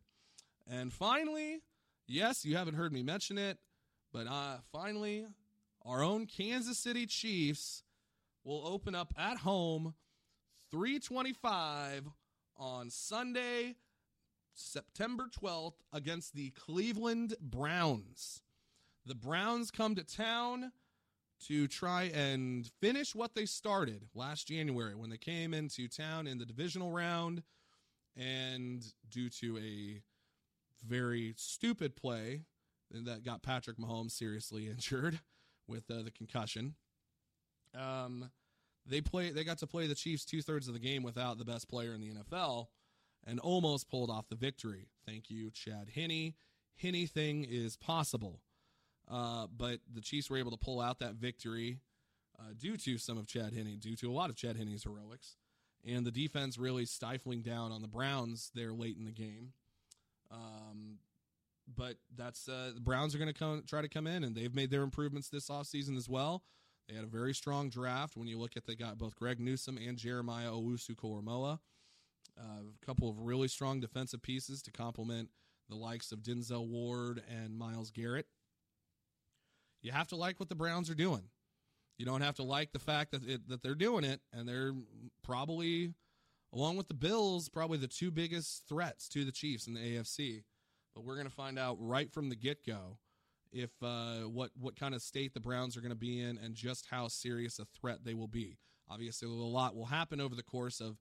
And 0.67 0.93
finally, 0.93 1.61
yes, 2.07 2.45
you 2.45 2.57
haven't 2.57 2.75
heard 2.75 2.93
me 2.93 3.03
mention 3.03 3.37
it, 3.37 3.59
but 4.13 4.27
uh, 4.27 4.59
finally, 4.73 5.27
our 5.85 6.03
own 6.03 6.27
Kansas 6.27 6.83
City 6.83 7.07
Chiefs 7.07 7.83
will 8.45 8.67
open 8.67 8.95
up 8.95 9.13
at 9.19 9.39
home 9.39 9.95
325 10.71 12.05
on 12.57 12.91
Sunday, 12.91 13.75
September 14.55 15.27
12th 15.43 15.75
against 15.93 16.35
the 16.35 16.51
Cleveland 16.51 17.35
Browns. 17.41 18.41
The 19.07 19.15
Browns 19.15 19.71
come 19.71 19.95
to 19.97 20.05
town 20.05 20.73
to 21.47 21.69
try 21.69 22.05
and 22.05 22.71
finish 22.81 23.15
what 23.15 23.35
they 23.35 23.45
started 23.45 24.09
last 24.15 24.49
January 24.49 24.95
when 24.95 25.11
they 25.11 25.19
came 25.19 25.53
into 25.53 25.89
town 25.89 26.27
in 26.27 26.39
the 26.39 26.47
divisional 26.47 26.91
round. 26.91 27.43
And 28.17 28.85
due 29.11 29.29
to 29.41 29.59
a 29.59 30.01
very 30.87 31.35
stupid 31.37 31.97
play 31.97 32.43
that 32.91 33.25
got 33.25 33.43
Patrick 33.43 33.77
Mahomes 33.77 34.13
seriously 34.13 34.69
injured 34.71 35.21
with 35.67 35.91
uh, 35.91 36.03
the 36.03 36.11
concussion, 36.11 36.75
um, 37.79 38.31
they 38.87 39.01
play. 39.01 39.31
They 39.31 39.45
got 39.45 39.59
to 39.59 39.67
play 39.67 39.87
the 39.87 39.95
Chiefs 39.95 40.25
two 40.25 40.43
thirds 40.43 40.69
of 40.69 40.75
the 40.75 40.81
game 40.81 41.03
without 41.03 41.39
the 41.39 41.45
best 41.45 41.69
player 41.69 41.95
in 41.95 42.01
the 42.01 42.11
NFL, 42.11 42.67
and 43.27 43.41
almost 43.41 43.89
pulled 43.91 44.11
off 44.11 44.29
the 44.29 44.37
victory. 44.37 44.89
Thank 45.07 45.31
you, 45.31 45.51
Chad 45.51 45.89
Henne. 45.95 46.35
Anything 46.83 47.45
is 47.49 47.77
possible. 47.77 48.41
Uh, 49.11 49.47
but 49.55 49.81
the 49.93 50.01
Chiefs 50.01 50.31
were 50.31 50.39
able 50.39 50.51
to 50.51 50.57
pull 50.57 50.81
out 50.81 50.99
that 51.01 51.15
victory 51.15 51.81
uh, 52.39 52.53
due 52.59 52.77
to 52.77 52.99
some 52.99 53.19
of 53.19 53.27
Chad 53.27 53.53
Henne, 53.53 53.79
due 53.79 53.97
to 53.97 54.11
a 54.11 54.13
lot 54.15 54.31
of 54.31 54.37
Chad 54.37 54.57
Henne's 54.57 54.85
heroics, 54.85 55.37
and 55.87 56.07
the 56.07 56.11
defense 56.11 56.59
really 56.59 56.87
stifling 56.87 57.43
down 57.43 57.71
on 57.71 57.83
the 57.83 57.89
Browns 57.89 58.51
there 58.55 58.73
late 58.73 58.97
in 58.97 59.05
the 59.05 59.13
game. 59.13 59.53
Um, 60.31 60.99
but 61.77 61.97
that's 62.17 62.49
uh, 62.49 62.73
the 62.75 62.81
Browns 62.81 63.15
are 63.15 63.19
going 63.19 63.33
to 63.33 63.63
try 63.67 63.83
to 63.83 63.89
come 63.89 64.07
in, 64.07 64.25
and 64.25 64.35
they've 64.35 64.55
made 64.55 64.71
their 64.71 64.83
improvements 64.83 65.29
this 65.29 65.49
offseason 65.49 65.97
as 65.97 66.09
well. 66.09 66.43
They 66.89 66.95
had 66.95 67.05
a 67.05 67.09
very 67.09 67.35
strong 67.35 67.71
draft. 67.71 68.17
When 68.17 68.29
you 68.29 68.39
look 68.39 68.57
at 68.57 68.67
they 68.67 68.75
got 68.75 68.99
both 68.99 69.15
Greg 69.15 69.41
Newsome 69.41 69.79
and 69.79 69.97
Jeremiah 69.97 70.51
Owusu-Koramoah. 70.51 71.59
Uh, 72.37 72.43
a 72.43 72.87
couple 72.87 73.09
of 73.09 73.21
really 73.21 73.47
strong 73.47 73.81
defensive 73.81 74.21
pieces 74.21 74.61
to 74.63 74.73
complement 74.73 75.31
the 75.69 75.77
likes 75.77 76.11
of 76.11 76.19
Denzel 76.19 76.67
Ward 76.67 77.23
and 77.31 77.57
Myles 77.57 77.93
Garrett 77.93 78.27
you 79.85 79.93
have 79.93 80.09
to 80.09 80.17
like 80.17 80.41
what 80.41 80.49
the 80.49 80.55
Browns 80.55 80.91
are 80.91 80.95
doing. 80.95 81.29
You 81.99 82.07
don't 82.07 82.23
have 82.23 82.37
to 82.37 82.43
like 82.43 82.73
the 82.73 82.79
fact 82.79 83.13
that 83.13 83.25
it, 83.25 83.49
that 83.49 83.63
they're 83.63 83.75
doing 83.75 84.03
it, 84.03 84.21
and 84.33 84.49
they're 84.49 84.73
probably, 85.23 85.93
along 86.53 86.77
with 86.77 86.89
the 86.89 86.95
Bills, 86.95 87.49
probably 87.49 87.79
the 87.79 87.87
two 87.87 88.11
biggest 88.11 88.67
threats 88.69 89.09
to 89.11 89.25
the 89.25 89.31
Chiefs 89.31 89.67
in 89.67 89.75
the 89.75 89.81
AFC. 89.81 90.43
But 90.95 91.05
we're 91.05 91.15
going 91.15 91.29
to 91.29 91.33
find 91.33 91.59
out 91.59 91.77
right 91.79 92.11
from 92.11 92.31
the 92.31 92.37
get 92.37 92.65
go 92.67 92.99
if 93.53 93.71
uh, 93.83 94.21
what 94.23 94.51
what 94.59 94.75
kind 94.75 94.95
of 94.95 95.03
state 95.03 95.35
the 95.35 95.41
Browns 95.41 95.77
are 95.77 95.81
going 95.81 95.91
to 95.91 95.97
be 95.97 96.21
in 96.21 96.39
and 96.39 96.55
just 96.55 96.87
how 96.91 97.07
serious 97.09 97.59
a 97.59 97.65
threat 97.65 98.05
they 98.05 98.15
will 98.15 98.27
be. 98.27 98.59
Obviously, 98.91 99.29
a 99.29 99.31
lot 99.31 99.77
will 99.77 99.87
happen 99.87 100.21
over 100.21 100.35
the 100.35 100.43
course 100.43 100.81
of 100.81 100.99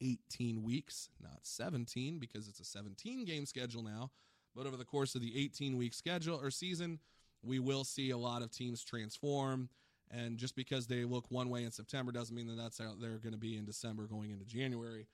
18 0.00 0.62
weeks, 0.62 1.08
not 1.20 1.40
17, 1.42 2.18
because 2.18 2.46
it's 2.46 2.60
a 2.60 2.64
17 2.64 3.24
game 3.24 3.46
schedule 3.46 3.82
now. 3.82 4.10
But 4.54 4.66
over 4.66 4.76
the 4.76 4.84
course 4.84 5.14
of 5.14 5.20
the 5.20 5.38
18 5.38 5.76
week 5.76 5.94
schedule 5.94 6.40
or 6.40 6.50
season, 6.50 7.00
we 7.42 7.58
will 7.58 7.84
see 7.84 8.10
a 8.10 8.18
lot 8.18 8.42
of 8.42 8.50
teams 8.50 8.82
transform. 8.84 9.68
And 10.10 10.38
just 10.38 10.56
because 10.56 10.86
they 10.86 11.04
look 11.04 11.26
one 11.30 11.50
way 11.50 11.64
in 11.64 11.70
September 11.70 12.12
doesn't 12.12 12.34
mean 12.34 12.46
that 12.48 12.56
that's 12.56 12.78
how 12.78 12.94
they're 12.98 13.18
going 13.18 13.32
to 13.32 13.38
be 13.38 13.56
in 13.56 13.66
December 13.66 14.06
going 14.06 14.30
into 14.30 14.44
January. 14.44 15.06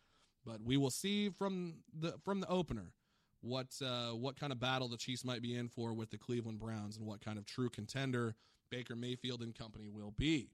But 0.46 0.62
we 0.62 0.76
will 0.76 0.90
see 0.90 1.30
from 1.30 1.76
the 1.98 2.14
from 2.24 2.40
the 2.40 2.48
opener 2.48 2.92
what 3.40 3.68
uh, 3.84 4.10
what 4.10 4.38
kind 4.38 4.52
of 4.52 4.60
battle 4.60 4.88
the 4.88 4.96
Chiefs 4.96 5.24
might 5.24 5.42
be 5.42 5.56
in 5.56 5.68
for 5.68 5.92
with 5.92 6.10
the 6.10 6.18
Cleveland 6.18 6.60
Browns 6.60 6.96
and 6.96 7.06
what 7.06 7.24
kind 7.24 7.38
of 7.38 7.46
true 7.46 7.68
contender 7.68 8.36
Baker 8.70 8.94
Mayfield 8.94 9.42
and 9.42 9.54
company 9.54 9.88
will 9.88 10.12
be. 10.16 10.50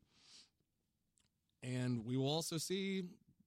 And 1.63 2.05
we 2.05 2.17
will 2.17 2.29
also 2.29 2.57
see 2.57 3.03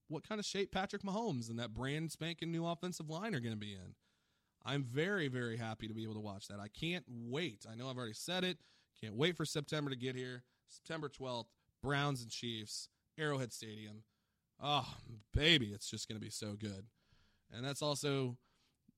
what 0.08 0.28
kind 0.28 0.40
of 0.40 0.46
shape 0.46 0.72
Patrick 0.72 1.02
Mahomes 1.02 1.50
and 1.50 1.58
that 1.60 1.74
brand 1.74 2.12
spanking 2.12 2.52
new 2.52 2.66
offensive 2.66 3.10
line 3.10 3.34
are 3.34 3.40
going 3.40 3.54
to 3.54 3.60
be 3.60 3.74
in. 3.74 3.96
I'm 4.66 4.84
very, 4.84 5.28
very 5.28 5.58
happy 5.58 5.88
to 5.88 5.94
be 5.94 6.04
able 6.04 6.14
to 6.14 6.20
watch 6.20 6.48
that. 6.48 6.60
I 6.60 6.68
can't 6.68 7.04
wait. 7.08 7.66
I 7.70 7.76
know 7.76 7.90
I've 7.90 7.98
already 7.98 8.14
said 8.14 8.44
it. 8.44 8.58
Can't 9.00 9.16
wait 9.16 9.36
for 9.36 9.46
September 9.46 9.90
to 9.90 9.96
get 9.98 10.16
here. 10.16 10.44
September 10.70 11.10
12th, 11.10 11.48
Browns 11.82 12.22
and 12.22 12.32
Chiefs, 12.32 12.88
Arrowhead 13.20 13.52
Stadium. 13.52 14.04
Oh, 14.62 14.88
baby, 15.34 15.68
it's 15.68 15.90
just 15.90 16.08
going 16.08 16.20
to 16.20 16.24
be 16.24 16.32
so 16.32 16.54
good. 16.54 16.86
And 17.52 17.66
that's 17.66 17.82
also 17.82 18.38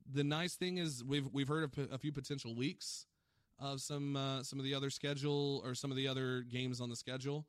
the 0.09 0.23
nice 0.23 0.55
thing 0.55 0.77
is 0.77 1.03
we've 1.03 1.27
we've 1.33 1.47
heard 1.47 1.63
of 1.63 1.89
a 1.91 1.97
few 1.97 2.11
potential 2.11 2.55
leaks 2.55 3.07
of 3.59 3.81
some 3.81 4.15
uh, 4.15 4.43
some 4.43 4.59
of 4.59 4.65
the 4.65 4.73
other 4.73 4.89
schedule 4.89 5.61
or 5.65 5.73
some 5.73 5.91
of 5.91 5.97
the 5.97 6.07
other 6.07 6.41
games 6.41 6.79
on 6.79 6.89
the 6.89 6.95
schedule. 6.95 7.45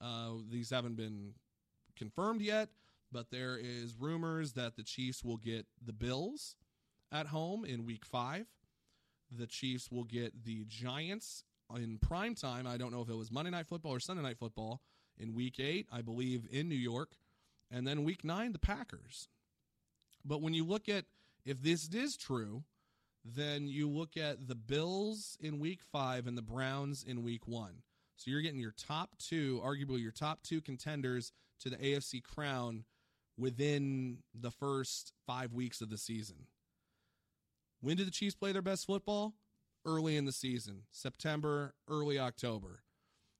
Uh, 0.00 0.32
these 0.50 0.70
haven't 0.70 0.96
been 0.96 1.32
confirmed 1.96 2.42
yet, 2.42 2.68
but 3.10 3.30
there 3.30 3.56
is 3.56 3.96
rumors 3.98 4.52
that 4.52 4.76
the 4.76 4.82
Chiefs 4.82 5.24
will 5.24 5.36
get 5.36 5.66
the 5.84 5.92
Bills 5.92 6.56
at 7.14 7.28
home 7.28 7.64
in 7.64 7.86
week 7.86 8.04
five. 8.04 8.46
The 9.30 9.46
Chiefs 9.46 9.90
will 9.90 10.04
get 10.04 10.44
the 10.44 10.64
Giants 10.68 11.44
in 11.74 11.98
prime 11.98 12.34
time. 12.34 12.66
I 12.66 12.76
don't 12.76 12.92
know 12.92 13.00
if 13.00 13.08
it 13.08 13.16
was 13.16 13.30
Monday 13.30 13.50
Night 13.50 13.66
Football 13.66 13.92
or 13.92 14.00
Sunday 14.00 14.22
Night 14.22 14.38
Football 14.38 14.80
in 15.16 15.32
week 15.32 15.58
eight, 15.58 15.86
I 15.92 16.02
believe, 16.02 16.46
in 16.50 16.68
New 16.68 16.74
York. 16.74 17.12
And 17.70 17.86
then 17.86 18.04
week 18.04 18.24
nine, 18.24 18.52
the 18.52 18.58
Packers. 18.58 19.28
But 20.24 20.42
when 20.42 20.54
you 20.54 20.64
look 20.64 20.88
at 20.88 21.04
if 21.44 21.62
this 21.62 21.88
is 21.88 22.16
true, 22.16 22.64
then 23.24 23.68
you 23.68 23.88
look 23.88 24.16
at 24.16 24.48
the 24.48 24.54
Bills 24.54 25.38
in 25.40 25.58
week 25.58 25.80
five 25.92 26.26
and 26.26 26.36
the 26.36 26.42
Browns 26.42 27.04
in 27.04 27.22
week 27.22 27.46
one. 27.46 27.82
So 28.16 28.30
you're 28.30 28.42
getting 28.42 28.60
your 28.60 28.74
top 28.76 29.10
two, 29.18 29.60
arguably 29.64 30.02
your 30.02 30.12
top 30.12 30.42
two 30.42 30.60
contenders 30.60 31.32
to 31.60 31.70
the 31.70 31.76
AFC 31.76 32.22
crown 32.22 32.84
within 33.36 34.18
the 34.34 34.50
first 34.50 35.12
five 35.26 35.52
weeks 35.52 35.80
of 35.80 35.90
the 35.90 35.98
season. 35.98 36.46
When 37.84 37.98
did 37.98 38.06
the 38.06 38.12
Chiefs 38.12 38.34
play 38.34 38.50
their 38.50 38.62
best 38.62 38.86
football? 38.86 39.34
Early 39.84 40.16
in 40.16 40.24
the 40.24 40.32
season, 40.32 40.84
September, 40.90 41.74
early 41.86 42.18
October. 42.18 42.80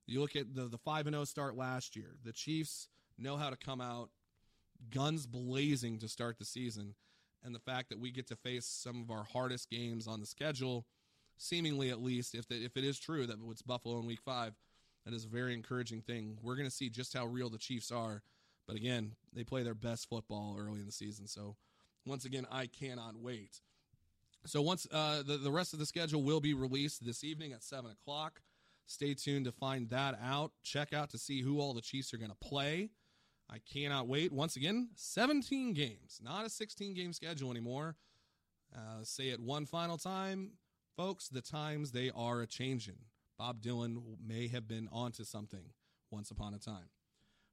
You 0.05 0.21
look 0.21 0.35
at 0.35 0.53
the 0.53 0.67
the 0.67 0.77
five 0.77 1.07
and 1.07 1.15
zero 1.15 1.25
start 1.25 1.57
last 1.57 1.95
year. 1.95 2.17
The 2.23 2.31
Chiefs 2.31 2.87
know 3.17 3.37
how 3.37 3.49
to 3.49 3.55
come 3.55 3.81
out 3.81 4.11
guns 4.91 5.25
blazing 5.25 5.97
to 5.97 6.07
start 6.07 6.37
the 6.37 6.45
season, 6.45 6.93
and 7.43 7.55
the 7.55 7.59
fact 7.59 7.89
that 7.89 7.99
we 7.99 8.11
get 8.11 8.27
to 8.27 8.35
face 8.35 8.67
some 8.67 9.01
of 9.01 9.09
our 9.09 9.23
hardest 9.23 9.71
games 9.71 10.05
on 10.05 10.19
the 10.19 10.27
schedule, 10.27 10.85
seemingly 11.37 11.89
at 11.89 12.03
least, 12.03 12.35
if 12.35 12.47
the, 12.47 12.63
if 12.63 12.77
it 12.77 12.83
is 12.83 12.99
true 12.99 13.25
that 13.25 13.39
it's 13.49 13.63
Buffalo 13.63 13.97
in 13.97 14.05
Week 14.05 14.21
Five, 14.21 14.53
that 15.05 15.13
is 15.15 15.25
a 15.25 15.27
very 15.27 15.55
encouraging 15.55 16.01
thing. 16.01 16.37
We're 16.43 16.55
going 16.55 16.69
to 16.69 16.75
see 16.75 16.91
just 16.91 17.17
how 17.17 17.25
real 17.25 17.49
the 17.49 17.57
Chiefs 17.57 17.91
are. 17.91 18.21
But 18.67 18.75
again, 18.75 19.13
they 19.33 19.43
play 19.43 19.63
their 19.63 19.73
best 19.73 20.07
football 20.07 20.55
early 20.59 20.81
in 20.81 20.85
the 20.85 20.91
season, 20.91 21.25
so 21.25 21.55
once 22.05 22.25
again, 22.25 22.45
I 22.51 22.67
cannot 22.67 23.17
wait. 23.17 23.61
So 24.45 24.61
once 24.61 24.87
uh, 24.91 25.23
the 25.23 25.37
the 25.37 25.51
rest 25.51 25.73
of 25.73 25.79
the 25.79 25.85
schedule 25.85 26.23
will 26.23 26.39
be 26.39 26.53
released 26.53 27.05
this 27.05 27.23
evening 27.23 27.53
at 27.53 27.63
seven 27.63 27.91
o'clock. 27.91 28.41
Stay 28.87 29.15
tuned 29.15 29.45
to 29.45 29.51
find 29.51 29.89
that 29.89 30.17
out. 30.21 30.51
Check 30.63 30.93
out 30.93 31.09
to 31.09 31.17
see 31.17 31.41
who 31.41 31.59
all 31.59 31.73
the 31.73 31.81
Chiefs 31.81 32.13
are 32.13 32.17
going 32.17 32.29
to 32.29 32.37
play. 32.37 32.91
I 33.49 33.57
cannot 33.59 34.07
wait. 34.07 34.31
Once 34.31 34.55
again, 34.55 34.89
17 34.95 35.73
games, 35.73 36.19
not 36.23 36.45
a 36.45 36.49
16 36.49 36.93
game 36.93 37.13
schedule 37.13 37.51
anymore. 37.51 37.95
Uh, 38.75 39.03
say 39.03 39.29
it 39.29 39.39
one 39.39 39.65
final 39.65 39.97
time, 39.97 40.51
folks. 40.95 41.27
The 41.29 41.41
times 41.41 41.91
they 41.91 42.11
are 42.15 42.41
a 42.41 42.47
changing. 42.47 42.97
Bob 43.37 43.61
Dylan 43.61 44.01
may 44.25 44.47
have 44.47 44.67
been 44.67 44.87
onto 44.91 45.23
something 45.23 45.73
once 46.11 46.31
upon 46.31 46.53
a 46.53 46.59
time. 46.59 46.89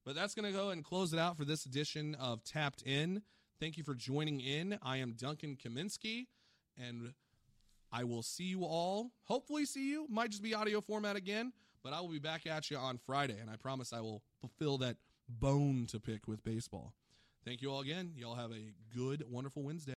But 0.05 0.15
that's 0.15 0.35
going 0.35 0.51
to 0.51 0.57
go 0.57 0.71
and 0.71 0.85
close 0.85 1.13
it 1.13 1.19
out 1.19 1.37
for 1.37 1.45
this 1.45 1.65
edition 1.67 2.15
of 2.17 2.43
Tapped 2.45 2.83
In. 2.83 3.23
Thank 3.61 3.77
you 3.77 3.85
for 3.85 3.95
joining 3.95 4.41
in. 4.41 4.79
I 4.83 4.97
am 4.97 5.13
Duncan 5.13 5.57
Kaminsky, 5.57 6.27
and 6.87 7.13
I 7.93 8.05
will 8.05 8.23
see 8.23 8.45
you 8.45 8.65
all. 8.65 9.13
Hopefully, 9.25 9.65
see 9.65 9.91
you. 9.91 10.07
Might 10.09 10.31
just 10.31 10.43
be 10.43 10.55
audio 10.55 10.81
format 10.81 11.17
again, 11.17 11.53
but 11.83 11.93
I 11.93 12.01
will 12.01 12.09
be 12.09 12.19
back 12.19 12.47
at 12.47 12.71
you 12.71 12.77
on 12.77 12.99
Friday, 12.99 13.37
and 13.41 13.51
I 13.51 13.57
promise 13.57 13.93
I 13.93 14.01
will 14.01 14.23
fulfill 14.41 14.79
that 14.79 14.97
bone 15.29 15.87
to 15.91 16.01
pick 16.01 16.27
with 16.27 16.43
baseball. 16.43 16.95
Thank 17.45 17.61
you 17.61 17.71
all 17.71 17.81
again. 17.81 18.13
Y'all 18.17 18.37
have 18.37 18.53
a 18.53 18.73
good, 18.97 19.25
wonderful 19.29 19.63
Wednesday. 19.63 19.91